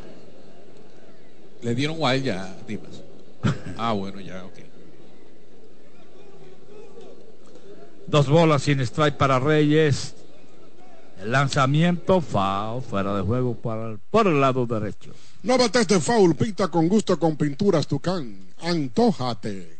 Le 1.60 1.74
dieron 1.74 1.96
wild 1.98 2.24
ya, 2.24 2.56
Dimas. 2.66 3.02
ah, 3.76 3.92
bueno, 3.92 4.20
ya, 4.20 4.42
ok. 4.46 4.58
Dos 8.06 8.28
bolas 8.30 8.62
sin 8.62 8.80
strike 8.80 9.18
para 9.18 9.38
Reyes. 9.38 10.14
El 11.24 11.32
lanzamiento 11.32 12.20
foul 12.20 12.82
fuera 12.82 13.16
de 13.16 13.22
juego 13.22 13.54
para 13.54 13.92
el, 13.92 13.98
por 14.10 14.26
el 14.26 14.42
lado 14.42 14.66
derecho. 14.66 15.10
No 15.42 15.56
bates 15.56 15.88
de 15.88 15.98
foul, 15.98 16.34
pinta 16.36 16.68
con 16.68 16.86
gusto 16.86 17.18
con 17.18 17.36
pinturas 17.36 17.86
Tucán. 17.86 18.48
Antójate. 18.60 19.74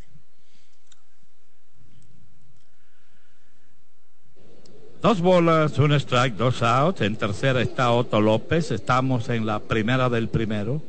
Dos 5.03 5.21
bolas, 5.21 5.79
un 5.79 5.93
strike, 5.93 6.35
dos 6.35 6.63
outs. 6.63 7.03
En 7.03 7.17
tercera 7.17 7.61
está 7.61 7.93
Otto 7.93 8.23
López. 8.23 8.71
Estamos 8.71 9.29
en 9.29 9.45
la 9.45 9.59
primera 9.59 10.09
del 10.09 10.31
primero. 10.31 10.81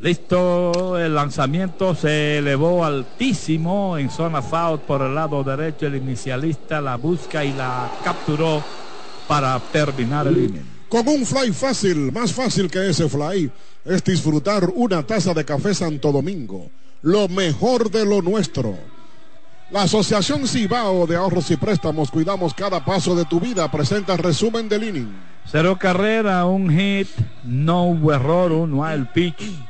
Listo, 0.00 0.98
el 0.98 1.14
lanzamiento 1.14 1.94
se 1.94 2.38
elevó 2.38 2.86
altísimo 2.86 3.98
en 3.98 4.08
zona 4.08 4.40
foul 4.40 4.80
por 4.80 5.02
el 5.02 5.14
lado 5.14 5.44
derecho. 5.44 5.86
El 5.86 5.96
inicialista 5.96 6.80
la 6.80 6.96
busca 6.96 7.44
y 7.44 7.52
la 7.52 7.90
capturó 8.02 8.64
para 9.28 9.60
terminar 9.70 10.26
el 10.26 10.38
inning. 10.38 10.64
Con 10.88 11.06
un 11.06 11.26
fly 11.26 11.52
fácil, 11.52 12.10
más 12.12 12.32
fácil 12.32 12.70
que 12.70 12.88
ese 12.88 13.10
fly, 13.10 13.52
es 13.84 14.02
disfrutar 14.02 14.70
una 14.74 15.02
taza 15.02 15.34
de 15.34 15.44
café 15.44 15.74
Santo 15.74 16.10
Domingo. 16.10 16.70
Lo 17.02 17.28
mejor 17.28 17.90
de 17.90 18.06
lo 18.06 18.22
nuestro. 18.22 18.78
La 19.70 19.82
Asociación 19.82 20.48
Cibao 20.48 21.06
de 21.06 21.16
Ahorros 21.16 21.50
y 21.50 21.58
Préstamos, 21.58 22.10
cuidamos 22.10 22.54
cada 22.54 22.82
paso 22.82 23.14
de 23.14 23.26
tu 23.26 23.38
vida, 23.38 23.70
presenta 23.70 24.16
resumen 24.16 24.66
del 24.66 24.82
inning. 24.82 25.14
Cero 25.44 25.76
carrera, 25.78 26.46
un 26.46 26.70
hit, 26.70 27.08
no 27.44 27.84
hubo 27.84 28.14
error, 28.14 28.50
un 28.50 28.72
wild 28.72 29.12
pitch. 29.12 29.69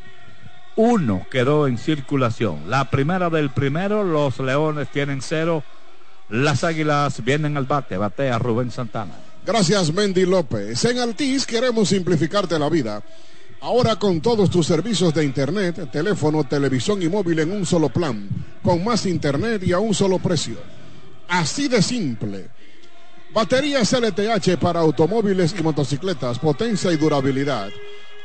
Uno 0.83 1.27
quedó 1.31 1.67
en 1.67 1.77
circulación. 1.77 2.71
La 2.71 2.89
primera 2.89 3.29
del 3.29 3.51
primero, 3.51 4.03
los 4.03 4.39
Leones 4.39 4.89
tienen 4.91 5.21
cero. 5.21 5.63
Las 6.31 6.65
Águilas 6.65 7.23
vienen 7.23 7.59
al 7.59 7.67
bate, 7.67 7.99
batea 7.99 8.39
Rubén 8.39 8.71
Santana. 8.71 9.13
Gracias, 9.45 9.93
Mendy 9.93 10.25
López. 10.25 10.83
En 10.87 10.99
Altiz 10.99 11.45
queremos 11.45 11.91
simplificarte 11.91 12.59
la 12.59 12.71
vida. 12.71 13.03
Ahora 13.61 13.97
con 13.97 14.23
todos 14.23 14.49
tus 14.49 14.67
servicios 14.67 15.13
de 15.13 15.23
internet, 15.23 15.91
teléfono, 15.93 16.45
televisión 16.45 17.03
y 17.03 17.11
móvil 17.11 17.41
en 17.41 17.53
un 17.53 17.67
solo 17.67 17.91
plan, 17.91 18.27
con 18.63 18.83
más 18.83 19.05
internet 19.05 19.63
y 19.63 19.73
a 19.75 19.79
un 19.79 19.93
solo 19.93 20.19
precio. 20.19 20.57
Así 21.29 21.69
de 21.69 21.83
simple. 21.83 22.49
Baterías 23.35 23.93
LTH 23.93 24.57
para 24.59 24.81
automóviles 24.81 25.55
y 25.59 25.63
motocicletas, 25.63 26.39
potencia 26.39 26.91
y 26.91 26.97
durabilidad. 26.97 27.69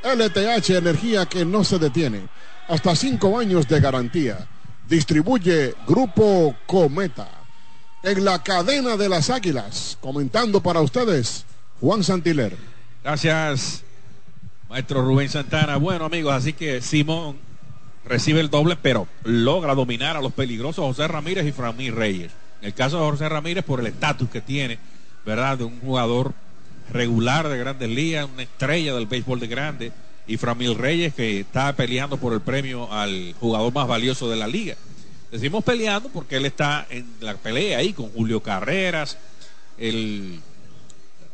LTH 0.05 0.69
energía 0.69 1.25
que 1.25 1.45
no 1.45 1.63
se 1.63 1.79
detiene. 1.79 2.27
Hasta 2.67 2.95
cinco 2.95 3.39
años 3.39 3.67
de 3.67 3.79
garantía. 3.79 4.47
Distribuye 4.87 5.73
Grupo 5.87 6.55
Cometa. 6.67 7.27
en 8.03 8.23
la 8.23 8.43
cadena 8.43 8.97
de 8.97 9.09
las 9.09 9.31
águilas. 9.31 9.97
Comentando 9.99 10.61
para 10.61 10.81
ustedes, 10.81 11.43
Juan 11.81 12.03
Santiler. 12.03 12.55
Gracias, 13.03 13.83
maestro 14.69 15.01
Rubén 15.01 15.29
Santana. 15.29 15.77
Bueno, 15.77 16.05
amigos, 16.05 16.33
así 16.33 16.53
que 16.53 16.81
Simón 16.81 17.37
recibe 18.05 18.41
el 18.41 18.51
doble, 18.51 18.75
pero 18.75 19.07
logra 19.23 19.73
dominar 19.73 20.17
a 20.17 20.21
los 20.21 20.33
peligrosos 20.33 20.85
José 20.85 21.07
Ramírez 21.07 21.47
y 21.47 21.51
Framí 21.51 21.89
Reyes. 21.89 22.31
En 22.61 22.67
el 22.67 22.73
caso 22.75 22.99
de 22.99 23.09
José 23.09 23.27
Ramírez, 23.27 23.65
por 23.65 23.79
el 23.79 23.87
estatus 23.87 24.29
que 24.29 24.41
tiene, 24.41 24.77
¿verdad? 25.25 25.57
De 25.57 25.63
un 25.63 25.79
jugador 25.79 26.33
regular 26.91 27.47
de 27.49 27.57
grandes 27.57 27.89
ligas, 27.89 28.27
una 28.31 28.43
estrella 28.43 28.93
del 28.95 29.07
béisbol 29.07 29.39
de 29.39 29.47
grande, 29.47 29.91
y 30.27 30.37
Framil 30.37 30.75
Reyes 30.75 31.13
que 31.13 31.41
está 31.41 31.73
peleando 31.75 32.17
por 32.17 32.33
el 32.33 32.41
premio 32.41 32.91
al 32.91 33.33
jugador 33.39 33.73
más 33.73 33.87
valioso 33.87 34.29
de 34.29 34.35
la 34.35 34.47
liga. 34.47 34.75
Decimos 35.31 35.63
peleando 35.63 36.09
porque 36.09 36.37
él 36.37 36.45
está 36.45 36.87
en 36.89 37.05
la 37.19 37.35
pelea 37.35 37.79
ahí 37.79 37.93
con 37.93 38.09
Julio 38.09 38.41
Carreras, 38.41 39.17
él, 39.77 40.39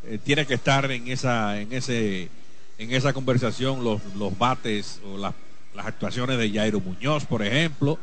eh, 0.06 0.18
tiene 0.24 0.46
que 0.46 0.56
estar 0.56 0.92
en 0.92 1.08
esa, 1.08 1.60
en 1.60 1.72
ese, 1.72 2.30
en 2.78 2.92
esa 2.92 3.14
conversación 3.14 3.84
los, 3.84 4.02
los 4.16 4.38
bates 4.38 5.00
o 5.06 5.18
las, 5.18 5.34
las 5.76 5.86
actuaciones 5.86 6.38
de 6.38 6.52
Jairo 6.52 6.82
Muñoz, 6.82 7.26
por 7.26 7.46
ejemplo, 7.46 8.00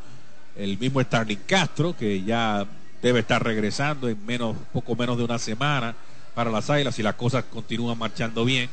el 0.56 0.78
mismo 0.78 1.02
Starling 1.02 1.40
Castro, 1.46 1.96
que 1.96 2.22
ya 2.22 2.66
debe 3.02 3.20
estar 3.20 3.42
regresando 3.42 4.08
en 4.08 4.24
menos, 4.24 4.56
poco 4.72 4.96
menos 4.96 5.18
de 5.18 5.24
una 5.24 5.38
semana 5.38 5.94
para 6.38 6.52
las 6.52 6.70
Águilas 6.70 6.96
y 7.00 7.02
las 7.02 7.16
cosas 7.16 7.42
continúan 7.50 7.98
marchando 7.98 8.44
bien. 8.44 8.70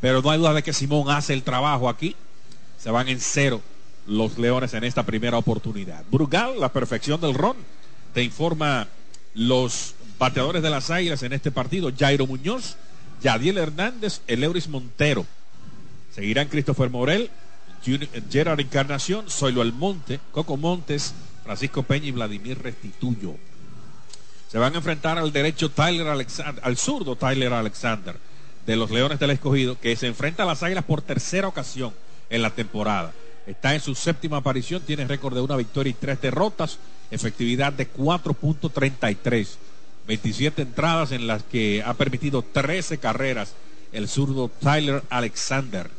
Pero 0.00 0.22
no 0.22 0.30
hay 0.30 0.38
duda 0.38 0.54
de 0.54 0.62
que 0.62 0.72
Simón 0.72 1.10
hace 1.10 1.34
el 1.34 1.42
trabajo 1.42 1.90
aquí. 1.90 2.16
Se 2.78 2.90
van 2.90 3.06
en 3.10 3.20
cero 3.20 3.60
los 4.06 4.38
Leones 4.38 4.72
en 4.72 4.82
esta 4.82 5.02
primera 5.02 5.36
oportunidad. 5.36 6.06
Brugal, 6.10 6.58
la 6.58 6.72
perfección 6.72 7.20
del 7.20 7.34
ron. 7.34 7.54
Te 8.14 8.22
informa 8.22 8.88
los 9.34 9.94
bateadores 10.18 10.62
de 10.62 10.70
las 10.70 10.88
Águilas 10.88 11.22
en 11.22 11.34
este 11.34 11.50
partido. 11.50 11.92
Jairo 11.94 12.26
Muñoz, 12.26 12.76
Yadiel 13.22 13.58
Hernández, 13.58 14.22
Eleuris 14.26 14.66
Montero. 14.66 15.26
Seguirán 16.14 16.48
Christopher 16.48 16.88
Morel, 16.88 17.28
Gerard 18.30 18.60
Encarnación, 18.60 19.28
Zoilo 19.28 19.60
Almonte, 19.60 20.18
Coco 20.32 20.56
Montes, 20.56 21.12
Francisco 21.44 21.82
Peña 21.82 22.06
y 22.06 22.12
Vladimir 22.12 22.58
Restituyo. 22.58 23.34
Se 24.56 24.60
van 24.60 24.72
a 24.72 24.78
enfrentar 24.78 25.18
al 25.18 25.34
derecho 25.34 25.70
Tyler 25.70 26.08
Alexander, 26.08 26.64
al 26.64 26.78
zurdo 26.78 27.14
Tyler 27.14 27.52
Alexander 27.52 28.16
de 28.64 28.76
los 28.76 28.90
Leones 28.90 29.18
del 29.18 29.32
Escogido, 29.32 29.78
que 29.78 29.94
se 29.96 30.06
enfrenta 30.06 30.44
a 30.44 30.46
las 30.46 30.62
Águilas 30.62 30.84
por 30.84 31.02
tercera 31.02 31.46
ocasión 31.46 31.92
en 32.30 32.40
la 32.40 32.48
temporada. 32.48 33.12
Está 33.46 33.74
en 33.74 33.82
su 33.82 33.94
séptima 33.94 34.38
aparición, 34.38 34.80
tiene 34.80 35.06
récord 35.06 35.34
de 35.34 35.42
una 35.42 35.56
victoria 35.56 35.90
y 35.90 35.92
tres 36.00 36.22
derrotas, 36.22 36.78
efectividad 37.10 37.74
de 37.74 37.92
4.33, 37.92 39.46
27 40.08 40.62
entradas 40.62 41.12
en 41.12 41.26
las 41.26 41.42
que 41.42 41.82
ha 41.84 41.92
permitido 41.92 42.40
13 42.40 42.96
carreras 42.96 43.52
el 43.92 44.08
zurdo 44.08 44.48
Tyler 44.48 45.02
Alexander. 45.10 45.90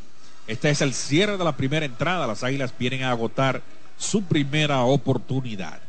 Este 0.48 0.72
es 0.72 0.82
el 0.82 0.96
cierre 0.96 1.38
de 1.38 1.44
la 1.44 1.56
primera 1.56 1.86
entrada, 1.86 2.26
las 2.26 2.44
Águilas 2.44 2.74
vienen 2.80 3.04
a 3.04 3.12
agotar 3.12 3.62
su 4.00 4.24
primera 4.24 4.82
oportunidad. 4.82 5.80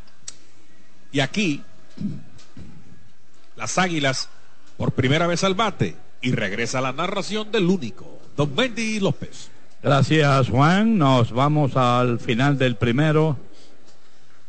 Y 1.10 1.20
aquí 1.20 1.62
las 3.58 3.76
Águilas 3.76 4.28
por 4.76 4.92
primera 4.92 5.26
vez 5.26 5.42
al 5.42 5.54
bate 5.54 5.96
y 6.22 6.30
regresa 6.30 6.80
la 6.80 6.92
narración 6.92 7.50
del 7.50 7.64
único, 7.66 8.20
Don 8.36 8.54
Bendy 8.54 9.00
López. 9.00 9.50
Gracias 9.82 10.48
Juan, 10.48 10.96
nos 10.96 11.32
vamos 11.32 11.76
al 11.76 12.20
final 12.20 12.56
del 12.56 12.76
primero. 12.76 13.36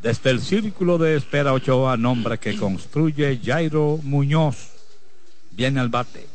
Desde 0.02 0.30
el 0.30 0.42
círculo 0.42 0.98
de 0.98 1.16
espera 1.16 1.54
Ochoa, 1.54 1.98
nombre 1.98 2.38
que 2.38 2.56
construye 2.56 3.40
Jairo 3.44 4.00
Muñoz. 4.04 4.70
Viene 5.52 5.80
al 5.80 5.90
bate. 5.90 6.28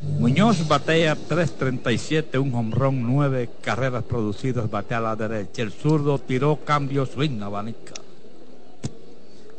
Muñoz 0.00 0.68
batea 0.68 1.16
3.37, 1.16 2.38
un 2.40 2.54
hombrón, 2.54 3.02
nueve 3.02 3.50
carreras 3.62 4.04
producidas, 4.04 4.70
batea 4.70 4.98
a 4.98 5.00
la 5.00 5.16
derecha. 5.16 5.62
El 5.62 5.72
zurdo 5.72 6.18
tiró 6.18 6.56
cambio 6.64 7.04
swing 7.06 7.42
abanica. 7.42 7.94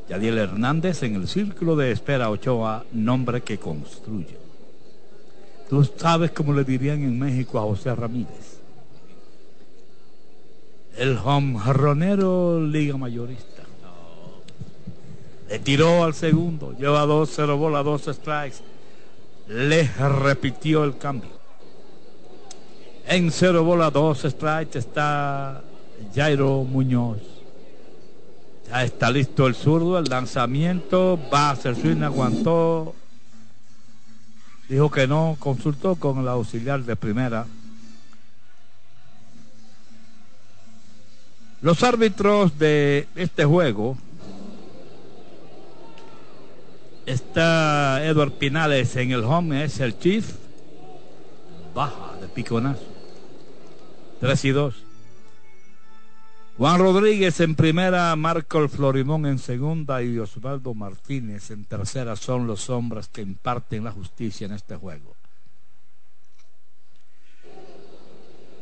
Yadiel 0.10 0.40
Hernández 0.40 1.04
en 1.04 1.16
el 1.16 1.28
círculo 1.28 1.76
de 1.76 1.92
espera 1.92 2.32
Ochoa, 2.32 2.84
nombre 2.94 3.42
que 3.42 3.60
construye. 3.60 4.38
Tú 5.70 5.84
sabes 5.84 6.32
cómo 6.32 6.52
le 6.52 6.64
dirían 6.64 7.04
en 7.04 7.20
México 7.20 7.60
a 7.60 7.62
José 7.62 7.94
Ramírez. 7.94 8.60
El 10.98 11.16
homronero 11.24 12.60
Liga 12.60 12.98
Mayorista. 12.98 13.64
Le 15.48 15.60
tiró 15.60 16.04
al 16.04 16.16
segundo, 16.16 16.76
lleva 16.78 17.06
dos, 17.06 17.30
cero 17.36 17.58
bola, 17.58 17.84
dos 17.84 18.04
strikes. 18.04 18.58
Le 19.48 19.84
repitió 19.84 20.84
el 20.84 20.98
cambio. 20.98 21.30
En 23.08 23.32
cero 23.32 23.64
bola, 23.64 23.92
dos 23.92 24.24
strikes 24.24 24.80
está 24.80 25.62
Jairo 26.16 26.64
Muñoz. 26.64 27.29
Ya 28.70 28.84
está 28.84 29.10
listo 29.10 29.48
el 29.48 29.56
zurdo, 29.56 29.98
el 29.98 30.06
lanzamiento, 30.06 31.20
va 31.34 31.50
a 31.50 31.52
hacer 31.52 31.76
swing, 31.76 32.04
aguantó. 32.04 32.94
Dijo 34.68 34.92
que 34.92 35.08
no, 35.08 35.38
consultó 35.40 35.96
con 35.96 36.20
el 36.20 36.28
auxiliar 36.28 36.84
de 36.84 36.96
primera. 36.96 37.48
Los 41.62 41.82
árbitros 41.82 42.60
de 42.60 43.08
este 43.16 43.44
juego 43.44 43.98
está 47.08 48.06
Edward 48.06 48.34
Pinales 48.34 48.96
en 48.96 49.12
el 49.12 49.24
home, 49.24 49.64
es 49.64 49.80
el 49.80 49.98
chief. 49.98 50.36
Baja 51.74 52.18
de 52.22 52.28
piconazo. 52.28 52.84
3 54.20 54.46
y 54.46 54.50
2. 54.52 54.89
Juan 56.60 56.78
Rodríguez 56.78 57.40
en 57.40 57.56
primera, 57.56 58.14
Marco 58.18 58.68
Florimón 58.68 59.26
en 59.26 59.40
segunda 59.40 60.04
y 60.04 60.20
Osvaldo 60.20 60.74
Martínez 60.74 61.52
en 61.52 61.64
tercera 61.64 62.18
son 62.18 62.48
los 62.48 62.70
hombres 62.70 63.08
que 63.08 63.22
imparten 63.22 63.86
la 63.86 63.94
justicia 63.94 64.46
en 64.46 64.52
este 64.52 64.76
juego. 64.76 65.16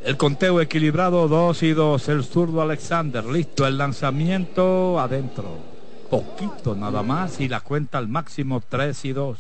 El 0.04 0.16
conteo 0.16 0.62
equilibrado 0.62 1.28
2 1.28 1.64
y 1.64 1.72
2, 1.72 2.10
el 2.10 2.24
zurdo 2.24 2.62
Alexander, 2.62 3.26
listo, 3.26 3.66
el 3.66 3.80
lanzamiento 3.80 5.00
adentro. 5.00 5.58
Poquito 6.08 6.76
nada 6.76 7.02
más 7.02 7.42
y 7.42 7.48
la 7.48 7.62
cuenta 7.62 7.98
al 7.98 8.08
máximo 8.08 8.62
3 8.62 9.06
y 9.06 9.12
2. 9.14 9.40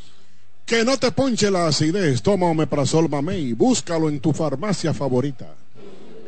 Que 0.65 0.83
no 0.83 0.97
te 0.97 1.11
ponche 1.11 1.51
la 1.51 1.67
acidez, 1.67 2.23
toma 2.23 2.47
Omeprazol 2.47 3.07
Mamey, 3.07 3.53
búscalo 3.53 4.09
en 4.09 4.19
tu 4.19 4.33
farmacia 4.33 4.95
favorita. 4.95 5.53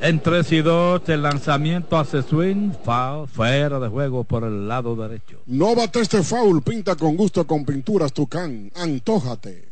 En 0.01 0.21
3 0.21 0.51
y 0.53 0.61
2, 0.61 1.09
el 1.09 1.23
lanzamiento 1.23 1.97
hace 1.97 2.23
swing, 2.23 2.71
foul, 2.85 3.27
fuera 3.27 3.79
de 3.79 3.89
juego 3.89 4.23
por 4.23 4.45
el 4.45 4.65
lado 4.65 4.95
derecho. 4.95 5.41
No 5.45 5.75
bate 5.75 5.99
este 5.99 6.23
foul, 6.23 6.61
pinta 6.61 6.95
con 6.95 7.17
gusto 7.17 7.45
con 7.45 7.65
pinturas 7.65 8.13
Tucán, 8.13 8.71
antójate. 8.75 9.67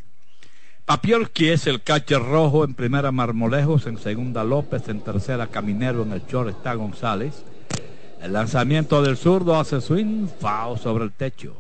Papiolki 0.86 1.48
es 1.48 1.66
el 1.68 1.82
catcher 1.82 2.22
rojo 2.22 2.66
en 2.66 2.74
primera 2.74 3.14
Marmolejos, 3.14 3.88
en 3.88 3.98
segunda 3.98 4.44
López, 4.44 4.90
en 4.90 5.00
tercera 5.00 5.48
Caminero, 5.48 6.04
en 6.04 6.12
el 6.12 6.26
short 6.26 6.50
está 6.50 6.74
González. 6.74 7.46
El 8.22 8.34
lanzamiento 8.34 9.02
del 9.02 9.16
zurdo 9.16 9.58
hace 9.58 9.80
swing, 9.80 10.28
foul 10.42 10.78
sobre 10.78 11.06
el 11.06 11.14
techo. 11.14 11.56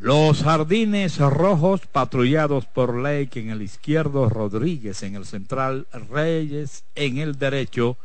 Los 0.00 0.44
jardines 0.44 1.18
rojos 1.18 1.82
patrullados 1.86 2.64
por 2.64 2.96
Lake 2.96 3.38
en 3.38 3.50
el 3.50 3.60
izquierdo, 3.60 4.30
Rodríguez 4.30 5.02
en 5.02 5.14
el 5.14 5.26
central, 5.26 5.86
Reyes 6.08 6.84
en 6.94 7.18
el 7.18 7.38
derecho, 7.38 7.98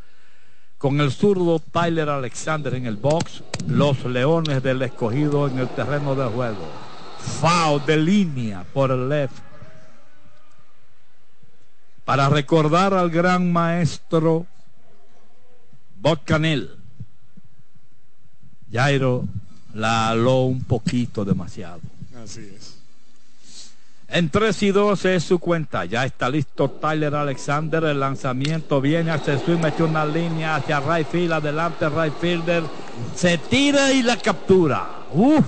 con 0.77 0.99
el 0.99 1.13
zurdo 1.13 1.59
Tyler 1.59 2.09
Alexander 2.09 2.73
en 2.73 2.85
el 2.85 2.97
box, 2.97 3.43
los 3.69 4.03
leones 4.03 4.61
del 4.61 4.81
escogido 4.81 5.47
en 5.47 5.57
el 5.57 5.69
terreno 5.69 6.15
de 6.15 6.25
juego. 6.25 6.67
Foul 7.39 7.85
de 7.85 7.95
línea 7.95 8.65
por 8.73 8.91
el 8.91 9.07
left. 9.07 9.37
Para 12.03 12.27
recordar 12.27 12.93
al 12.93 13.09
gran 13.09 13.53
maestro 13.53 14.45
Bob 16.01 16.19
Canel, 16.25 16.75
Jairo 18.69 19.23
la 19.75 20.09
aló 20.09 20.43
un 20.43 20.63
poquito 20.63 21.25
demasiado. 21.25 21.81
Así 22.23 22.49
es. 22.55 22.79
En 24.07 24.29
3 24.29 24.63
y 24.63 24.71
2 24.71 25.05
es 25.05 25.23
su 25.23 25.39
cuenta. 25.39 25.83
Ya 25.85 26.05
está 26.05 26.29
listo 26.29 26.69
Tyler 26.69 27.13
Alexander. 27.15 27.83
El 27.83 27.99
lanzamiento 27.99 28.79
viene 28.79 29.11
hacia 29.11 29.33
el 29.33 29.39
swing, 29.39 29.59
mete 29.59 29.83
una 29.83 30.05
línea 30.05 30.55
hacia 30.55 30.79
right 30.79 31.07
field. 31.07 31.33
Adelante, 31.33 31.89
right 31.89 32.13
fielder. 32.19 32.63
Se 33.15 33.37
tira 33.37 33.91
y 33.91 34.01
la 34.01 34.17
captura. 34.17 34.87
Uf. 35.11 35.45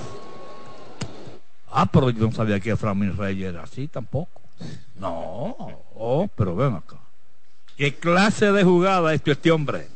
Ah, 1.71 1.85
pero 1.85 2.09
yo 2.09 2.25
no 2.25 2.31
sabía 2.31 2.59
que 2.59 2.75
Framil 2.75 3.15
Reyes 3.15 3.49
era 3.49 3.63
así 3.63 3.87
tampoco. 3.87 4.41
No. 4.99 5.55
Oh, 5.95 6.27
pero 6.35 6.55
ven 6.55 6.75
acá. 6.75 6.97
¿Qué 7.77 7.95
clase 7.95 8.51
de 8.51 8.63
jugada 8.63 9.13
es 9.13 9.21
este 9.23 9.51
hombre? 9.51 9.87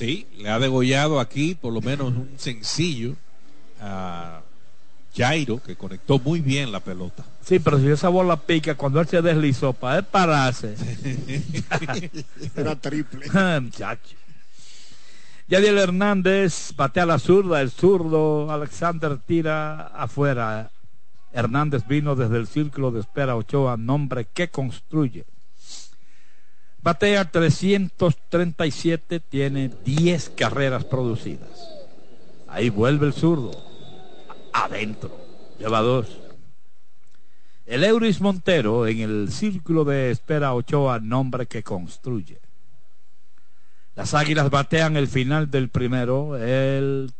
Sí, 0.00 0.26
le 0.38 0.48
ha 0.48 0.58
degollado 0.58 1.20
aquí 1.20 1.54
por 1.54 1.74
lo 1.74 1.82
menos 1.82 2.06
un 2.06 2.30
sencillo 2.38 3.16
a 3.82 4.40
Jairo, 5.14 5.62
que 5.62 5.76
conectó 5.76 6.18
muy 6.18 6.40
bien 6.40 6.72
la 6.72 6.80
pelota. 6.80 7.22
Sí, 7.44 7.58
pero 7.58 7.78
si 7.78 7.86
esa 7.88 8.08
bola 8.08 8.38
pica 8.38 8.76
cuando 8.76 8.98
él 8.98 9.08
se 9.08 9.20
deslizó 9.20 9.74
para 9.74 9.98
él 9.98 10.04
pararse. 10.04 10.74
Era 12.56 12.76
triple. 12.76 13.26
Muchacho. 13.60 14.16
Yadiel 15.48 15.76
Hernández 15.76 16.72
batea 16.74 17.04
la 17.04 17.18
zurda, 17.18 17.60
el 17.60 17.70
zurdo 17.70 18.50
Alexander 18.50 19.18
tira 19.18 19.88
afuera. 19.88 20.70
Hernández 21.34 21.86
vino 21.86 22.16
desde 22.16 22.38
el 22.38 22.46
círculo 22.46 22.90
de 22.90 23.00
espera 23.00 23.36
Ochoa, 23.36 23.76
nombre 23.76 24.28
que 24.32 24.48
construye. 24.48 25.26
Batea 26.82 27.30
337, 27.30 29.20
tiene 29.20 29.70
10 29.84 30.30
carreras 30.30 30.84
producidas. 30.84 31.68
Ahí 32.48 32.70
vuelve 32.70 33.06
el 33.06 33.12
zurdo. 33.12 33.50
Adentro. 34.52 35.16
Lleva 35.58 35.80
dos. 35.80 36.08
El 37.66 37.84
Euris 37.84 38.20
Montero 38.20 38.86
en 38.86 39.00
el 39.00 39.30
círculo 39.30 39.84
de 39.84 40.10
espera 40.10 40.54
Ochoa, 40.54 40.98
nombre 40.98 41.46
que 41.46 41.62
construye. 41.62 42.40
Las 43.94 44.14
águilas 44.14 44.48
batean 44.50 44.96
el 44.96 45.06
final 45.06 45.50
del 45.50 45.68
primero. 45.68 46.36
El 46.36 47.12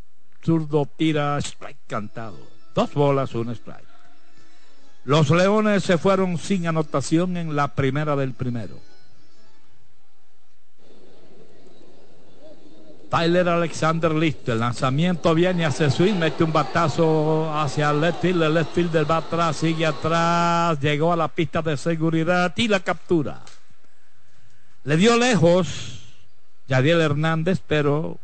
zurdo 0.42 0.86
tira 0.96 1.36
strike 1.38 1.86
cantado. 1.86 2.38
Dos 2.74 2.94
bolas, 2.94 3.34
un 3.34 3.50
strike. 3.50 3.84
Los 5.04 5.30
leones 5.30 5.84
se 5.84 5.98
fueron 5.98 6.38
sin 6.38 6.66
anotación 6.66 7.36
en 7.36 7.54
la 7.54 7.74
primera 7.74 8.16
del 8.16 8.32
primero. 8.32 8.89
Tyler 13.10 13.48
Alexander 13.48 14.14
listo. 14.14 14.52
El 14.52 14.60
lanzamiento 14.60 15.34
viene 15.34 15.66
hacia 15.66 15.90
swing. 15.90 16.14
Mete 16.14 16.44
un 16.44 16.52
batazo 16.52 17.52
hacia 17.52 17.90
el 17.90 18.00
left 18.00 18.22
field. 18.22 18.42
El 18.42 18.54
left 18.54 19.10
va 19.10 19.16
atrás, 19.16 19.56
sigue 19.56 19.84
atrás. 19.84 20.78
Llegó 20.80 21.12
a 21.12 21.16
la 21.16 21.28
pista 21.28 21.60
de 21.60 21.76
seguridad 21.76 22.54
y 22.56 22.68
la 22.68 22.80
captura. 22.80 23.42
Le 24.84 24.96
dio 24.96 25.18
lejos 25.18 25.98
Yadiel 26.68 27.00
Hernández, 27.00 27.60
pero 27.66 28.18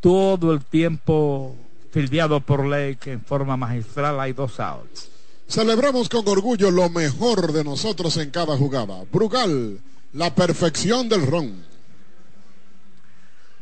todo 0.00 0.52
el 0.52 0.64
tiempo 0.64 1.54
fildeado 1.92 2.40
por 2.40 2.66
Lake 2.66 3.12
en 3.12 3.22
forma 3.22 3.56
magistral. 3.58 4.18
Hay 4.18 4.32
dos 4.32 4.58
outs. 4.58 5.10
Celebramos 5.46 6.08
con 6.08 6.26
orgullo 6.26 6.70
lo 6.70 6.88
mejor 6.88 7.52
de 7.52 7.62
nosotros 7.62 8.16
en 8.16 8.30
cada 8.30 8.56
jugada. 8.56 9.04
Brugal, 9.12 9.78
la 10.14 10.34
perfección 10.34 11.10
del 11.10 11.26
ron. 11.26 11.71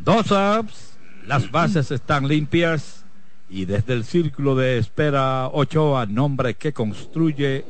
Dos 0.02 0.32
outs, 0.32 0.94
las 1.26 1.50
bases 1.50 1.90
están 1.90 2.26
limpias 2.26 3.04
y 3.50 3.66
desde 3.66 3.92
el 3.92 4.04
círculo 4.04 4.54
de 4.54 4.78
espera 4.78 5.48
Ochoa, 5.48 6.06
nombre 6.06 6.54
que 6.54 6.72
construye 6.72 7.66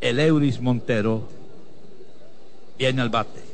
el 0.00 0.18
Euris 0.18 0.60
Montero, 0.60 1.28
viene 2.76 3.02
el 3.02 3.10
bate. 3.10 3.44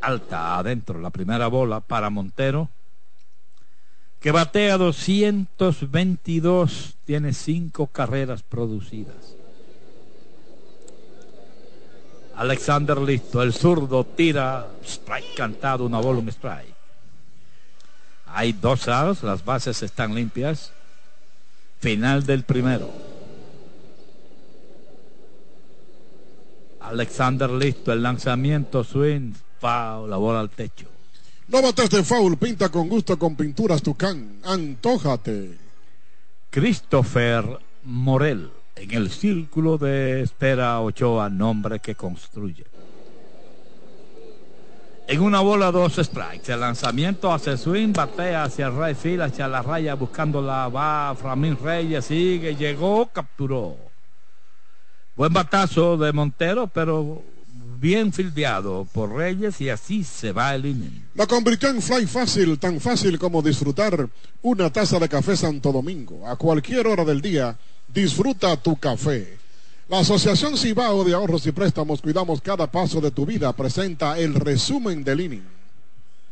Alta 0.00 0.56
adentro, 0.56 0.98
la 0.98 1.10
primera 1.10 1.48
bola 1.48 1.80
para 1.80 2.08
Montero, 2.08 2.70
que 4.18 4.30
batea 4.30 4.78
222, 4.78 6.96
tiene 7.04 7.34
cinco 7.34 7.88
carreras 7.88 8.42
producidas. 8.42 9.34
Alexander 12.34 12.96
listo, 12.96 13.42
el 13.42 13.52
zurdo 13.52 14.04
tira, 14.04 14.68
strike 14.82 15.34
cantado, 15.36 15.84
una 15.84 16.00
bola, 16.00 16.20
un 16.20 16.30
strike. 16.30 16.77
Hay 18.32 18.52
dos 18.52 18.88
outs, 18.88 19.22
las 19.22 19.44
bases 19.44 19.82
están 19.82 20.14
limpias. 20.14 20.72
Final 21.80 22.26
del 22.26 22.42
primero. 22.44 22.90
Alexander 26.80 27.50
listo, 27.50 27.92
el 27.92 28.02
lanzamiento 28.02 28.82
swing, 28.82 29.32
foul, 29.60 30.08
la 30.08 30.16
bola 30.16 30.40
al 30.40 30.50
techo. 30.50 30.86
No 31.48 31.62
bates 31.62 31.90
de 31.90 32.02
foul, 32.02 32.36
pinta 32.36 32.68
con 32.68 32.88
gusto 32.88 33.18
con 33.18 33.36
pinturas 33.36 33.82
Tucán. 33.82 34.40
Antójate. 34.44 35.56
Christopher 36.50 37.58
Morel 37.84 38.50
en 38.80 38.92
el 38.92 39.10
círculo 39.10 39.76
de 39.76 40.22
espera 40.22 40.80
Ochoa, 40.80 41.28
nombre 41.28 41.80
que 41.80 41.94
construye. 41.94 42.64
En 45.10 45.22
una 45.22 45.40
bola, 45.40 45.72
dos 45.72 45.94
strikes. 45.96 46.52
El 46.52 46.60
lanzamiento 46.60 47.32
hacia 47.32 47.52
el 47.52 47.58
swing, 47.58 47.94
batea 47.94 48.44
hacia 48.44 48.66
el 48.66 48.76
right 48.76 48.94
field, 48.94 49.22
hacia 49.22 49.48
la 49.48 49.62
raya, 49.62 49.94
buscando 49.94 50.42
la 50.42 50.68
va. 50.68 51.16
Framín 51.18 51.56
Reyes 51.56 52.04
sigue, 52.04 52.54
llegó, 52.54 53.06
capturó. 53.06 53.74
Buen 55.16 55.32
batazo 55.32 55.96
de 55.96 56.12
Montero, 56.12 56.66
pero 56.66 57.22
bien 57.80 58.12
fildeado 58.12 58.86
por 58.92 59.14
Reyes 59.14 59.58
y 59.62 59.70
así 59.70 60.04
se 60.04 60.32
va 60.32 60.54
el 60.54 60.66
inning. 60.66 61.06
La 61.14 61.26
convirtió 61.26 61.70
en 61.70 61.80
fly 61.80 62.06
fácil, 62.06 62.58
tan 62.58 62.78
fácil 62.78 63.18
como 63.18 63.40
disfrutar 63.40 64.10
una 64.42 64.70
taza 64.70 64.98
de 64.98 65.08
café 65.08 65.38
Santo 65.38 65.72
Domingo. 65.72 66.28
A 66.28 66.36
cualquier 66.36 66.86
hora 66.86 67.06
del 67.06 67.22
día, 67.22 67.56
disfruta 67.88 68.58
tu 68.58 68.76
café. 68.76 69.38
La 69.88 70.00
Asociación 70.00 70.58
Cibao 70.58 71.02
de 71.02 71.14
Ahorros 71.14 71.46
y 71.46 71.52
Préstamos 71.52 72.02
Cuidamos 72.02 72.42
Cada 72.42 72.70
Paso 72.70 73.00
de 73.00 73.10
tu 73.10 73.24
Vida 73.24 73.50
presenta 73.54 74.18
el 74.18 74.34
resumen 74.34 75.02
del 75.02 75.22
inning. 75.22 75.44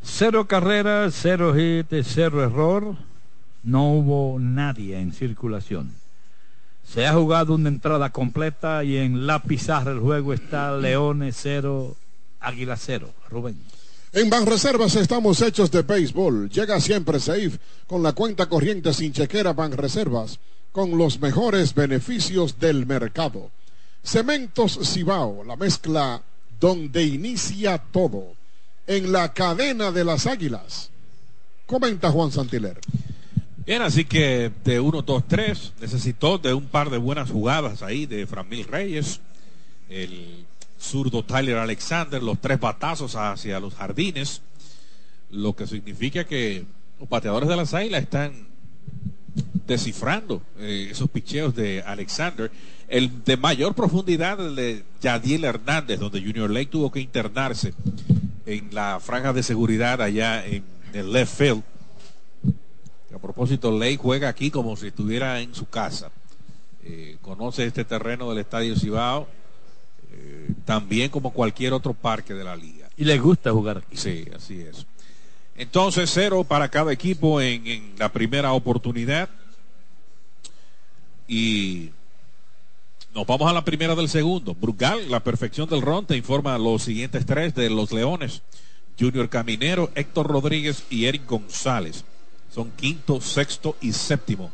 Cero 0.03 0.47
carreras, 0.47 1.15
cero 1.19 1.55
hit, 1.55 1.87
cero 2.03 2.43
error. 2.43 2.95
No 3.63 3.93
hubo 3.93 4.37
nadie 4.39 4.99
en 4.99 5.11
circulación. 5.11 5.91
Se 6.87 7.07
ha 7.07 7.13
jugado 7.13 7.55
una 7.55 7.69
entrada 7.69 8.11
completa 8.11 8.83
y 8.83 8.97
en 8.97 9.25
la 9.25 9.41
pizarra 9.41 9.91
el 9.91 10.01
juego 10.01 10.33
está 10.33 10.77
Leones 10.77 11.35
cero, 11.41 11.95
Águila 12.39 12.77
cero. 12.77 13.09
Rubén. 13.27 13.57
En 14.13 14.29
Banreservas 14.29 14.95
estamos 14.95 15.41
hechos 15.41 15.71
de 15.71 15.81
béisbol. 15.81 16.51
Llega 16.51 16.79
siempre 16.79 17.19
safe 17.19 17.57
con 17.87 18.03
la 18.03 18.13
cuenta 18.13 18.45
corriente 18.45 18.93
sin 18.93 19.13
chequera 19.13 19.53
Banreservas 19.53 20.37
con 20.71 20.97
los 20.97 21.19
mejores 21.19 21.73
beneficios 21.73 22.59
del 22.59 22.85
mercado. 22.85 23.51
Cementos 24.03 24.79
Cibao, 24.83 25.43
la 25.43 25.55
mezcla 25.55 26.21
donde 26.59 27.03
inicia 27.03 27.77
todo. 27.77 28.35
En 28.85 29.11
la 29.11 29.33
cadena 29.33 29.91
de 29.91 30.05
las 30.05 30.27
águilas. 30.27 30.91
Comenta 31.65 32.09
Juan 32.09 32.31
Santiler. 32.31 32.79
Bien, 33.65 33.81
así 33.81 34.05
que 34.05 34.49
de 34.63 34.79
1, 34.79 35.01
2, 35.01 35.23
3 35.27 35.73
necesitó 35.81 36.37
de 36.37 36.53
un 36.53 36.67
par 36.67 36.89
de 36.89 36.97
buenas 36.97 37.29
jugadas 37.29 37.83
ahí 37.83 38.05
de 38.05 38.25
Framil 38.25 38.63
Reyes, 38.63 39.19
el 39.89 40.45
zurdo 40.79 41.25
Tyler 41.25 41.57
Alexander, 41.57 42.23
los 42.23 42.39
tres 42.39 42.61
batazos 42.61 43.17
hacia 43.17 43.59
los 43.59 43.75
jardines, 43.75 44.41
lo 45.31 45.53
que 45.53 45.67
significa 45.67 46.23
que 46.23 46.63
los 46.97 47.09
pateadores 47.09 47.49
de 47.49 47.57
las 47.57 47.73
águilas 47.73 48.03
están 48.03 48.47
descifrando 49.65 50.41
eh, 50.59 50.89
esos 50.91 51.09
picheos 51.09 51.55
de 51.55 51.81
Alexander. 51.81 52.51
El 52.87 53.23
de 53.23 53.37
mayor 53.37 53.75
profundidad, 53.75 54.39
el 54.45 54.55
de 54.55 54.83
Yadiel 55.01 55.43
Hernández, 55.43 55.99
donde 55.99 56.21
Junior 56.21 56.49
Lake 56.49 56.67
tuvo 56.67 56.91
que 56.91 57.01
internarse 57.01 57.73
en 58.45 58.73
la 58.73 58.99
franja 59.01 59.33
de 59.33 59.43
seguridad 59.43 60.01
allá 60.01 60.45
en 60.45 60.63
el 60.93 61.11
left 61.11 61.37
field. 61.37 61.63
A 63.13 63.19
propósito, 63.19 63.71
Lake 63.77 63.97
juega 63.97 64.29
aquí 64.29 64.51
como 64.51 64.75
si 64.77 64.87
estuviera 64.87 65.41
en 65.41 65.53
su 65.53 65.67
casa. 65.67 66.11
Eh, 66.83 67.17
conoce 67.21 67.65
este 67.65 67.83
terreno 67.83 68.29
del 68.29 68.39
Estadio 68.39 68.75
Cibao, 68.77 69.27
eh, 70.11 70.51
también 70.65 71.09
como 71.09 71.33
cualquier 71.33 71.73
otro 71.73 71.93
parque 71.93 72.33
de 72.33 72.43
la 72.43 72.55
liga. 72.55 72.87
Y 72.95 73.05
le 73.05 73.17
gusta 73.17 73.51
jugar 73.51 73.79
aquí. 73.79 73.97
Sí, 73.97 74.25
así 74.35 74.61
es. 74.61 74.85
Entonces, 75.57 76.09
cero 76.13 76.43
para 76.43 76.69
cada 76.69 76.93
equipo 76.93 77.41
en, 77.41 77.95
la 77.97 78.11
primera 78.11 78.53
oportunidad. 78.53 79.29
Y 81.27 81.89
nos 83.13 83.25
vamos 83.25 83.49
a 83.49 83.53
la 83.53 83.65
primera 83.65 83.95
del 83.95 84.07
segundo. 84.07 84.53
Brugal, 84.53 85.09
la 85.09 85.19
perfección 85.19 85.67
del 85.67 85.81
ron, 85.81 86.05
te 86.05 86.15
informa 86.15 86.57
los 86.57 86.83
siguientes 86.83 87.25
tres 87.25 87.55
de 87.55 87.69
los 87.69 87.91
Leones. 87.91 88.43
Junior 88.99 89.27
Caminero, 89.29 89.91
Héctor 89.95 90.27
Rodríguez 90.27 90.83
y 90.89 91.05
Eric 91.05 91.27
González. 91.27 92.05
Son 92.53 92.71
quinto, 92.71 93.19
sexto 93.19 93.75
y 93.81 93.91
séptimo 93.91 94.51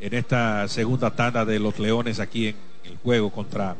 en 0.00 0.14
esta 0.14 0.66
segunda 0.68 1.10
tanda 1.14 1.44
de 1.44 1.58
los 1.58 1.78
Leones 1.78 2.20
aquí 2.20 2.48
en 2.48 2.56
el 2.84 2.96
juego 2.96 3.30
contra 3.30 3.76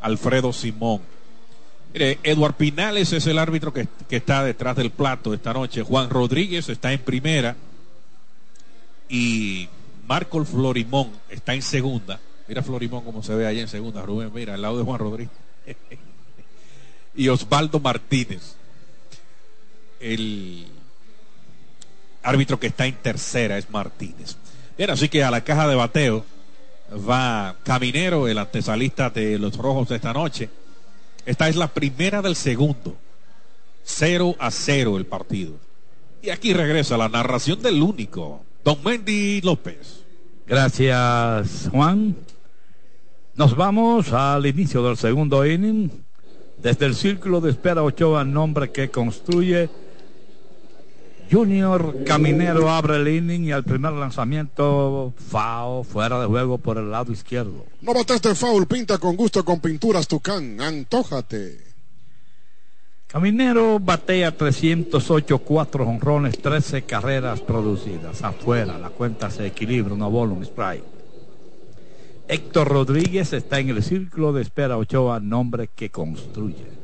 Alfredo 0.00 0.52
Simón. 0.52 1.00
Mire, 1.94 2.18
Eduard 2.24 2.54
Pinales 2.54 3.12
es 3.12 3.26
el 3.28 3.38
árbitro 3.38 3.72
que, 3.72 3.86
que, 4.08 4.16
está 4.16 4.42
detrás 4.42 4.76
del 4.76 4.90
plato 4.90 5.32
esta 5.32 5.52
noche. 5.52 5.82
Juan 5.82 6.10
Rodríguez 6.10 6.68
está 6.68 6.92
en 6.92 6.98
primera. 6.98 7.56
Y 9.08 9.68
Marco 10.08 10.44
Florimón 10.44 11.12
está 11.30 11.54
en 11.54 11.62
segunda. 11.62 12.18
Mira 12.48 12.62
Florimón 12.62 13.04
como 13.04 13.22
se 13.22 13.34
ve 13.36 13.46
ahí 13.46 13.60
en 13.60 13.68
segunda, 13.68 14.02
Rubén, 14.02 14.30
mira, 14.34 14.54
al 14.54 14.62
lado 14.62 14.76
de 14.76 14.84
Juan 14.84 14.98
Rodríguez. 14.98 15.32
y 17.14 17.28
Osvaldo 17.28 17.78
Martínez. 17.78 18.56
el 20.00 20.66
árbitro 22.24 22.58
que 22.58 22.66
está 22.66 22.86
en 22.86 22.96
tercera 22.96 23.56
es 23.56 23.70
Martínez. 23.70 24.36
Bien, 24.76 24.90
así 24.90 25.08
que 25.08 25.22
a 25.22 25.30
la 25.30 25.44
caja 25.44 25.68
de 25.68 25.76
bateo 25.76 26.24
va 27.08 27.56
Caminero, 27.62 28.26
el 28.26 28.38
antesalista 28.38 29.10
de 29.10 29.38
los 29.38 29.56
rojos 29.56 29.88
de 29.88 29.96
esta 29.96 30.12
noche. 30.12 30.50
Esta 31.26 31.48
es 31.48 31.56
la 31.56 31.68
primera 31.68 32.22
del 32.22 32.36
segundo. 32.36 32.96
0 33.84 34.36
a 34.38 34.50
0 34.50 34.98
el 34.98 35.06
partido. 35.06 35.54
Y 36.22 36.30
aquí 36.30 36.54
regresa 36.54 36.96
la 36.96 37.08
narración 37.08 37.60
del 37.60 37.82
único, 37.82 38.42
Don 38.64 38.78
Mendy 38.82 39.42
López. 39.42 40.04
Gracias, 40.46 41.68
Juan. 41.70 42.16
Nos 43.34 43.56
vamos 43.56 44.12
al 44.12 44.46
inicio 44.46 44.82
del 44.82 44.96
segundo 44.96 45.44
inning. 45.44 45.90
Desde 46.62 46.86
el 46.86 46.94
círculo 46.94 47.40
de 47.40 47.50
espera 47.50 47.82
Ochoa, 47.82 48.24
nombre 48.24 48.70
que 48.70 48.90
construye. 48.90 49.68
Junior 51.30 52.04
Caminero 52.04 52.70
abre 52.70 52.96
el 52.96 53.08
inning 53.08 53.44
y 53.44 53.52
al 53.52 53.64
primer 53.64 53.92
lanzamiento, 53.92 55.12
Fao 55.16 55.82
fuera 55.82 56.20
de 56.20 56.26
juego 56.26 56.58
por 56.58 56.78
el 56.78 56.90
lado 56.90 57.12
izquierdo. 57.12 57.66
No 57.80 57.94
bateste 57.94 58.34
foul, 58.34 58.66
pinta 58.66 58.98
con 58.98 59.16
gusto 59.16 59.44
con 59.44 59.60
pinturas 59.60 60.06
Tucán, 60.06 60.60
antójate. 60.60 61.58
Caminero 63.06 63.78
batea 63.78 64.36
308, 64.36 65.38
4 65.38 65.86
honrones, 65.86 66.36
13 66.40 66.82
carreras 66.82 67.40
producidas. 67.40 68.22
Afuera, 68.22 68.76
la 68.78 68.90
cuenta 68.90 69.30
se 69.30 69.46
equilibra, 69.46 69.94
una 69.94 70.08
bola, 70.08 70.32
un 70.32 70.42
strike. 70.42 70.84
Héctor 72.26 72.68
Rodríguez 72.68 73.32
está 73.32 73.60
en 73.60 73.68
el 73.68 73.82
círculo 73.82 74.32
de 74.32 74.42
espera 74.42 74.78
Ochoa, 74.78 75.20
nombre 75.20 75.68
que 75.74 75.90
construye. 75.90 76.83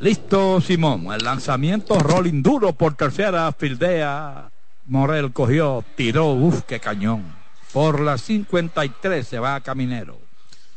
Listo, 0.00 0.60
Simón. 0.60 1.12
El 1.12 1.24
lanzamiento, 1.24 1.98
rolling 1.98 2.42
duro 2.42 2.72
por 2.72 2.94
tercera, 2.94 3.50
fildea. 3.52 4.50
Morel 4.86 5.32
cogió, 5.32 5.84
tiró, 5.96 6.32
uff, 6.32 6.62
qué 6.62 6.78
cañón. 6.78 7.34
Por 7.72 8.00
las 8.00 8.22
53 8.22 9.26
se 9.26 9.38
va 9.38 9.56
a 9.56 9.60
Caminero. 9.60 10.18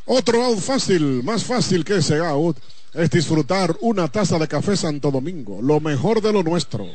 Otro 0.05 0.43
out 0.43 0.59
fácil, 0.59 1.23
más 1.23 1.45
fácil 1.45 1.85
que 1.85 1.97
ese 1.97 2.17
out, 2.17 2.57
es 2.93 3.09
disfrutar 3.11 3.75
una 3.81 4.07
taza 4.07 4.37
de 4.39 4.47
café 4.47 4.75
Santo 4.75 5.11
Domingo, 5.11 5.61
lo 5.61 5.79
mejor 5.79 6.21
de 6.21 6.33
lo 6.33 6.43
nuestro. 6.43 6.87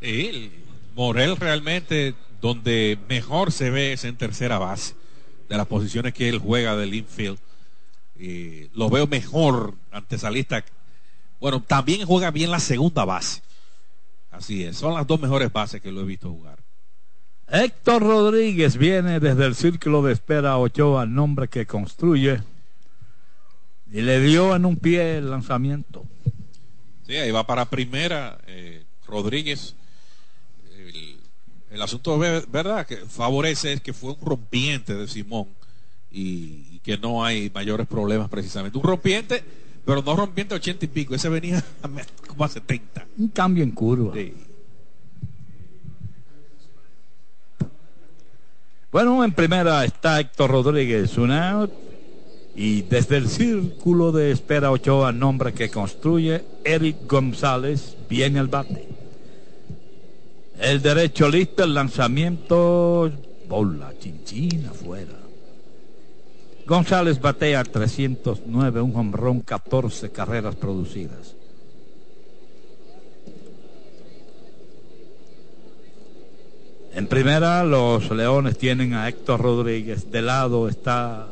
El 0.00 0.52
Morel 0.94 1.36
realmente 1.36 2.14
donde 2.40 2.98
mejor 3.08 3.50
se 3.50 3.70
ve 3.70 3.94
es 3.94 4.04
en 4.04 4.16
tercera 4.16 4.58
base, 4.58 4.94
de 5.48 5.56
las 5.56 5.66
posiciones 5.66 6.12
que 6.12 6.28
él 6.28 6.38
juega 6.38 6.76
del 6.76 6.94
infield. 6.94 7.38
Y 8.16 8.68
lo 8.74 8.90
veo 8.90 9.06
mejor 9.06 9.74
antesalista. 9.90 10.62
Bueno, 11.44 11.60
también 11.60 12.06
juega 12.06 12.30
bien 12.30 12.50
la 12.50 12.58
segunda 12.58 13.04
base. 13.04 13.42
Así 14.30 14.64
es, 14.64 14.78
son 14.78 14.94
las 14.94 15.06
dos 15.06 15.20
mejores 15.20 15.52
bases 15.52 15.82
que 15.82 15.92
lo 15.92 16.00
he 16.00 16.04
visto 16.04 16.30
jugar. 16.30 16.56
Héctor 17.48 18.00
Rodríguez 18.00 18.78
viene 18.78 19.20
desde 19.20 19.44
el 19.44 19.54
círculo 19.54 20.00
de 20.02 20.14
espera 20.14 20.52
a 20.52 20.58
Ochoa, 20.58 21.04
nombre 21.04 21.48
que 21.48 21.66
construye. 21.66 22.40
Y 23.92 24.00
le 24.00 24.20
dio 24.20 24.56
en 24.56 24.64
un 24.64 24.76
pie 24.78 25.18
el 25.18 25.28
lanzamiento. 25.28 26.06
Sí, 27.06 27.14
ahí 27.16 27.30
va 27.30 27.46
para 27.46 27.66
primera 27.68 28.38
eh, 28.46 28.82
Rodríguez. 29.06 29.74
El, 30.78 31.18
el 31.72 31.82
asunto, 31.82 32.18
ve- 32.18 32.46
¿verdad? 32.48 32.86
Que 32.86 32.96
favorece 32.96 33.74
es 33.74 33.82
que 33.82 33.92
fue 33.92 34.12
un 34.12 34.20
rompiente 34.22 34.94
de 34.94 35.06
Simón 35.06 35.48
y, 36.10 36.64
y 36.72 36.80
que 36.82 36.96
no 36.96 37.22
hay 37.22 37.50
mayores 37.54 37.86
problemas 37.86 38.30
precisamente. 38.30 38.78
Un 38.78 38.84
rompiente, 38.84 39.44
pero 39.84 40.02
no 40.02 40.16
rompiente 40.16 40.54
a 40.54 40.56
80 40.56 40.84
y 40.84 40.88
pico. 40.88 41.14
Ese 41.14 41.28
venía 41.28 41.62
como 42.26 42.44
a 42.44 42.48
70. 42.48 43.06
Un 43.18 43.28
cambio 43.28 43.62
en 43.62 43.70
curva. 43.70 44.14
Sí. 44.14 44.34
Bueno, 48.90 49.24
en 49.24 49.32
primera 49.32 49.84
está 49.84 50.20
Héctor 50.20 50.50
Rodríguez, 50.50 51.18
un 51.18 51.32
out. 51.32 51.72
Y 52.56 52.82
desde 52.82 53.16
el 53.16 53.28
círculo 53.28 54.12
de 54.12 54.30
espera 54.30 54.70
Ochoa, 54.70 55.10
nombre 55.10 55.52
que 55.52 55.68
construye, 55.68 56.44
Eric 56.62 56.98
González, 57.08 57.96
viene 58.08 58.38
el 58.38 58.46
bate. 58.46 58.86
El 60.60 60.80
derecho 60.80 61.28
listo, 61.28 61.64
el 61.64 61.74
lanzamiento, 61.74 63.10
bola, 63.48 63.92
chinchina 63.98 64.70
afuera. 64.70 65.23
González 66.66 67.20
batea 67.20 67.62
309, 67.62 68.80
un 68.80 68.96
hombrón, 68.96 69.40
14 69.40 70.10
carreras 70.10 70.54
producidas. 70.56 71.36
En 76.94 77.08
primera, 77.08 77.64
los 77.64 78.10
Leones 78.10 78.56
tienen 78.56 78.94
a 78.94 79.08
Héctor 79.08 79.40
Rodríguez. 79.40 80.10
De 80.12 80.22
lado 80.22 80.68
está 80.68 81.28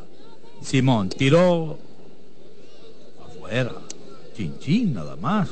Simón. 0.61 1.09
Tiró 1.09 1.79
afuera. 3.25 3.73
Chinchín, 4.37 4.95
nada 4.95 5.15
más. 5.17 5.51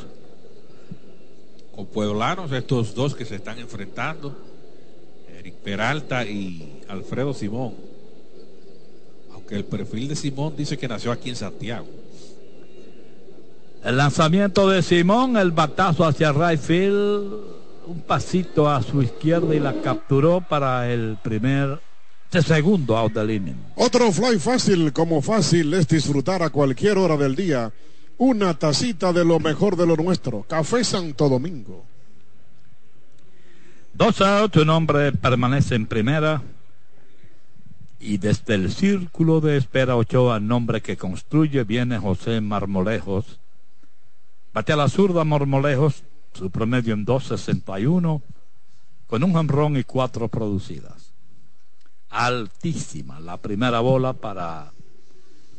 Con 1.74 1.86
Pueblanos, 1.86 2.50
estos 2.50 2.94
dos 2.94 3.14
que 3.14 3.24
se 3.24 3.36
están 3.36 3.60
enfrentando, 3.60 4.36
Eric 5.38 5.54
Peralta 5.54 6.24
y 6.24 6.82
Alfredo 6.88 7.32
Simón. 7.32 7.89
El 9.50 9.64
perfil 9.64 10.08
de 10.08 10.16
Simón 10.16 10.54
dice 10.56 10.78
que 10.78 10.88
nació 10.88 11.10
aquí 11.10 11.30
en 11.30 11.36
Santiago. 11.36 11.86
El 13.84 13.96
lanzamiento 13.96 14.68
de 14.68 14.82
Simón, 14.82 15.36
el 15.36 15.50
batazo 15.50 16.04
hacia 16.04 16.32
right 16.32 16.60
field, 16.60 17.32
un 17.86 18.02
pasito 18.06 18.68
a 18.68 18.82
su 18.82 19.02
izquierda 19.02 19.54
y 19.54 19.58
la 19.58 19.80
capturó 19.82 20.40
para 20.40 20.92
el 20.92 21.18
primer, 21.22 21.80
segundo 22.30 22.96
out 22.96 23.12
del 23.12 23.30
inning. 23.30 23.56
Otro 23.76 24.12
fly 24.12 24.38
fácil, 24.38 24.92
como 24.92 25.20
fácil 25.22 25.74
es 25.74 25.88
disfrutar 25.88 26.42
a 26.42 26.50
cualquier 26.50 26.98
hora 26.98 27.16
del 27.16 27.34
día 27.34 27.72
una 28.18 28.52
tacita 28.54 29.12
de 29.14 29.24
lo 29.24 29.40
mejor 29.40 29.76
de 29.76 29.86
lo 29.86 29.96
nuestro. 29.96 30.42
Café 30.42 30.84
Santo 30.84 31.28
Domingo. 31.28 31.84
Dos 33.94 34.20
outs, 34.20 34.56
un 34.56 34.70
hombre 34.70 35.12
permanece 35.12 35.74
en 35.74 35.86
primera. 35.86 36.42
Y 38.00 38.16
desde 38.16 38.54
el 38.54 38.72
círculo 38.72 39.42
de 39.42 39.58
espera 39.58 39.94
Ochoa, 39.94 40.40
nombre 40.40 40.80
que 40.80 40.96
construye, 40.96 41.64
viene 41.64 41.98
José 41.98 42.40
Marmolejos. 42.40 43.38
Bate 44.54 44.72
a 44.72 44.76
la 44.76 44.88
zurda 44.88 45.22
Marmolejos, 45.24 46.02
su 46.32 46.50
promedio 46.50 46.94
en 46.94 47.04
2.61, 47.04 48.22
con 49.06 49.22
un 49.22 49.34
jamrón 49.34 49.76
y 49.76 49.84
cuatro 49.84 50.28
producidas. 50.28 51.12
Altísima 52.08 53.20
la 53.20 53.36
primera 53.36 53.80
bola 53.80 54.14
para 54.14 54.72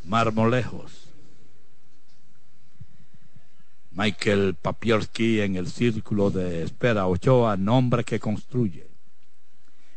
Marmolejos. 0.05 1.07
Michael 3.91 4.55
Papierski 4.55 5.41
en 5.41 5.57
el 5.57 5.67
círculo 5.67 6.31
de 6.31 6.63
espera 6.63 7.05
Ochoa, 7.05 7.55
nombre 7.55 8.03
que 8.03 8.19
construye. 8.19 8.90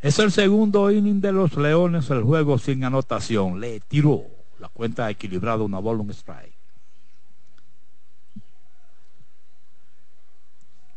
Es 0.05 0.19
el 0.19 0.31
segundo 0.33 0.91
inning 0.91 1.23
de 1.23 1.33
los 1.33 1.57
Leones, 1.57 2.11
el 2.11 2.23
juego 2.25 2.59
sin 2.59 2.85
anotación. 2.85 3.59
Le 3.59 3.81
tiró 3.81 4.27
la 4.59 4.69
cuenta 4.69 5.09
equilibrada, 5.09 5.63
una 5.63 5.79
bola, 5.79 6.03
un 6.03 6.11
strike. 6.11 6.53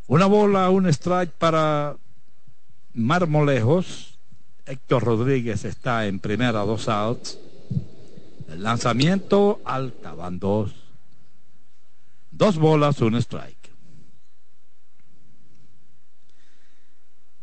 Una 0.08 0.26
bola, 0.26 0.70
un 0.70 0.88
strike 0.88 1.32
para 1.32 1.96
Marmolejos. 2.96 4.20
Héctor 4.66 5.06
Rodríguez 5.06 5.64
está 5.64 6.06
en 6.06 6.20
primera, 6.20 6.66
dos 6.66 6.90
outs. 6.90 7.40
El 8.50 8.62
lanzamiento 8.62 9.62
alta, 9.64 10.16
van 10.16 10.38
dos. 10.38 10.76
Dos 12.32 12.58
bolas, 12.58 13.00
un 13.00 13.16
strike. 13.16 13.58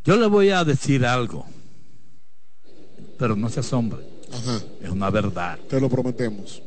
Yo 0.05 0.17
le 0.19 0.27
voy 0.27 0.51
a 0.51 0.65
decir 0.65 1.07
algo, 1.07 1.47
pero 3.19 3.37
no 3.37 3.49
se 3.49 3.61
asombre. 3.61 4.01
Ajá, 4.33 4.61
Es 4.83 4.91
una 4.91 5.11
verdad. 5.11 5.59
te 5.69 5.81
lo 5.81 5.89
prometemos. 5.89 6.63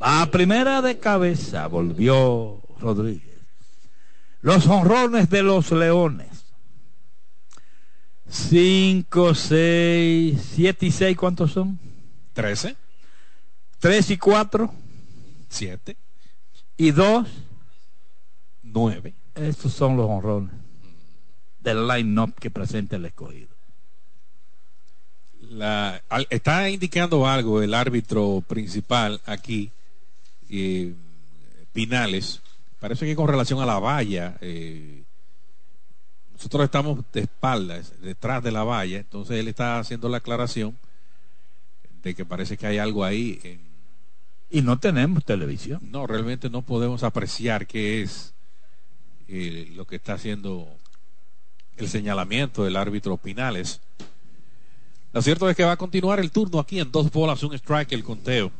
A 0.00 0.26
primera 0.30 0.80
de 0.80 0.98
cabeza 0.98 1.66
volvió 1.66 2.60
Rodríguez. 2.80 3.38
Los 4.42 4.66
honrones 4.66 5.28
de 5.28 5.42
los 5.42 5.70
Leones. 5.72 6.28
5, 8.28 9.34
6, 9.34 10.40
7 10.54 10.86
y 10.86 10.90
6, 10.90 11.16
¿cuántos 11.16 11.52
son? 11.52 11.78
13, 12.32 12.76
3 13.80 14.10
y 14.10 14.16
4 14.18 14.72
7, 15.48 15.96
y 16.76 16.90
2. 16.92 17.26
9. 18.62 19.14
Estos 19.34 19.72
son 19.72 19.96
los 19.96 20.08
honrones 20.08 20.52
del 21.60 21.86
line-up 21.88 22.34
que 22.38 22.50
presenta 22.50 22.96
el 22.96 23.04
escogido. 23.06 23.49
La, 25.50 26.00
está 26.30 26.70
indicando 26.70 27.26
algo 27.26 27.60
el 27.60 27.74
árbitro 27.74 28.42
principal 28.46 29.20
aquí, 29.26 29.70
eh, 30.48 30.94
Pinales, 31.72 32.40
parece 32.78 33.04
que 33.04 33.16
con 33.16 33.26
relación 33.26 33.60
a 33.60 33.66
la 33.66 33.80
valla, 33.80 34.36
eh, 34.40 35.02
nosotros 36.32 36.64
estamos 36.64 37.04
de 37.12 37.22
espaldas, 37.22 37.92
detrás 38.00 38.44
de 38.44 38.52
la 38.52 38.62
valla, 38.62 38.98
entonces 38.98 39.38
él 39.38 39.48
está 39.48 39.80
haciendo 39.80 40.08
la 40.08 40.18
aclaración 40.18 40.78
de 42.02 42.14
que 42.14 42.24
parece 42.24 42.56
que 42.56 42.68
hay 42.68 42.78
algo 42.78 43.04
ahí. 43.04 43.40
En... 43.42 43.60
Y 44.50 44.62
no 44.62 44.78
tenemos 44.78 45.24
televisión. 45.24 45.80
No, 45.90 46.06
realmente 46.06 46.48
no 46.48 46.62
podemos 46.62 47.02
apreciar 47.02 47.66
qué 47.66 48.02
es 48.02 48.34
eh, 49.28 49.70
lo 49.74 49.84
que 49.84 49.96
está 49.96 50.14
haciendo 50.14 50.68
el 51.76 51.88
señalamiento 51.88 52.64
del 52.64 52.76
árbitro 52.76 53.16
Pinales. 53.16 53.80
Lo 55.12 55.22
cierto 55.22 55.50
es 55.50 55.56
que 55.56 55.64
va 55.64 55.72
a 55.72 55.76
continuar 55.76 56.20
el 56.20 56.30
turno 56.30 56.60
aquí 56.60 56.78
en 56.78 56.90
dos 56.90 57.10
bolas, 57.10 57.42
un 57.42 57.54
strike, 57.54 57.92
el 57.92 58.04
conteo. 58.04 58.52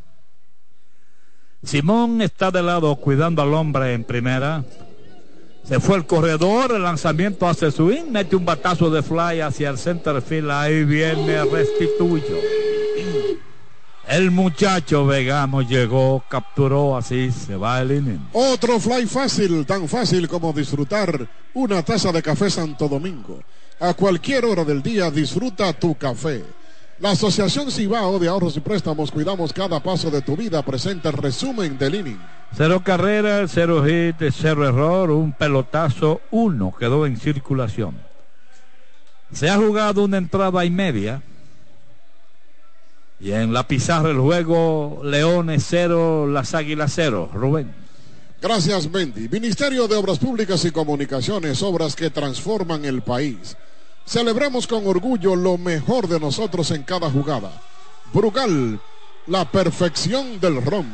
Simón 1.63 2.23
está 2.23 2.51
de 2.51 2.63
lado 2.63 2.95
cuidando 2.97 3.43
al 3.43 3.55
hombre 3.55 3.95
en 3.95 4.05
primera. 4.05 4.65
Se 5.63 5.79
fue 5.79 5.97
el 5.97 6.07
corredor, 6.07 6.73
el 6.73 6.83
lanzamiento 6.83 7.47
hace 7.47 7.71
swing, 7.71 8.11
mete 8.11 8.35
un 8.35 8.45
batazo 8.45 8.91
de 8.91 9.03
fly 9.03 9.41
hacia 9.41 9.71
el 9.71 9.79
center 9.79 10.21
field. 10.23 10.51
Ahí 10.51 10.85
viene 10.85 11.45
Restituyo. 11.45 12.37
El 14.09 14.33
muchacho 14.33 15.07
Vegano 15.07 15.63
llegó, 15.63 16.25
capturó, 16.29 16.97
así 16.97 17.31
se 17.31 17.55
va 17.55 17.81
el 17.81 17.93
inning. 17.93 18.29
Otro 18.33 18.81
fly 18.81 19.07
fácil, 19.07 19.65
tan 19.65 19.87
fácil 19.87 20.27
como 20.27 20.53
disfrutar 20.53 21.29
una 21.55 21.85
taza 21.85 22.11
de 22.11 22.21
café 22.21 22.51
Santo 22.51 22.89
Domingo. 22.89 23.41
A 23.81 23.95
cualquier 23.95 24.45
hora 24.45 24.63
del 24.63 24.83
día 24.83 25.11
disfruta 25.11 25.73
tu 25.73 25.95
café. 25.95 26.45
La 26.99 27.13
Asociación 27.13 27.71
Cibao 27.71 28.19
de 28.19 28.29
Ahorros 28.29 28.55
y 28.59 28.61
Préstamos 28.61 29.11
Cuidamos 29.11 29.55
Cada 29.55 29.83
Paso 29.83 30.11
de 30.11 30.21
tu 30.21 30.37
Vida 30.37 30.63
presenta 30.63 31.09
el 31.09 31.17
resumen 31.17 31.79
del 31.79 31.95
inning. 31.95 32.21
Cero 32.55 32.83
carreras, 32.85 33.53
cero 33.55 33.83
hit, 33.83 34.17
cero 34.33 34.69
error, 34.69 35.11
un 35.11 35.33
pelotazo, 35.33 36.21
uno 36.31 36.75
quedó 36.79 37.07
en 37.07 37.17
circulación. 37.17 37.99
Se 39.33 39.49
ha 39.49 39.57
jugado 39.57 40.05
una 40.05 40.19
entrada 40.19 40.63
y 40.63 40.71
media. 40.71 41.23
Y 43.19 43.33
en 43.33 43.55
la 43.55 43.67
pizarra 43.67 44.11
el 44.11 44.19
juego 44.19 45.01
Leones 45.03 45.65
cero, 45.67 46.27
las 46.27 46.55
Águilas 46.55 46.93
cero. 46.95 47.31
Rubén. 47.33 47.73
Gracias, 48.43 48.91
Mendy. 48.91 49.31
Ministerio 49.31 49.89
de 49.89 49.97
Obras 49.97 50.19
Públicas 50.19 50.63
y 50.67 50.71
Comunicaciones, 50.71 51.63
obras 51.63 51.97
que 51.97 52.11
transforman 52.11 52.85
el 52.85 53.01
país. 53.01 53.57
Celebremos 54.11 54.67
con 54.67 54.85
orgullo 54.89 55.37
lo 55.37 55.57
mejor 55.57 56.09
de 56.09 56.19
nosotros 56.19 56.73
en 56.73 56.83
cada 56.83 57.09
jugada. 57.09 57.63
Brugal, 58.13 58.81
la 59.29 59.49
perfección 59.53 60.41
del 60.41 60.65
ron. 60.65 60.89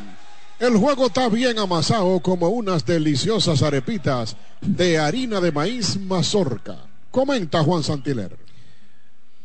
El 0.59 0.77
juego 0.77 1.07
está 1.07 1.31
bien 1.31 1.59
amasado 1.59 2.21
como 2.21 2.51
unas 2.51 2.85
deliciosas 2.85 3.63
arepitas 3.63 4.37
de 4.61 4.99
harina 4.99 5.41
de 5.41 5.51
maíz 5.51 5.99
mazorca. 5.99 6.77
Comenta 7.11 7.65
Juan 7.65 7.83
Santiler. 7.83 8.37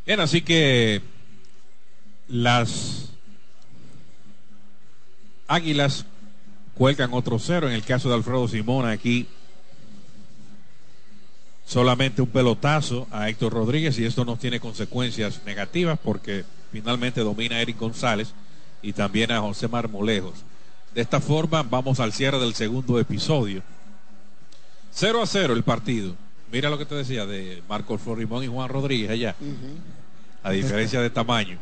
Bien, 0.05 0.19
así 0.19 0.41
que 0.41 1.01
las 2.27 3.13
Águilas 5.47 6.05
cuelgan 6.75 7.13
otro 7.13 7.39
cero. 7.39 7.69
En 7.69 7.73
el 7.73 7.85
caso 7.85 8.09
de 8.09 8.15
Alfredo 8.15 8.49
Simón, 8.49 8.85
aquí 8.85 9.29
solamente 11.71 12.21
un 12.21 12.27
pelotazo 12.27 13.07
a 13.11 13.29
Héctor 13.29 13.53
Rodríguez 13.53 13.97
y 13.97 14.03
esto 14.03 14.25
no 14.25 14.35
tiene 14.35 14.59
consecuencias 14.59 15.39
negativas 15.45 15.97
porque 16.03 16.43
finalmente 16.69 17.21
domina 17.21 17.55
a 17.55 17.61
Eric 17.61 17.79
González 17.79 18.33
y 18.81 18.91
también 18.91 19.31
a 19.31 19.39
José 19.39 19.69
Marmolejos. 19.69 20.43
De 20.93 20.99
esta 20.99 21.21
forma 21.21 21.63
vamos 21.63 22.01
al 22.01 22.11
cierre 22.11 22.39
del 22.39 22.55
segundo 22.55 22.99
episodio. 22.99 23.63
0 24.91 25.21
a 25.21 25.25
0 25.25 25.53
el 25.53 25.63
partido. 25.63 26.13
Mira 26.51 26.69
lo 26.69 26.77
que 26.77 26.85
te 26.85 26.95
decía 26.95 27.25
de 27.25 27.63
Marco 27.69 27.97
Florimón 27.97 28.43
y 28.43 28.47
Juan 28.47 28.67
Rodríguez 28.67 29.09
allá. 29.09 29.37
A 30.43 30.51
diferencia 30.51 30.99
de 30.99 31.09
tamaño. 31.09 31.57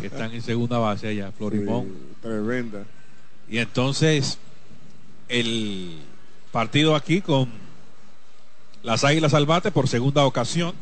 que 0.00 0.08
están 0.08 0.32
en 0.32 0.42
segunda 0.42 0.78
base 0.78 1.06
allá, 1.06 1.30
Florimón. 1.30 1.94
tremenda. 2.20 2.82
Y 3.48 3.58
entonces 3.58 4.40
el 5.28 6.00
partido 6.50 6.96
aquí 6.96 7.20
con 7.20 7.61
las 8.82 9.04
Águilas 9.04 9.34
al 9.34 9.46
bate 9.46 9.70
por 9.70 9.88
segunda 9.88 10.24
ocasión. 10.24 10.74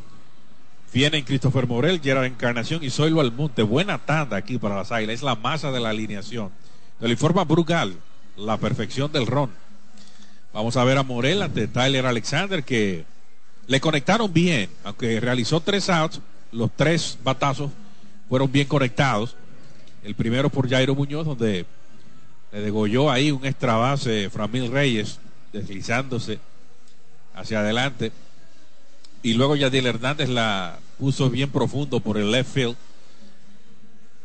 Vienen 0.92 1.24
Christopher 1.24 1.66
Morel, 1.66 2.00
Gerard 2.00 2.24
Encarnación 2.24 2.82
y 2.82 2.90
Zoilo 2.90 3.20
Almonte. 3.20 3.62
Buena 3.62 3.98
tanda 3.98 4.36
aquí 4.36 4.58
para 4.58 4.76
las 4.76 4.90
Águilas. 4.90 5.16
Es 5.16 5.22
la 5.22 5.36
masa 5.36 5.70
de 5.70 5.80
la 5.80 5.90
alineación. 5.90 6.50
El 7.00 7.10
informa 7.10 7.44
Brugal, 7.44 7.94
la 8.36 8.56
perfección 8.56 9.12
del 9.12 9.26
ron. 9.26 9.50
Vamos 10.52 10.76
a 10.76 10.84
ver 10.84 10.98
a 10.98 11.02
Morel 11.02 11.42
ante 11.42 11.68
Tyler 11.68 12.06
Alexander 12.06 12.64
que 12.64 13.04
le 13.66 13.80
conectaron 13.80 14.32
bien, 14.32 14.68
aunque 14.82 15.20
realizó 15.20 15.60
tres 15.60 15.88
outs, 15.88 16.20
los 16.50 16.70
tres 16.74 17.16
batazos 17.22 17.70
fueron 18.28 18.50
bien 18.50 18.66
conectados. 18.66 19.36
El 20.02 20.16
primero 20.16 20.50
por 20.50 20.68
Jairo 20.68 20.94
Muñoz, 20.96 21.24
donde 21.24 21.66
le 22.50 22.60
degolló 22.60 23.10
ahí 23.10 23.30
un 23.30 23.46
extra 23.46 23.76
base 23.76 24.28
Framil 24.28 24.72
Reyes, 24.72 25.20
deslizándose 25.52 26.40
hacia 27.34 27.60
adelante. 27.60 28.12
Y 29.22 29.34
luego 29.34 29.56
Yadiel 29.56 29.86
Hernández 29.86 30.28
la 30.28 30.78
puso 30.98 31.30
bien 31.30 31.50
profundo 31.50 32.00
por 32.00 32.18
el 32.18 32.30
left 32.30 32.52
field. 32.52 32.76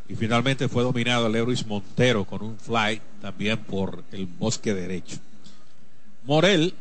Y 0.08 0.16
finalmente 0.16 0.68
fue 0.68 0.84
dominado 0.84 1.28
Lewis 1.30 1.66
Montero 1.66 2.26
con 2.26 2.44
un 2.44 2.58
fly 2.58 3.02
también 3.22 3.58
por 3.58 4.04
el 4.12 4.28
bosque 4.28 4.74
derecho. 4.74 5.18
Morel 6.26 6.76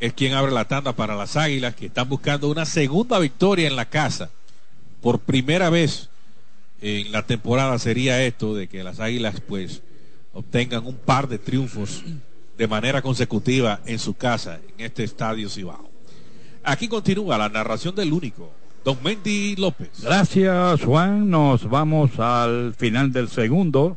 es 0.00 0.12
quien 0.14 0.34
abre 0.34 0.50
la 0.50 0.66
tanda 0.66 0.94
para 0.94 1.14
las 1.14 1.36
Águilas 1.36 1.74
que 1.74 1.86
están 1.86 2.08
buscando 2.08 2.48
una 2.48 2.64
segunda 2.64 3.18
victoria 3.18 3.68
en 3.68 3.76
la 3.76 3.84
casa. 3.84 4.30
Por 5.00 5.20
primera 5.20 5.70
vez 5.70 6.08
en 6.80 7.12
la 7.12 7.26
temporada 7.26 7.78
sería 7.78 8.24
esto 8.24 8.54
de 8.54 8.68
que 8.68 8.82
las 8.82 8.98
Águilas 8.98 9.40
pues 9.46 9.82
obtengan 10.32 10.86
un 10.86 10.96
par 10.96 11.28
de 11.28 11.38
triunfos 11.38 12.02
de 12.60 12.68
manera 12.68 13.00
consecutiva 13.00 13.80
en 13.86 13.98
su 13.98 14.12
casa, 14.12 14.60
en 14.76 14.84
este 14.84 15.02
estadio 15.02 15.48
Cibao. 15.48 15.88
Aquí 16.62 16.88
continúa 16.88 17.38
la 17.38 17.48
narración 17.48 17.94
del 17.94 18.12
único, 18.12 18.52
don 18.84 18.98
Mendy 19.02 19.56
López. 19.56 20.02
Gracias, 20.02 20.84
Juan. 20.84 21.30
Nos 21.30 21.66
vamos 21.70 22.18
al 22.18 22.74
final 22.76 23.12
del 23.12 23.30
segundo. 23.30 23.96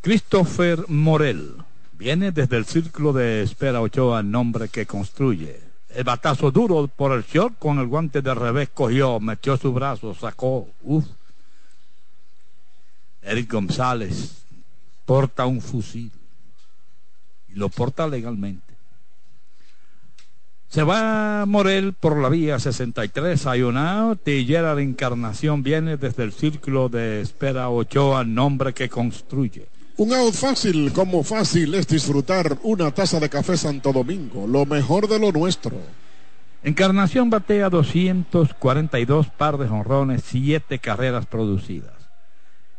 Christopher 0.00 0.86
Morel 0.88 1.54
viene 1.92 2.32
desde 2.32 2.56
el 2.56 2.64
círculo 2.64 3.12
de 3.12 3.42
espera 3.42 3.82
Ochoa, 3.82 4.24
nombre 4.24 4.68
que 4.68 4.86
construye. 4.86 5.60
El 5.94 6.02
batazo 6.02 6.50
duro 6.50 6.88
por 6.88 7.12
el 7.12 7.22
short 7.22 7.56
con 7.56 7.78
el 7.78 7.86
guante 7.86 8.20
de 8.20 8.34
revés 8.34 8.70
cogió, 8.74 9.20
metió 9.20 9.56
su 9.56 9.72
brazo, 9.72 10.12
sacó. 10.12 10.66
Uf. 10.82 11.04
Eric 13.22 13.52
González 13.52 14.42
porta 15.06 15.46
un 15.46 15.60
fusil 15.60 16.10
y 17.52 17.58
lo 17.58 17.68
porta 17.68 18.06
legalmente. 18.06 18.68
Se 20.68 20.82
va 20.82 21.46
Morel 21.46 21.94
por 21.94 22.20
la 22.20 22.28
vía 22.28 22.58
63, 22.58 23.46
hay 23.46 23.62
un 23.62 23.78
out, 23.78 24.20
Tillera 24.22 24.74
de 24.74 24.82
Encarnación 24.82 25.62
viene 25.62 25.96
desde 25.96 26.24
el 26.24 26.32
círculo 26.32 26.90
de 26.90 27.22
espera 27.22 27.70
Ochoa, 27.70 28.22
nombre 28.24 28.74
que 28.74 28.90
construye. 28.90 29.66
Un 29.96 30.12
out 30.12 30.34
fácil, 30.34 30.92
como 30.92 31.24
fácil 31.24 31.74
es 31.74 31.88
disfrutar 31.88 32.58
una 32.64 32.90
taza 32.90 33.18
de 33.18 33.30
café 33.30 33.56
Santo 33.56 33.94
Domingo, 33.94 34.46
lo 34.46 34.66
mejor 34.66 35.08
de 35.08 35.18
lo 35.18 35.32
nuestro. 35.32 35.76
Encarnación 36.62 37.30
batea 37.30 37.70
242 37.70 39.28
par 39.28 39.56
de 39.56 39.68
jonrones, 39.68 40.22
7 40.26 40.78
carreras 40.80 41.24
producidas. 41.24 41.94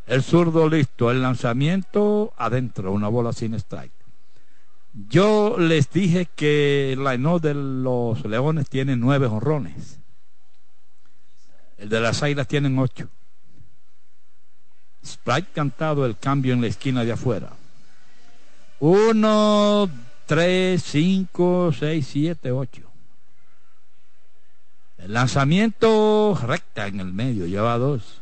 El 0.06 0.22
zurdo 0.22 0.70
listo, 0.70 1.10
el 1.10 1.22
lanzamiento 1.22 2.34
adentro, 2.38 2.92
una 2.92 3.08
bola 3.08 3.34
sin 3.34 3.54
strike. 3.56 3.99
Yo 4.94 5.58
les 5.58 5.92
dije 5.92 6.28
que 6.36 6.94
el 6.94 7.04
line 7.04 7.40
de 7.40 7.54
los 7.54 8.26
Leones 8.26 8.70
tiene 8.70 8.96
nueve 8.96 9.28
jonrones. 9.28 10.00
El 11.78 11.90
de 11.90 12.00
las 12.00 12.24
Águilas 12.24 12.48
tienen 12.48 12.78
ocho. 12.78 13.08
Sprite 15.06 15.48
cantado 15.54 16.06
el 16.06 16.18
cambio 16.18 16.54
en 16.54 16.62
la 16.62 16.68
esquina 16.68 17.06
de 17.06 17.14
afuera. 17.14 17.54
Uno, 18.80 19.90
tres, 20.26 20.84
cinco, 20.84 21.72
seis, 21.78 22.08
siete, 22.08 22.52
ocho. 22.52 22.90
El 24.98 25.14
lanzamiento 25.14 26.38
recta 26.46 26.88
en 26.88 27.00
el 27.00 27.14
medio, 27.14 27.46
lleva 27.46 27.78
dos. 27.78 28.22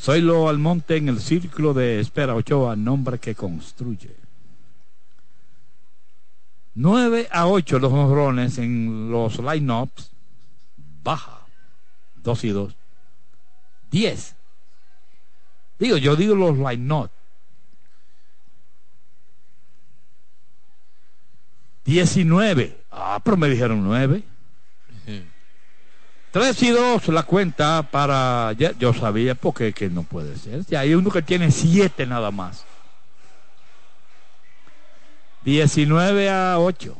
Zoilo 0.00 0.48
Almonte 0.48 0.96
en 0.96 1.10
el 1.10 1.20
círculo 1.20 1.74
de 1.74 2.00
espera 2.00 2.34
Ochoa, 2.34 2.74
nombre 2.74 3.18
que 3.18 3.34
construye. 3.34 4.16
9 6.74 7.28
a 7.30 7.46
8 7.46 7.78
los 7.78 7.92
honrones 7.92 8.56
en 8.56 9.10
los 9.10 9.38
lineups. 9.38 10.10
Baja. 11.02 11.40
2 12.22 12.44
y 12.44 12.48
2. 12.48 12.74
10. 13.90 14.36
Digo, 15.78 15.98
yo 15.98 16.16
digo 16.16 16.34
los 16.34 16.56
lineups. 16.56 17.12
19. 21.84 22.84
Ah, 22.90 23.20
pero 23.22 23.36
me 23.36 23.50
dijeron 23.50 23.84
9. 23.84 24.22
3 26.32 26.62
y 26.62 26.70
2 26.70 27.08
la 27.08 27.22
cuenta 27.24 27.82
para... 27.90 28.52
ya- 28.52 28.72
yo 28.78 28.94
sabía 28.94 29.34
porque 29.34 29.72
que 29.72 29.88
no 29.88 30.02
puede 30.04 30.36
ser. 30.36 30.64
Si 30.64 30.76
hay 30.76 30.94
uno 30.94 31.10
que 31.10 31.22
tiene 31.22 31.50
7 31.50 32.06
nada 32.06 32.30
más. 32.30 32.64
19 35.44 36.30
a 36.30 36.58
8. 36.58 36.96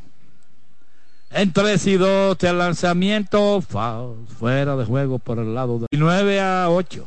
En 1.33 1.53
3 1.53 1.87
y 1.87 1.97
2 1.97 2.43
el 2.43 2.59
lanzamiento 2.59 3.61
foul, 3.61 4.27
fuera 4.39 4.75
de 4.77 4.85
juego 4.85 5.19
por 5.21 5.39
el 5.39 5.55
lado 5.55 5.79
de 5.79 5.87
19 5.91 6.41
a 6.41 6.69
8. 6.71 7.07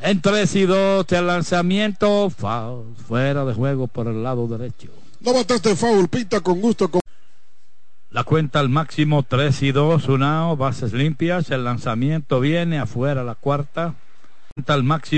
En 0.00 0.22
3 0.22 0.54
y 0.56 0.62
2 0.62 1.12
el 1.12 1.26
lanzamiento 1.26 2.30
foul, 2.30 2.94
fuera 3.06 3.44
de 3.44 3.52
juego 3.52 3.88
por 3.88 4.06
el 4.06 4.22
lado 4.22 4.46
derecho. 4.46 4.88
No 5.20 5.34
bataste 5.34 5.74
foul, 5.76 6.08
pita 6.08 6.40
con 6.40 6.60
gusto. 6.60 6.90
Con... 6.90 7.00
La 8.10 8.24
cuenta 8.24 8.60
al 8.60 8.70
máximo 8.70 9.22
3 9.22 9.62
y 9.64 9.72
2, 9.72 10.08
una 10.08 10.40
out, 10.40 10.58
bases 10.58 10.94
limpias, 10.94 11.50
el 11.50 11.64
lanzamiento 11.64 12.40
viene 12.40 12.78
afuera 12.78 13.22
la 13.22 13.34
cuarta. 13.34 13.96
Cuenta 14.54 14.72
al 14.72 14.82
máximo 14.82 15.16